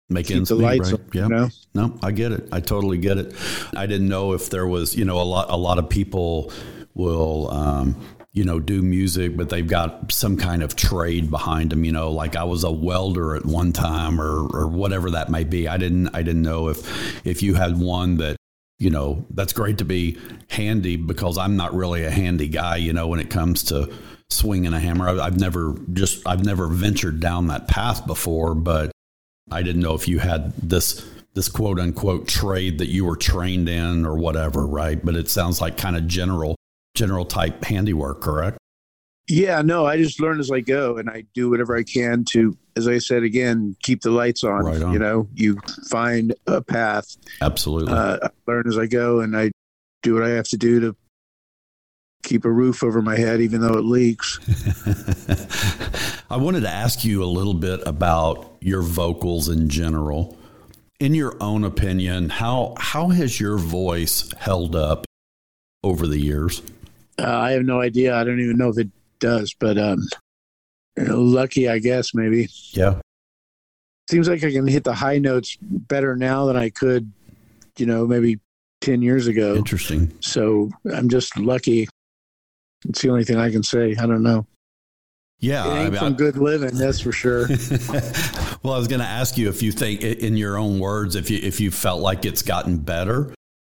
Make 0.09 0.27
keep 0.27 0.37
ends 0.37 0.49
the 0.49 0.55
meet, 0.55 0.63
lights 0.63 0.91
right? 0.91 0.99
on. 1.01 1.09
Yeah. 1.13 1.23
You 1.23 1.29
know, 1.29 1.49
No, 1.73 1.99
I 2.03 2.11
get 2.11 2.31
it. 2.33 2.47
I 2.51 2.59
totally 2.59 2.97
get 2.97 3.17
it. 3.17 3.33
I 3.75 3.85
didn't 3.85 4.09
know 4.09 4.33
if 4.33 4.49
there 4.49 4.67
was, 4.67 4.95
you 4.95 5.05
know, 5.05 5.19
a 5.19 5.23
lot 5.23 5.49
a 5.49 5.57
lot 5.57 5.79
of 5.79 5.89
people 5.89 6.51
will 6.93 7.49
um, 7.51 7.95
you 8.33 8.45
know, 8.45 8.59
do 8.59 8.81
music, 8.81 9.35
but 9.35 9.49
they've 9.49 9.67
got 9.67 10.11
some 10.11 10.37
kind 10.37 10.63
of 10.63 10.75
trade 10.75 11.29
behind 11.29 11.71
them, 11.71 11.83
you 11.83 11.91
know, 11.91 12.11
like 12.11 12.35
I 12.35 12.45
was 12.45 12.63
a 12.63 12.71
welder 12.71 13.35
at 13.35 13.45
one 13.45 13.73
time 13.73 14.21
or 14.21 14.47
or 14.53 14.67
whatever 14.67 15.11
that 15.11 15.29
may 15.29 15.43
be. 15.43 15.67
I 15.67 15.77
didn't 15.77 16.15
I 16.15 16.23
didn't 16.23 16.41
know 16.43 16.69
if 16.69 17.25
if 17.25 17.43
you 17.43 17.55
had 17.55 17.79
one 17.79 18.17
that 18.17 18.37
you 18.81 18.89
know, 18.89 19.23
that's 19.29 19.53
great 19.53 19.77
to 19.77 19.85
be 19.85 20.17
handy 20.49 20.95
because 20.95 21.37
I'm 21.37 21.55
not 21.55 21.75
really 21.75 22.03
a 22.03 22.09
handy 22.09 22.47
guy, 22.47 22.77
you 22.77 22.93
know, 22.93 23.07
when 23.07 23.19
it 23.19 23.29
comes 23.29 23.61
to 23.65 23.93
swinging 24.31 24.73
a 24.73 24.79
hammer. 24.79 25.07
I've, 25.07 25.19
I've 25.19 25.39
never 25.39 25.75
just, 25.93 26.25
I've 26.27 26.43
never 26.43 26.65
ventured 26.65 27.19
down 27.19 27.45
that 27.47 27.67
path 27.67 28.07
before, 28.07 28.55
but 28.55 28.91
I 29.51 29.61
didn't 29.61 29.83
know 29.83 29.93
if 29.93 30.07
you 30.07 30.17
had 30.17 30.53
this 30.55 31.07
this 31.33 31.47
quote 31.47 31.79
unquote 31.79 32.27
trade 32.27 32.79
that 32.79 32.89
you 32.89 33.05
were 33.05 33.15
trained 33.15 33.69
in 33.69 34.03
or 34.03 34.17
whatever, 34.17 34.65
right? 34.65 35.03
But 35.05 35.15
it 35.15 35.29
sounds 35.29 35.61
like 35.61 35.77
kind 35.77 35.95
of 35.95 36.07
general 36.07 36.55
general 36.95 37.25
type 37.25 37.63
handiwork, 37.63 38.21
correct? 38.21 38.57
yeah, 39.31 39.61
no, 39.61 39.85
I 39.85 39.97
just 39.97 40.19
learn 40.19 40.39
as 40.39 40.51
I 40.51 40.59
go, 40.59 40.97
and 40.97 41.09
I 41.09 41.23
do 41.33 41.49
whatever 41.49 41.75
I 41.77 41.83
can 41.83 42.25
to, 42.31 42.57
as 42.75 42.87
I 42.87 42.97
said 42.97 43.23
again, 43.23 43.75
keep 43.81 44.01
the 44.01 44.11
lights 44.11 44.43
on. 44.43 44.65
Right 44.65 44.81
on. 44.81 44.91
You 44.93 44.99
know, 44.99 45.27
you 45.33 45.57
find 45.89 46.35
a 46.47 46.61
path 46.61 47.15
Absolutely. 47.41 47.93
uh, 47.93 48.17
I 48.23 48.29
learn 48.45 48.67
as 48.67 48.77
I 48.77 48.87
go, 48.87 49.21
and 49.21 49.37
I 49.37 49.51
do 50.03 50.15
what 50.15 50.23
I 50.23 50.29
have 50.29 50.47
to 50.49 50.57
do 50.57 50.81
to 50.81 50.95
keep 52.23 52.43
a 52.43 52.51
roof 52.51 52.83
over 52.83 53.01
my 53.01 53.15
head, 53.15 53.39
even 53.41 53.61
though 53.61 53.77
it 53.77 53.85
leaks. 53.85 54.39
I 56.29 56.35
wanted 56.37 56.61
to 56.61 56.69
ask 56.69 57.05
you 57.05 57.23
a 57.23 57.25
little 57.25 57.53
bit 57.53 57.81
about 57.85 58.57
your 58.59 58.81
vocals 58.81 59.47
in 59.47 59.69
general. 59.69 60.37
In 60.99 61.13
your 61.13 61.35
own 61.41 61.63
opinion, 61.63 62.29
how 62.29 62.75
how 62.77 63.09
has 63.09 63.39
your 63.39 63.57
voice 63.57 64.29
held 64.37 64.75
up 64.75 65.05
over 65.83 66.05
the 66.05 66.19
years? 66.19 66.61
Uh, 67.19 67.27
I 67.37 67.51
have 67.51 67.63
no 67.63 67.81
idea. 67.81 68.15
I 68.15 68.23
don't 68.23 68.39
even 68.39 68.57
know 68.57 68.69
if 68.69 68.77
it 68.77 68.89
does, 69.19 69.53
but 69.59 69.77
um, 69.77 69.99
lucky, 70.97 71.69
I 71.69 71.79
guess, 71.79 72.13
maybe. 72.13 72.49
Yeah. 72.71 72.99
Seems 74.09 74.27
like 74.27 74.43
I 74.43 74.51
can 74.51 74.67
hit 74.67 74.83
the 74.83 74.93
high 74.93 75.19
notes 75.19 75.57
better 75.61 76.15
now 76.15 76.45
than 76.45 76.57
I 76.57 76.69
could, 76.69 77.11
you 77.77 77.85
know, 77.85 78.05
maybe 78.05 78.39
10 78.81 79.01
years 79.01 79.27
ago. 79.27 79.55
Interesting. 79.55 80.11
So 80.19 80.69
I'm 80.93 81.07
just 81.09 81.37
lucky. 81.37 81.87
It's 82.85 83.01
the 83.01 83.09
only 83.09 83.23
thing 83.23 83.37
I 83.37 83.51
can 83.51 83.63
say. 83.63 83.95
I 83.95 84.05
don't 84.07 84.23
know. 84.23 84.45
Yeah. 85.39 85.65
It 85.65 85.69
I 85.69 85.79
ain't 85.83 85.91
mean, 85.93 85.99
from 85.99 86.13
I- 86.13 86.17
good 86.17 86.37
living, 86.37 86.75
that's 86.75 86.99
for 86.99 87.11
sure. 87.11 87.47
well, 88.63 88.73
I 88.73 88.77
was 88.77 88.87
going 88.87 89.01
to 89.01 89.05
ask 89.07 89.37
you 89.37 89.49
if 89.49 89.61
you 89.61 89.71
think, 89.71 90.01
in 90.01 90.35
your 90.35 90.57
own 90.57 90.79
words, 90.79 91.15
if 91.15 91.29
you 91.29 91.39
if 91.41 91.59
you 91.59 91.71
felt 91.71 92.01
like 92.01 92.25
it's 92.25 92.41
gotten 92.41 92.77
better 92.79 93.33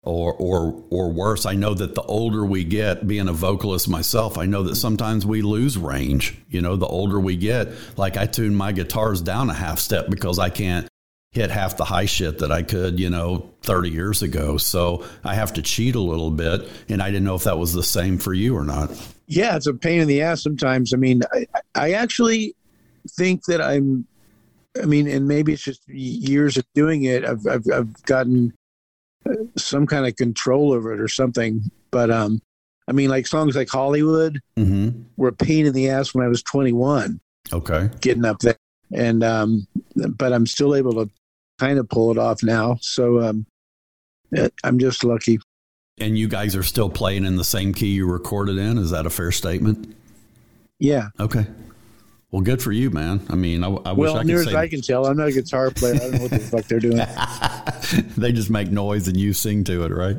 or 0.03 0.33
or 0.33 0.83
or 0.89 1.11
worse. 1.11 1.45
I 1.45 1.53
know 1.53 1.73
that 1.73 1.95
the 1.95 2.01
older 2.03 2.45
we 2.45 2.63
get, 2.63 3.07
being 3.07 3.27
a 3.27 3.33
vocalist 3.33 3.87
myself, 3.87 4.37
I 4.37 4.45
know 4.45 4.63
that 4.63 4.75
sometimes 4.75 5.25
we 5.25 5.41
lose 5.41 5.77
range. 5.77 6.37
You 6.49 6.61
know, 6.61 6.75
the 6.75 6.87
older 6.87 7.19
we 7.19 7.35
get, 7.35 7.69
like 7.97 8.17
I 8.17 8.25
tune 8.25 8.55
my 8.55 8.71
guitars 8.71 9.21
down 9.21 9.49
a 9.49 9.53
half 9.53 9.79
step 9.79 10.09
because 10.09 10.39
I 10.39 10.49
can't 10.49 10.87
hit 11.31 11.49
half 11.49 11.77
the 11.77 11.85
high 11.85 12.05
shit 12.05 12.39
that 12.39 12.51
I 12.51 12.61
could, 12.61 12.99
you 12.99 13.09
know, 13.09 13.49
30 13.61 13.89
years 13.89 14.21
ago. 14.21 14.57
So 14.57 15.05
I 15.23 15.33
have 15.35 15.53
to 15.53 15.61
cheat 15.61 15.95
a 15.95 16.01
little 16.01 16.31
bit, 16.31 16.67
and 16.89 17.01
I 17.01 17.09
didn't 17.09 17.23
know 17.23 17.35
if 17.35 17.45
that 17.45 17.57
was 17.57 17.73
the 17.73 17.83
same 17.83 18.17
for 18.17 18.33
you 18.33 18.55
or 18.55 18.65
not. 18.65 18.91
yeah, 19.27 19.55
it's 19.55 19.67
a 19.67 19.73
pain 19.73 20.01
in 20.01 20.07
the 20.09 20.21
ass 20.21 20.43
sometimes. 20.43 20.93
I 20.93 20.97
mean, 20.97 21.21
I, 21.31 21.47
I 21.73 21.91
actually 21.93 22.53
think 23.11 23.45
that 23.45 23.61
I'm, 23.61 24.05
I 24.81 24.85
mean, 24.85 25.07
and 25.07 25.25
maybe 25.27 25.53
it's 25.53 25.63
just 25.63 25.87
years 25.87 26.57
of 26.57 26.65
doing 26.75 27.03
it. 27.03 27.23
I've, 27.23 27.47
I've, 27.47 27.65
I've 27.73 28.03
gotten 28.03 28.53
some 29.57 29.85
kind 29.87 30.05
of 30.07 30.15
control 30.15 30.73
over 30.73 30.93
it 30.93 30.99
or 30.99 31.07
something. 31.07 31.63
But, 31.91 32.09
um, 32.11 32.41
I 32.87 32.93
mean, 32.93 33.09
like 33.09 33.27
songs 33.27 33.55
like 33.55 33.69
Hollywood 33.69 34.39
Mm-hmm. 34.57 35.01
were 35.17 35.29
a 35.29 35.33
pain 35.33 35.65
in 35.65 35.73
the 35.73 35.89
ass 35.89 36.13
when 36.13 36.25
I 36.25 36.29
was 36.29 36.43
21 36.43 37.19
Okay. 37.53 37.89
getting 38.01 38.25
up 38.25 38.39
there. 38.39 38.57
And, 38.93 39.23
um, 39.23 39.67
but 39.95 40.33
I'm 40.33 40.45
still 40.45 40.75
able 40.75 40.93
to 40.95 41.09
kind 41.59 41.79
of 41.79 41.87
pull 41.89 42.11
it 42.11 42.17
off 42.17 42.43
now. 42.43 42.77
So, 42.81 43.21
um, 43.21 43.45
uh, 44.37 44.49
I'm 44.63 44.79
just 44.79 45.03
lucky. 45.03 45.39
And 45.99 46.17
you 46.17 46.27
guys 46.27 46.55
are 46.55 46.63
still 46.63 46.89
playing 46.89 47.25
in 47.25 47.35
the 47.37 47.43
same 47.43 47.73
key 47.73 47.87
you 47.93 48.05
recorded 48.07 48.57
in. 48.57 48.77
Is 48.77 48.91
that 48.91 49.05
a 49.05 49.09
fair 49.09 49.31
statement? 49.31 49.95
Yeah. 50.79 51.09
Okay. 51.19 51.45
Well, 52.31 52.41
good 52.41 52.61
for 52.61 52.71
you, 52.71 52.89
man. 52.91 53.25
I 53.29 53.35
mean, 53.35 53.61
I, 53.61 53.67
I 53.67 53.91
wish 53.91 54.07
Well, 54.07 54.17
I 54.17 54.23
near 54.23 54.39
could 54.39 54.49
as 54.49 54.55
I 54.55 54.69
can 54.69 54.81
tell, 54.81 55.05
I'm 55.05 55.17
not 55.17 55.27
a 55.27 55.31
guitar 55.33 55.69
player. 55.69 55.95
I 55.95 55.97
don't 55.97 56.11
know 56.13 56.19
what 56.19 56.31
the 56.31 56.39
fuck 56.39 56.63
they're 56.65 56.79
doing. 56.79 56.97
they 58.17 58.31
just 58.31 58.49
make 58.49 58.71
noise 58.71 59.09
and 59.09 59.17
you 59.17 59.33
sing 59.33 59.65
to 59.65 59.83
it, 59.83 59.91
right? 59.91 60.15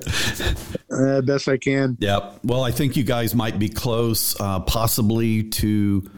Uh, 0.91 1.23
best 1.23 1.49
I 1.49 1.57
can. 1.57 1.97
Yep. 2.01 2.41
Well, 2.45 2.65
I 2.65 2.71
think 2.71 2.97
you 2.97 3.05
guys 3.05 3.35
might 3.35 3.59
be 3.59 3.71
close, 3.71 4.39
uh, 4.39 4.61
possibly 4.61 5.45
to 5.45 6.11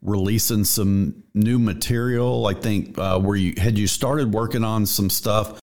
releasing 0.00 0.64
some 0.64 1.22
new 1.34 1.58
material. 1.58 2.46
I 2.46 2.54
think 2.54 2.98
uh, 2.98 3.20
where 3.20 3.36
you 3.36 3.52
had 3.58 3.78
you 3.78 3.86
started 3.86 4.32
working 4.32 4.64
on 4.64 4.86
some 4.86 5.10
stuff 5.10 5.60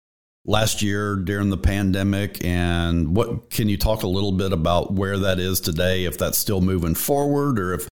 last 0.47 0.81
year 0.81 1.17
during 1.17 1.51
the 1.51 1.59
pandemic, 1.59 2.43
and 2.43 3.15
what 3.15 3.51
can 3.51 3.69
you 3.69 3.77
talk 3.77 4.03
a 4.03 4.09
little 4.09 4.33
bit 4.33 4.53
about 4.55 4.95
where 4.95 5.19
that 5.19 5.39
is 5.39 5.61
today? 5.61 6.07
If 6.07 6.17
that's 6.17 6.39
still 6.39 6.63
moving 6.63 6.95
forward, 6.95 7.59
or 7.59 7.75
if 7.75 7.87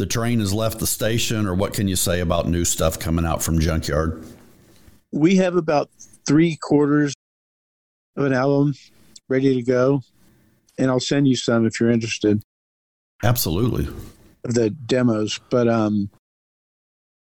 the 0.00 0.06
train 0.06 0.40
has 0.40 0.54
left 0.54 0.78
the 0.80 0.86
station, 0.86 1.46
or 1.46 1.54
what 1.54 1.74
can 1.74 1.86
you 1.86 1.94
say 1.94 2.20
about 2.20 2.48
new 2.48 2.64
stuff 2.64 2.98
coming 2.98 3.26
out 3.26 3.42
from 3.42 3.60
Junkyard? 3.60 4.24
we 5.12 5.36
have 5.36 5.56
about 5.56 5.90
three 6.26 6.56
quarters 6.56 7.12
of 8.16 8.24
an 8.24 8.32
album 8.32 8.72
ready 9.28 9.56
to 9.56 9.62
go 9.62 10.00
and 10.78 10.88
i'll 10.88 11.00
send 11.00 11.26
you 11.26 11.34
some 11.34 11.66
if 11.66 11.80
you're 11.80 11.90
interested 11.90 12.40
Absolutely. 13.24 13.88
the 14.44 14.70
demos 14.70 15.40
but 15.50 15.66
um 15.68 16.08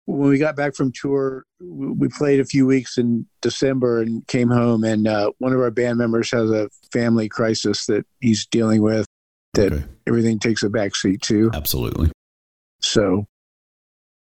when 0.04 0.28
we 0.28 0.36
got 0.38 0.54
back 0.54 0.74
from 0.74 0.92
tour 0.92 1.44
we 1.60 2.08
played 2.08 2.40
a 2.40 2.44
few 2.44 2.66
weeks 2.66 2.98
in 2.98 3.24
december 3.40 4.02
and 4.02 4.26
came 4.26 4.50
home 4.50 4.84
and 4.84 5.08
uh, 5.08 5.30
one 5.38 5.54
of 5.54 5.60
our 5.60 5.70
band 5.70 5.96
members 5.96 6.30
has 6.30 6.50
a 6.50 6.68
family 6.92 7.26
crisis 7.28 7.86
that 7.86 8.04
he's 8.20 8.46
dealing 8.46 8.82
with 8.82 9.06
that 9.54 9.72
Okay. 9.72 9.84
everything 10.06 10.38
takes 10.38 10.62
a 10.62 10.68
backseat 10.68 11.22
to 11.22 11.50
Absolutely. 11.54 12.10
So 12.80 13.26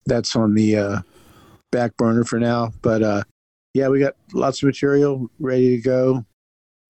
that's 0.05 0.35
on 0.35 0.53
the 0.53 0.77
uh, 0.77 1.01
back 1.71 1.95
burner 1.97 2.23
for 2.23 2.39
now. 2.39 2.71
But 2.81 3.03
uh, 3.03 3.23
yeah, 3.73 3.89
we 3.89 3.99
got 3.99 4.15
lots 4.33 4.61
of 4.61 4.67
material 4.67 5.29
ready 5.39 5.75
to 5.75 5.81
go, 5.81 6.25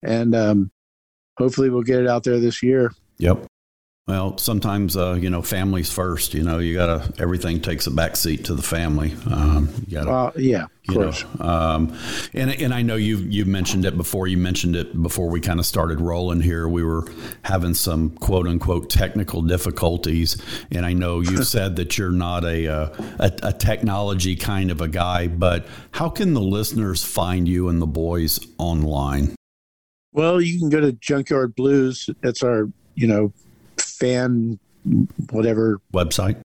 and 0.02 0.34
um, 0.34 0.70
hopefully 1.36 1.70
we'll 1.70 1.82
get 1.82 2.00
it 2.00 2.08
out 2.08 2.24
there 2.24 2.38
this 2.38 2.62
year. 2.62 2.92
Yep. 3.18 3.46
Well, 4.08 4.38
sometimes 4.38 4.96
uh, 4.96 5.18
you 5.20 5.28
know, 5.28 5.42
families 5.42 5.92
first. 5.92 6.32
You 6.32 6.42
know, 6.42 6.60
you 6.60 6.72
gotta 6.72 7.12
everything 7.18 7.60
takes 7.60 7.86
a 7.86 7.90
backseat 7.90 8.44
to 8.44 8.54
the 8.54 8.62
family. 8.62 9.14
Um, 9.30 9.68
you 9.86 9.98
gotta, 9.98 10.10
Uh, 10.10 10.32
yeah, 10.38 10.64
of 10.88 10.94
course. 10.94 11.24
know, 11.38 11.44
um, 11.46 11.98
and 12.32 12.50
and 12.50 12.72
I 12.72 12.80
know 12.80 12.96
you 12.96 13.18
you 13.18 13.44
mentioned 13.44 13.84
it 13.84 13.98
before. 13.98 14.26
You 14.26 14.38
mentioned 14.38 14.76
it 14.76 15.02
before 15.02 15.28
we 15.28 15.40
kind 15.42 15.60
of 15.60 15.66
started 15.66 16.00
rolling 16.00 16.40
here. 16.40 16.66
We 16.66 16.82
were 16.84 17.04
having 17.42 17.74
some 17.74 18.08
quote 18.08 18.48
unquote 18.48 18.88
technical 18.88 19.42
difficulties, 19.42 20.40
and 20.70 20.86
I 20.86 20.94
know 20.94 21.20
you 21.20 21.42
said 21.44 21.76
that 21.76 21.98
you're 21.98 22.10
not 22.10 22.46
a, 22.46 22.66
uh, 22.66 22.88
a 23.18 23.30
a 23.42 23.52
technology 23.52 24.36
kind 24.36 24.70
of 24.70 24.80
a 24.80 24.88
guy. 24.88 25.28
But 25.28 25.66
how 25.90 26.08
can 26.08 26.32
the 26.32 26.40
listeners 26.40 27.04
find 27.04 27.46
you 27.46 27.68
and 27.68 27.82
the 27.82 27.86
boys 27.86 28.40
online? 28.56 29.34
Well, 30.12 30.40
you 30.40 30.58
can 30.58 30.70
go 30.70 30.80
to 30.80 30.92
Junkyard 30.92 31.54
Blooze. 31.54 32.08
That's 32.22 32.42
our 32.42 32.70
you 32.94 33.06
know 33.06 33.34
fan 33.98 34.58
whatever 35.30 35.80
Website. 35.92 36.40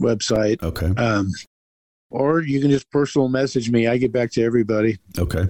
website. 0.00 0.62
Okay. 0.62 0.88
Um, 1.00 1.30
or 2.10 2.40
you 2.42 2.60
can 2.60 2.70
just 2.70 2.90
personal 2.90 3.28
message 3.28 3.70
me. 3.70 3.86
I 3.86 3.96
get 3.96 4.12
back 4.12 4.30
to 4.32 4.42
everybody. 4.44 4.98
Okay. 5.18 5.46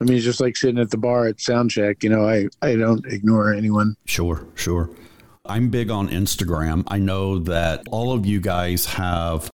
I 0.00 0.04
mean, 0.04 0.16
it's 0.16 0.24
just 0.24 0.40
like 0.40 0.56
sitting 0.56 0.78
at 0.78 0.90
the 0.90 0.98
bar 0.98 1.26
at 1.26 1.36
soundcheck. 1.36 2.02
You 2.04 2.10
know, 2.10 2.28
I, 2.28 2.48
I 2.62 2.76
don't 2.76 3.04
ignore 3.06 3.52
anyone. 3.52 3.96
Sure, 4.04 4.46
sure. 4.54 4.90
I'm 5.44 5.70
big 5.70 5.90
on 5.90 6.08
Instagram. 6.08 6.84
I 6.88 6.98
know 6.98 7.38
that 7.40 7.82
all 7.90 8.12
of 8.12 8.26
you 8.26 8.40
guys 8.40 8.84
have 8.86 9.50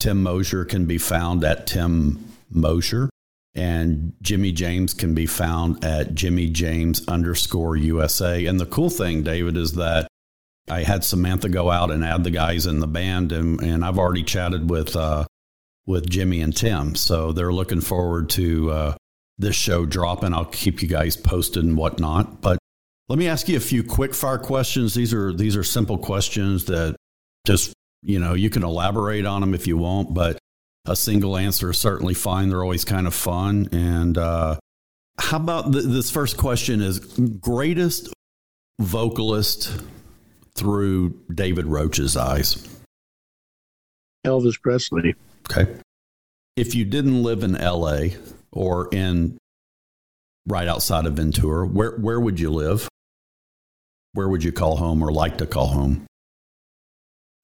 Tim 0.00 0.22
Mosher 0.22 0.64
can 0.64 0.86
be 0.86 0.98
found 0.98 1.44
at 1.44 1.66
Tim 1.66 2.24
Mosher. 2.50 3.10
And 3.54 4.14
Jimmy 4.20 4.50
James 4.50 4.94
can 4.94 5.14
be 5.14 5.26
found 5.26 5.84
at 5.84 6.14
Jimmy 6.14 6.48
James 6.48 7.06
underscore 7.06 7.76
USA. 7.76 8.46
And 8.46 8.58
the 8.58 8.66
cool 8.66 8.90
thing, 8.90 9.22
David, 9.22 9.56
is 9.56 9.74
that 9.74 10.08
I 10.68 10.82
had 10.82 11.04
Samantha 11.04 11.48
go 11.48 11.70
out 11.70 11.90
and 11.90 12.04
add 12.04 12.24
the 12.24 12.30
guys 12.30 12.66
in 12.66 12.80
the 12.80 12.86
band, 12.86 13.32
and, 13.32 13.60
and 13.60 13.84
I've 13.84 13.98
already 13.98 14.22
chatted 14.22 14.70
with 14.70 14.96
uh, 14.96 15.26
with 15.86 16.08
Jimmy 16.08 16.40
and 16.40 16.56
Tim. 16.56 16.94
So 16.94 17.32
they're 17.32 17.52
looking 17.52 17.80
forward 17.80 18.30
to 18.30 18.70
uh, 18.70 18.96
this 19.38 19.56
show 19.56 19.84
dropping. 19.84 20.32
I'll 20.32 20.46
keep 20.46 20.82
you 20.82 20.88
guys 20.88 21.16
posted 21.16 21.64
and 21.64 21.76
whatnot. 21.76 22.40
But 22.40 22.58
let 23.08 23.18
me 23.18 23.28
ask 23.28 23.48
you 23.48 23.56
a 23.56 23.60
few 23.60 23.84
quick 23.84 24.14
fire 24.14 24.38
questions. 24.38 24.94
These 24.94 25.12
are 25.12 25.32
these 25.32 25.56
are 25.56 25.64
simple 25.64 25.98
questions 25.98 26.64
that 26.66 26.96
just 27.46 27.74
you 28.02 28.18
know 28.18 28.34
you 28.34 28.50
can 28.50 28.62
elaborate 28.62 29.26
on 29.26 29.40
them 29.40 29.54
if 29.54 29.66
you 29.66 29.76
want, 29.76 30.14
but 30.14 30.38
a 30.86 30.96
single 30.96 31.36
answer 31.36 31.70
is 31.70 31.78
certainly 31.78 32.14
fine. 32.14 32.48
They're 32.48 32.62
always 32.62 32.84
kind 32.84 33.06
of 33.06 33.14
fun. 33.14 33.68
And 33.72 34.18
uh, 34.18 34.58
how 35.18 35.38
about 35.38 35.72
th- 35.72 35.84
this 35.84 36.10
first 36.10 36.36
question? 36.36 36.80
Is 36.80 37.00
greatest 37.00 38.12
vocalist 38.80 39.80
through 40.54 41.20
David 41.32 41.66
Roach's 41.66 42.16
eyes? 42.16 42.68
Elvis 44.26 44.60
Presley. 44.60 45.14
Okay. 45.50 45.76
If 46.56 46.74
you 46.74 46.84
didn't 46.84 47.22
live 47.22 47.42
in 47.42 47.52
LA 47.52 48.16
or 48.52 48.88
in 48.92 49.36
right 50.46 50.68
outside 50.68 51.06
of 51.06 51.14
Ventura, 51.14 51.66
where 51.66 51.96
where 51.96 52.20
would 52.20 52.38
you 52.38 52.50
live? 52.50 52.88
Where 54.12 54.28
would 54.28 54.44
you 54.44 54.52
call 54.52 54.76
home 54.76 55.02
or 55.02 55.12
like 55.12 55.38
to 55.38 55.46
call 55.46 55.68
home? 55.68 56.06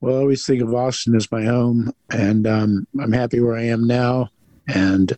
Well, 0.00 0.16
I 0.16 0.18
always 0.20 0.46
think 0.46 0.62
of 0.62 0.74
Austin 0.74 1.14
as 1.14 1.30
my 1.30 1.44
home, 1.44 1.92
and 2.10 2.46
um, 2.46 2.86
I'm 3.00 3.12
happy 3.12 3.40
where 3.40 3.56
I 3.56 3.64
am 3.64 3.86
now. 3.86 4.30
And 4.66 5.12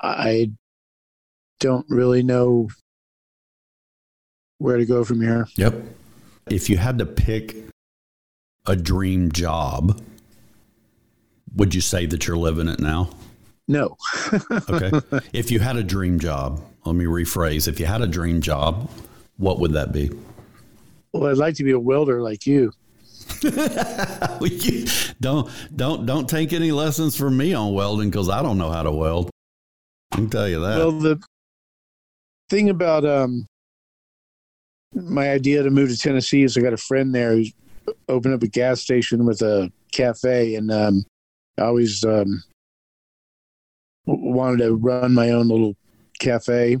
I 0.00 0.50
don't 1.60 1.86
really 1.88 2.22
know 2.22 2.68
where 4.58 4.76
to 4.78 4.86
go 4.86 5.04
from 5.04 5.20
here. 5.20 5.46
Yep. 5.56 5.74
If 6.50 6.68
you 6.70 6.78
had 6.78 6.98
to 6.98 7.06
pick 7.06 7.54
a 8.66 8.74
dream 8.74 9.30
job, 9.30 10.00
would 11.54 11.74
you 11.74 11.80
say 11.80 12.06
that 12.06 12.26
you're 12.26 12.36
living 12.36 12.68
it 12.68 12.80
now? 12.80 13.10
No, 13.68 13.96
Okay. 14.70 14.92
if 15.32 15.50
you 15.50 15.58
had 15.58 15.76
a 15.76 15.82
dream 15.82 16.20
job, 16.20 16.62
let 16.84 16.94
me 16.94 17.04
rephrase. 17.04 17.66
If 17.66 17.80
you 17.80 17.86
had 17.86 18.00
a 18.00 18.06
dream 18.06 18.40
job, 18.40 18.88
what 19.38 19.58
would 19.58 19.72
that 19.72 19.92
be? 19.92 20.10
well, 21.12 21.30
I'd 21.30 21.36
like 21.36 21.54
to 21.56 21.64
be 21.64 21.72
a 21.72 21.78
welder 21.80 22.20
like 22.22 22.46
you. 22.46 22.72
don't 25.20 25.50
don't 25.76 26.06
don't 26.06 26.28
take 26.28 26.52
any 26.52 26.72
lessons 26.72 27.16
from 27.16 27.36
me 27.36 27.54
on 27.54 27.72
welding 27.74 28.10
because 28.10 28.28
I 28.28 28.42
don't 28.42 28.58
know 28.58 28.70
how 28.70 28.82
to 28.82 28.92
weld. 28.92 29.30
I 30.12 30.16
can 30.16 30.30
tell 30.30 30.48
you 30.48 30.60
that. 30.60 30.78
Well, 30.78 30.92
the 30.92 31.20
thing 32.50 32.70
about 32.70 33.04
um, 33.04 33.46
my 34.94 35.30
idea 35.30 35.62
to 35.62 35.70
move 35.70 35.90
to 35.90 35.96
Tennessee 35.98 36.42
is 36.44 36.56
I 36.56 36.60
got 36.60 36.72
a 36.72 36.76
friend 36.78 37.14
there 37.14 37.32
who's 37.32 37.52
opened 38.08 38.34
up 38.34 38.42
a 38.42 38.48
gas 38.48 38.80
station 38.80 39.24
with 39.26 39.42
a 39.42 39.70
cafe, 39.92 40.54
and 40.54 40.70
um, 40.70 41.04
I 41.58 41.62
always 41.62 42.04
um, 42.04 42.42
wanted 44.06 44.58
to 44.64 44.74
run 44.76 45.14
my 45.14 45.30
own 45.30 45.48
little 45.48 45.74
cafe, 46.20 46.78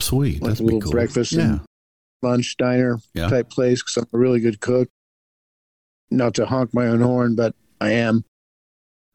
Sweet. 0.00 0.40
like 0.42 0.50
That's 0.50 0.60
a 0.60 0.64
little 0.64 0.80
cool. 0.80 0.92
breakfast 0.92 1.32
Yeah. 1.32 1.42
and 1.42 1.60
lunch 2.22 2.56
diner 2.56 2.98
Yeah. 3.14 3.28
type 3.28 3.50
place 3.50 3.82
because 3.82 3.96
I'm 3.98 4.08
a 4.12 4.18
really 4.18 4.40
good 4.40 4.60
cook. 4.60 4.88
Not 6.12 6.34
to 6.34 6.46
honk 6.46 6.74
my 6.74 6.86
own 6.86 7.00
horn, 7.00 7.34
but 7.34 7.54
I 7.80 7.92
am. 7.92 8.24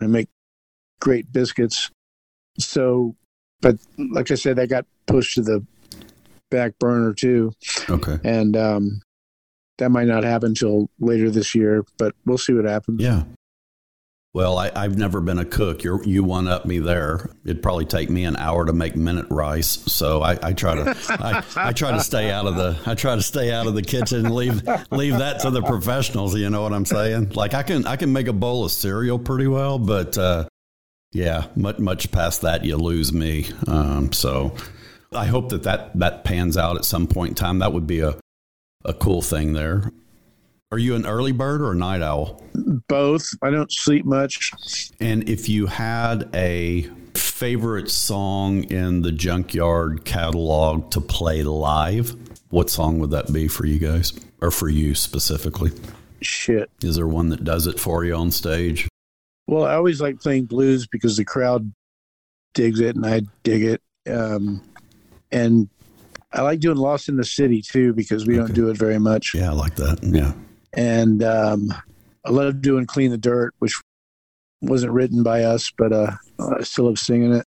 I 0.01 0.07
make 0.07 0.27
great 0.99 1.31
biscuits. 1.31 1.89
So, 2.59 3.15
but 3.61 3.77
like 3.97 4.31
I 4.31 4.35
said, 4.35 4.55
that 4.57 4.69
got 4.69 4.85
pushed 5.05 5.35
to 5.35 5.41
the 5.41 5.65
back 6.49 6.77
burner 6.79 7.13
too, 7.13 7.51
Okay. 7.89 8.17
and 8.23 8.55
um, 8.57 9.01
that 9.77 9.89
might 9.89 10.07
not 10.07 10.23
happen 10.23 10.49
until 10.49 10.89
later 10.99 11.29
this 11.29 11.53
year. 11.53 11.85
But 11.97 12.15
we'll 12.25 12.37
see 12.37 12.53
what 12.53 12.65
happens. 12.65 13.01
Yeah. 13.01 13.23
Well, 14.33 14.59
I, 14.59 14.71
I've 14.75 14.97
never 14.97 15.19
been 15.19 15.39
a 15.39 15.45
cook. 15.45 15.83
You're, 15.83 16.03
you 16.03 16.23
one 16.23 16.47
up 16.47 16.65
me 16.65 16.77
there. 16.77 17.31
It'd 17.43 17.63
probably 17.63 17.85
take 17.85 18.09
me 18.09 18.23
an 18.25 18.35
hour 18.35 18.65
to 18.65 18.73
make 18.73 18.95
minute 18.95 19.25
rice. 19.31 19.67
So 19.91 20.21
I, 20.21 20.37
I 20.43 20.53
try 20.53 20.75
to 20.75 20.95
I, 21.09 21.43
I 21.69 21.71
try 21.71 21.91
to 21.91 21.99
stay 22.01 22.29
out 22.29 22.45
of 22.45 22.55
the 22.55 22.77
I 22.85 22.93
try 22.93 23.15
to 23.15 23.21
stay 23.23 23.51
out 23.51 23.65
of 23.65 23.73
the 23.73 23.81
kitchen 23.81 24.27
and 24.27 24.35
leave 24.35 24.61
leave 24.91 25.17
that 25.17 25.39
to 25.41 25.49
the 25.49 25.63
professionals. 25.63 26.35
You 26.35 26.51
know 26.51 26.61
what 26.61 26.73
I'm 26.73 26.85
saying? 26.85 27.29
Like 27.29 27.55
I 27.55 27.63
can 27.63 27.87
I 27.87 27.95
can 27.95 28.13
make 28.13 28.27
a 28.27 28.33
bowl 28.33 28.63
of 28.63 28.71
cereal 28.71 29.17
pretty 29.17 29.47
well, 29.47 29.79
but 29.79 30.17
uh, 30.19 30.47
yeah, 31.13 31.47
much 31.55 31.79
much 31.79 32.11
past 32.11 32.41
that 32.41 32.63
you 32.63 32.77
lose 32.77 33.11
me. 33.11 33.47
Um, 33.65 34.11
so 34.11 34.55
I 35.13 35.25
hope 35.25 35.49
that, 35.49 35.63
that 35.63 35.97
that 35.97 36.25
pans 36.25 36.57
out 36.57 36.75
at 36.75 36.85
some 36.85 37.07
point 37.07 37.29
in 37.29 37.35
time. 37.35 37.59
That 37.59 37.73
would 37.73 37.87
be 37.87 38.01
a 38.01 38.15
a 38.85 38.93
cool 38.93 39.23
thing 39.23 39.53
there. 39.53 39.91
Are 40.69 40.77
you 40.77 40.95
an 40.95 41.05
early 41.05 41.31
bird 41.31 41.61
or 41.61 41.71
a 41.71 41.75
night 41.75 42.01
owl? 42.01 42.43
Both. 42.89 43.29
I 43.41 43.51
don't 43.51 43.71
sleep 43.71 44.03
much. 44.03 44.51
And 44.99 45.27
if 45.29 45.47
you 45.47 45.67
had 45.67 46.29
a 46.35 46.89
favorite 47.13 47.89
song 47.89 48.63
in 48.63 49.01
the 49.01 49.13
Junkyard 49.13 50.03
catalog 50.03 50.91
to 50.91 50.99
play 50.99 51.43
live, 51.43 52.15
what 52.49 52.69
song 52.69 52.99
would 52.99 53.11
that 53.11 53.31
be 53.31 53.47
for 53.47 53.65
you 53.65 53.79
guys? 53.79 54.11
Or 54.41 54.51
for 54.51 54.67
you 54.67 54.93
specifically? 54.93 55.71
Shit. 56.21 56.69
Is 56.83 56.97
there 56.97 57.07
one 57.07 57.29
that 57.29 57.45
does 57.45 57.65
it 57.65 57.79
for 57.79 58.03
you 58.03 58.13
on 58.15 58.29
stage? 58.29 58.89
Well, 59.47 59.63
I 59.63 59.75
always 59.75 60.01
like 60.01 60.19
playing 60.19 60.47
blues 60.47 60.85
because 60.85 61.15
the 61.15 61.23
crowd 61.23 61.71
digs 62.53 62.81
it 62.81 62.97
and 62.97 63.05
I 63.05 63.21
dig 63.43 63.63
it. 63.63 63.81
Um, 64.11 64.61
and 65.31 65.69
I 66.33 66.41
like 66.41 66.59
doing 66.59 66.75
Lost 66.75 67.07
in 67.07 67.15
the 67.15 67.23
City 67.23 67.61
too 67.61 67.93
because 67.93 68.27
we 68.27 68.35
don't 68.35 68.53
do 68.53 68.69
it 68.69 68.77
very 68.77 68.99
much. 68.99 69.33
Yeah, 69.33 69.51
I 69.51 69.53
like 69.53 69.75
that. 69.75 70.03
Yeah. 70.03 70.33
And 70.77 71.23
um, 71.23 71.73
I 72.23 72.29
love 72.29 72.61
doing 72.61 72.85
Clean 72.85 73.09
the 73.09 73.17
Dirt, 73.17 73.53
which 73.59 73.73
wasn't 74.61 74.93
written 74.93 75.23
by 75.23 75.43
us, 75.43 75.71
but 75.75 75.91
uh, 75.91 76.11
I 76.39 76.61
still 76.61 76.85
love 76.85 76.99
singing 76.99 77.33
it. 77.33 77.45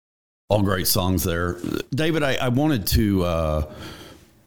All 0.50 0.62
great 0.62 0.86
songs 0.86 1.24
there. 1.24 1.56
David, 1.90 2.22
I, 2.22 2.34
I 2.34 2.48
wanted 2.48 2.86
to 2.88 3.24
uh, 3.24 3.72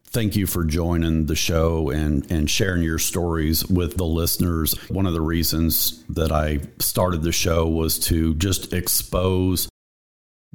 thank 0.05 0.35
you 0.35 0.45
for 0.45 0.63
joining 0.63 1.25
the 1.25 1.35
show 1.35 1.89
and, 1.89 2.29
and 2.31 2.47
sharing 2.49 2.83
your 2.83 2.99
stories 2.99 3.65
with 3.65 3.97
the 3.97 4.05
listeners. 4.05 4.73
One 4.89 5.07
of 5.07 5.13
the 5.13 5.21
reasons 5.21 6.03
that 6.09 6.31
I 6.31 6.59
started 6.77 7.23
the 7.23 7.31
show 7.31 7.67
was 7.67 7.97
to 7.99 8.35
just 8.35 8.73
expose 8.73 9.67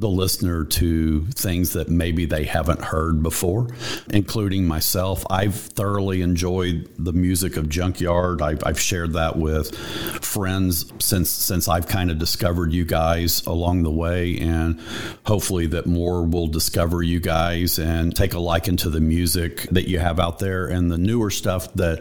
the 0.03 0.09
listener 0.09 0.65
to 0.65 1.25
things 1.27 1.73
that 1.73 1.89
maybe 1.89 2.27
they 2.27 2.45
haven't 2.45 2.83
heard 2.83 3.23
before, 3.23 3.69
including 4.11 4.67
myself. 4.67 5.25
I've 5.31 5.55
thoroughly 5.55 6.23
enjoyed 6.23 6.91
the 6.99 7.13
music 7.13 7.57
of 7.57 7.69
Junkyard. 7.69 8.43
I've, 8.43 8.63
I've 8.67 8.81
shared 8.81 9.13
that 9.15 9.37
with 9.37 9.75
friends 10.23 10.93
since 10.99 11.31
since 11.31 11.69
I've 11.69 11.87
kind 11.87 12.11
of 12.11 12.19
discovered 12.19 12.73
you 12.73 12.85
guys 12.85 13.47
along 13.47 13.85
the 13.85 13.93
way, 13.93 14.37
and 14.39 14.81
hopefully 15.25 15.67
that 15.69 15.87
more 15.87 16.25
will 16.25 16.49
discover 16.49 17.03
you 17.03 17.21
guys 17.21 17.79
and 17.79 18.15
take 18.15 18.35
a 18.35 18.41
liking 18.41 18.77
to 18.79 18.91
the 18.91 19.01
music 19.01 19.63
that 19.71 19.89
you 19.89 20.01
have 20.01 20.19
out 20.19 20.41
there 20.41 20.67
and 20.67 20.91
the 20.91 20.99
newer 20.99 21.31
stuff 21.31 21.73
that 21.75 22.01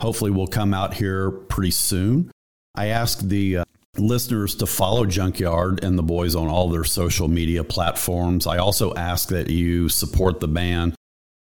hopefully 0.00 0.30
will 0.30 0.46
come 0.46 0.72
out 0.72 0.94
here 0.94 1.30
pretty 1.30 1.70
soon. 1.70 2.30
I 2.74 2.86
asked 2.86 3.28
the 3.28 3.58
uh, 3.58 3.64
listeners 3.96 4.54
to 4.56 4.66
follow 4.66 5.06
Junkyard 5.06 5.82
and 5.84 5.98
the 5.98 6.02
boys 6.02 6.34
on 6.34 6.48
all 6.48 6.68
their 6.68 6.84
social 6.84 7.28
media 7.28 7.64
platforms. 7.64 8.46
I 8.46 8.58
also 8.58 8.94
ask 8.94 9.28
that 9.28 9.50
you 9.50 9.88
support 9.88 10.40
the 10.40 10.48
band 10.48 10.94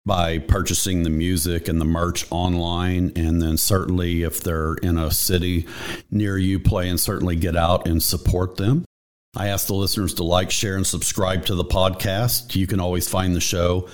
by 0.07 0.39
purchasing 0.39 1.03
the 1.03 1.11
music 1.11 1.69
and 1.69 1.81
the 1.81 1.85
merch 1.85 2.27
online. 2.31 3.13
And 3.17 3.41
then, 3.41 3.57
certainly, 3.57 4.23
if 4.23 4.43
they're 4.43 4.75
in 4.75 4.99
a 4.99 5.11
city 5.11 5.67
near 6.11 6.39
you 6.39 6.59
playing, 6.59 6.99
certainly 6.99 7.37
get 7.37 7.57
out 7.57 7.87
and 7.87 8.03
support 8.03 8.57
them. 8.57 8.85
I 9.37 9.49
ask 9.49 9.69
the 9.69 9.75
listeners 9.75 10.15
to 10.15 10.25
like, 10.25 10.51
share, 10.51 10.77
and 10.77 10.87
subscribe 10.87 11.47
to 11.47 11.55
the 11.55 11.65
podcast. 11.65 12.57
You 12.57 12.67
can 12.67 12.81
always 12.81 13.09
find 13.09 13.37
the 13.37 13.41
show 13.41 13.89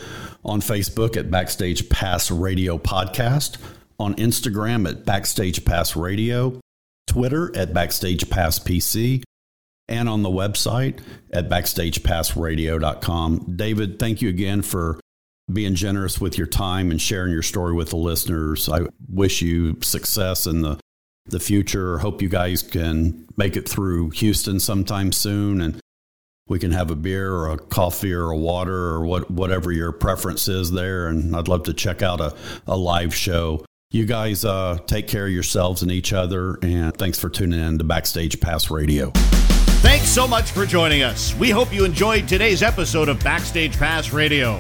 on 0.45 0.61
Facebook 0.61 1.17
at 1.17 1.31
Backstage 1.31 1.89
Pass 1.91 2.31
Radio 2.31 2.79
Podcast, 2.79 3.59
on 3.99 4.15
Instagram 4.15 4.89
at 4.89 5.05
Backstage 5.05 5.63
Pass 5.65 5.95
Radio, 5.95 6.59
Twitter 7.07 7.55
at 7.57 7.73
Backstage 7.73 8.29
Pass 8.29 8.59
PC, 8.59 9.23
and 9.89 10.09
on 10.09 10.23
the 10.23 10.29
website 10.29 10.99
at 11.33 11.49
backstagepassradio.com. 11.49 13.55
David, 13.57 13.99
thank 13.99 14.23
you 14.23 14.29
again 14.29 14.63
for 14.63 15.01
being 15.53 15.75
generous 15.75 16.21
with 16.21 16.37
your 16.37 16.47
time 16.47 16.91
and 16.91 17.01
sharing 17.01 17.33
your 17.33 17.43
story 17.43 17.73
with 17.73 17.91
the 17.91 17.97
listeners. 17.97 18.69
I 18.69 18.81
wish 19.09 19.43
you 19.43 19.79
success 19.81 20.47
in 20.47 20.63
the 20.63 20.79
the 21.29 21.41
future. 21.41 21.99
Hope 21.99 22.23
you 22.23 22.29
guys 22.29 22.63
can 22.63 23.27
make 23.37 23.57
it 23.57 23.69
through 23.69 24.11
Houston 24.11 24.61
sometime 24.61 25.11
soon 25.13 25.61
and 25.61 25.81
we 26.49 26.61
can 26.61 26.71
have 26.71 26.93
a 26.93 26.97
beer 26.97 27.33
or 27.33 27.51
a 27.51 27.59
coffee 27.59 28.13
or 28.13 28.31
a 28.31 28.37
water 28.37 28.95
or 28.95 29.05
what 29.05 29.29
whatever 29.31 29.73
your 29.73 29.91
preference 29.91 30.47
is 30.47 30.71
there 30.71 31.09
and 31.09 31.35
I'd 31.35 31.49
love 31.49 31.65
to 31.65 31.75
check 31.75 32.03
out 32.03 32.21
a, 32.21 32.35
a 32.67 32.77
live 32.77 33.15
show. 33.15 33.65
You 33.93 34.05
guys 34.05 34.45
uh, 34.45 34.79
take 34.87 35.07
care 35.07 35.27
of 35.27 35.33
yourselves 35.33 35.83
and 35.83 35.93
each 35.93 36.13
other 36.13 36.59
and 36.61 36.93
thanks 36.97 37.21
for 37.21 37.29
tuning 37.29 37.61
in 37.61 37.79
to 37.79 37.85
Backstage 37.85 38.41
Pass 38.41 38.69
Radio. 38.69 39.13
Thanks 39.81 40.09
so 40.09 40.27
much 40.27 40.51
for 40.51 40.67
joining 40.67 41.03
us. 41.03 41.37
We 41.37 41.51
hope 41.51 41.73
you 41.73 41.85
enjoyed 41.85 42.27
today's 42.27 42.65
episode 42.65 43.09
of 43.09 43.23
Backstage 43.23 43.77
Pass 43.79 44.13
Radio. 44.13 44.59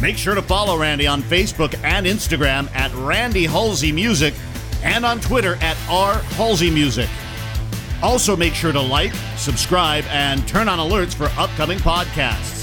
Make 0.00 0.16
sure 0.16 0.34
to 0.34 0.40
follow 0.40 0.78
Randy 0.78 1.06
on 1.06 1.22
Facebook 1.22 1.78
and 1.84 2.06
Instagram 2.06 2.74
at 2.74 2.92
Randy 2.94 3.44
Hulsey 3.44 3.92
Music 3.92 4.32
and 4.82 5.04
on 5.04 5.20
Twitter 5.20 5.56
at 5.56 5.76
R 5.90 6.14
Hulsey 6.14 6.72
Music. 6.72 7.10
Also, 8.02 8.34
make 8.34 8.54
sure 8.54 8.72
to 8.72 8.80
like, 8.80 9.12
subscribe, 9.36 10.04
and 10.08 10.48
turn 10.48 10.68
on 10.70 10.78
alerts 10.78 11.14
for 11.14 11.26
upcoming 11.38 11.78
podcasts. 11.78 12.61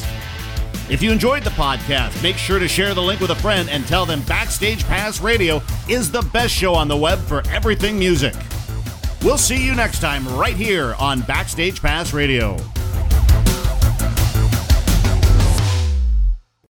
If 0.90 1.04
you 1.04 1.12
enjoyed 1.12 1.44
the 1.44 1.52
podcast, 1.52 2.22
make 2.24 2.36
sure 2.36 2.58
to 2.58 2.68
share 2.68 2.96
the 2.96 3.02
link 3.02 3.22
with 3.22 3.30
a 3.30 3.36
friend 3.36 3.70
and 3.70 3.86
tell 3.86 4.08
them 4.08 4.24
Backstage 4.24 4.84
Pass 4.86 5.22
Radio 5.22 5.62
is 5.88 6.10
the 6.10 6.24
best 6.34 6.52
show 6.52 6.74
on 6.74 6.88
the 6.88 6.98
web 6.98 7.20
for 7.20 7.48
everything 7.50 8.00
music. 8.00 8.34
We'll 9.22 9.38
see 9.38 9.64
you 9.64 9.76
next 9.76 10.00
time 10.00 10.28
right 10.36 10.56
here 10.56 10.96
on 10.98 11.22
Backstage 11.22 11.80
Pass 11.80 12.12
Radio. 12.12 12.58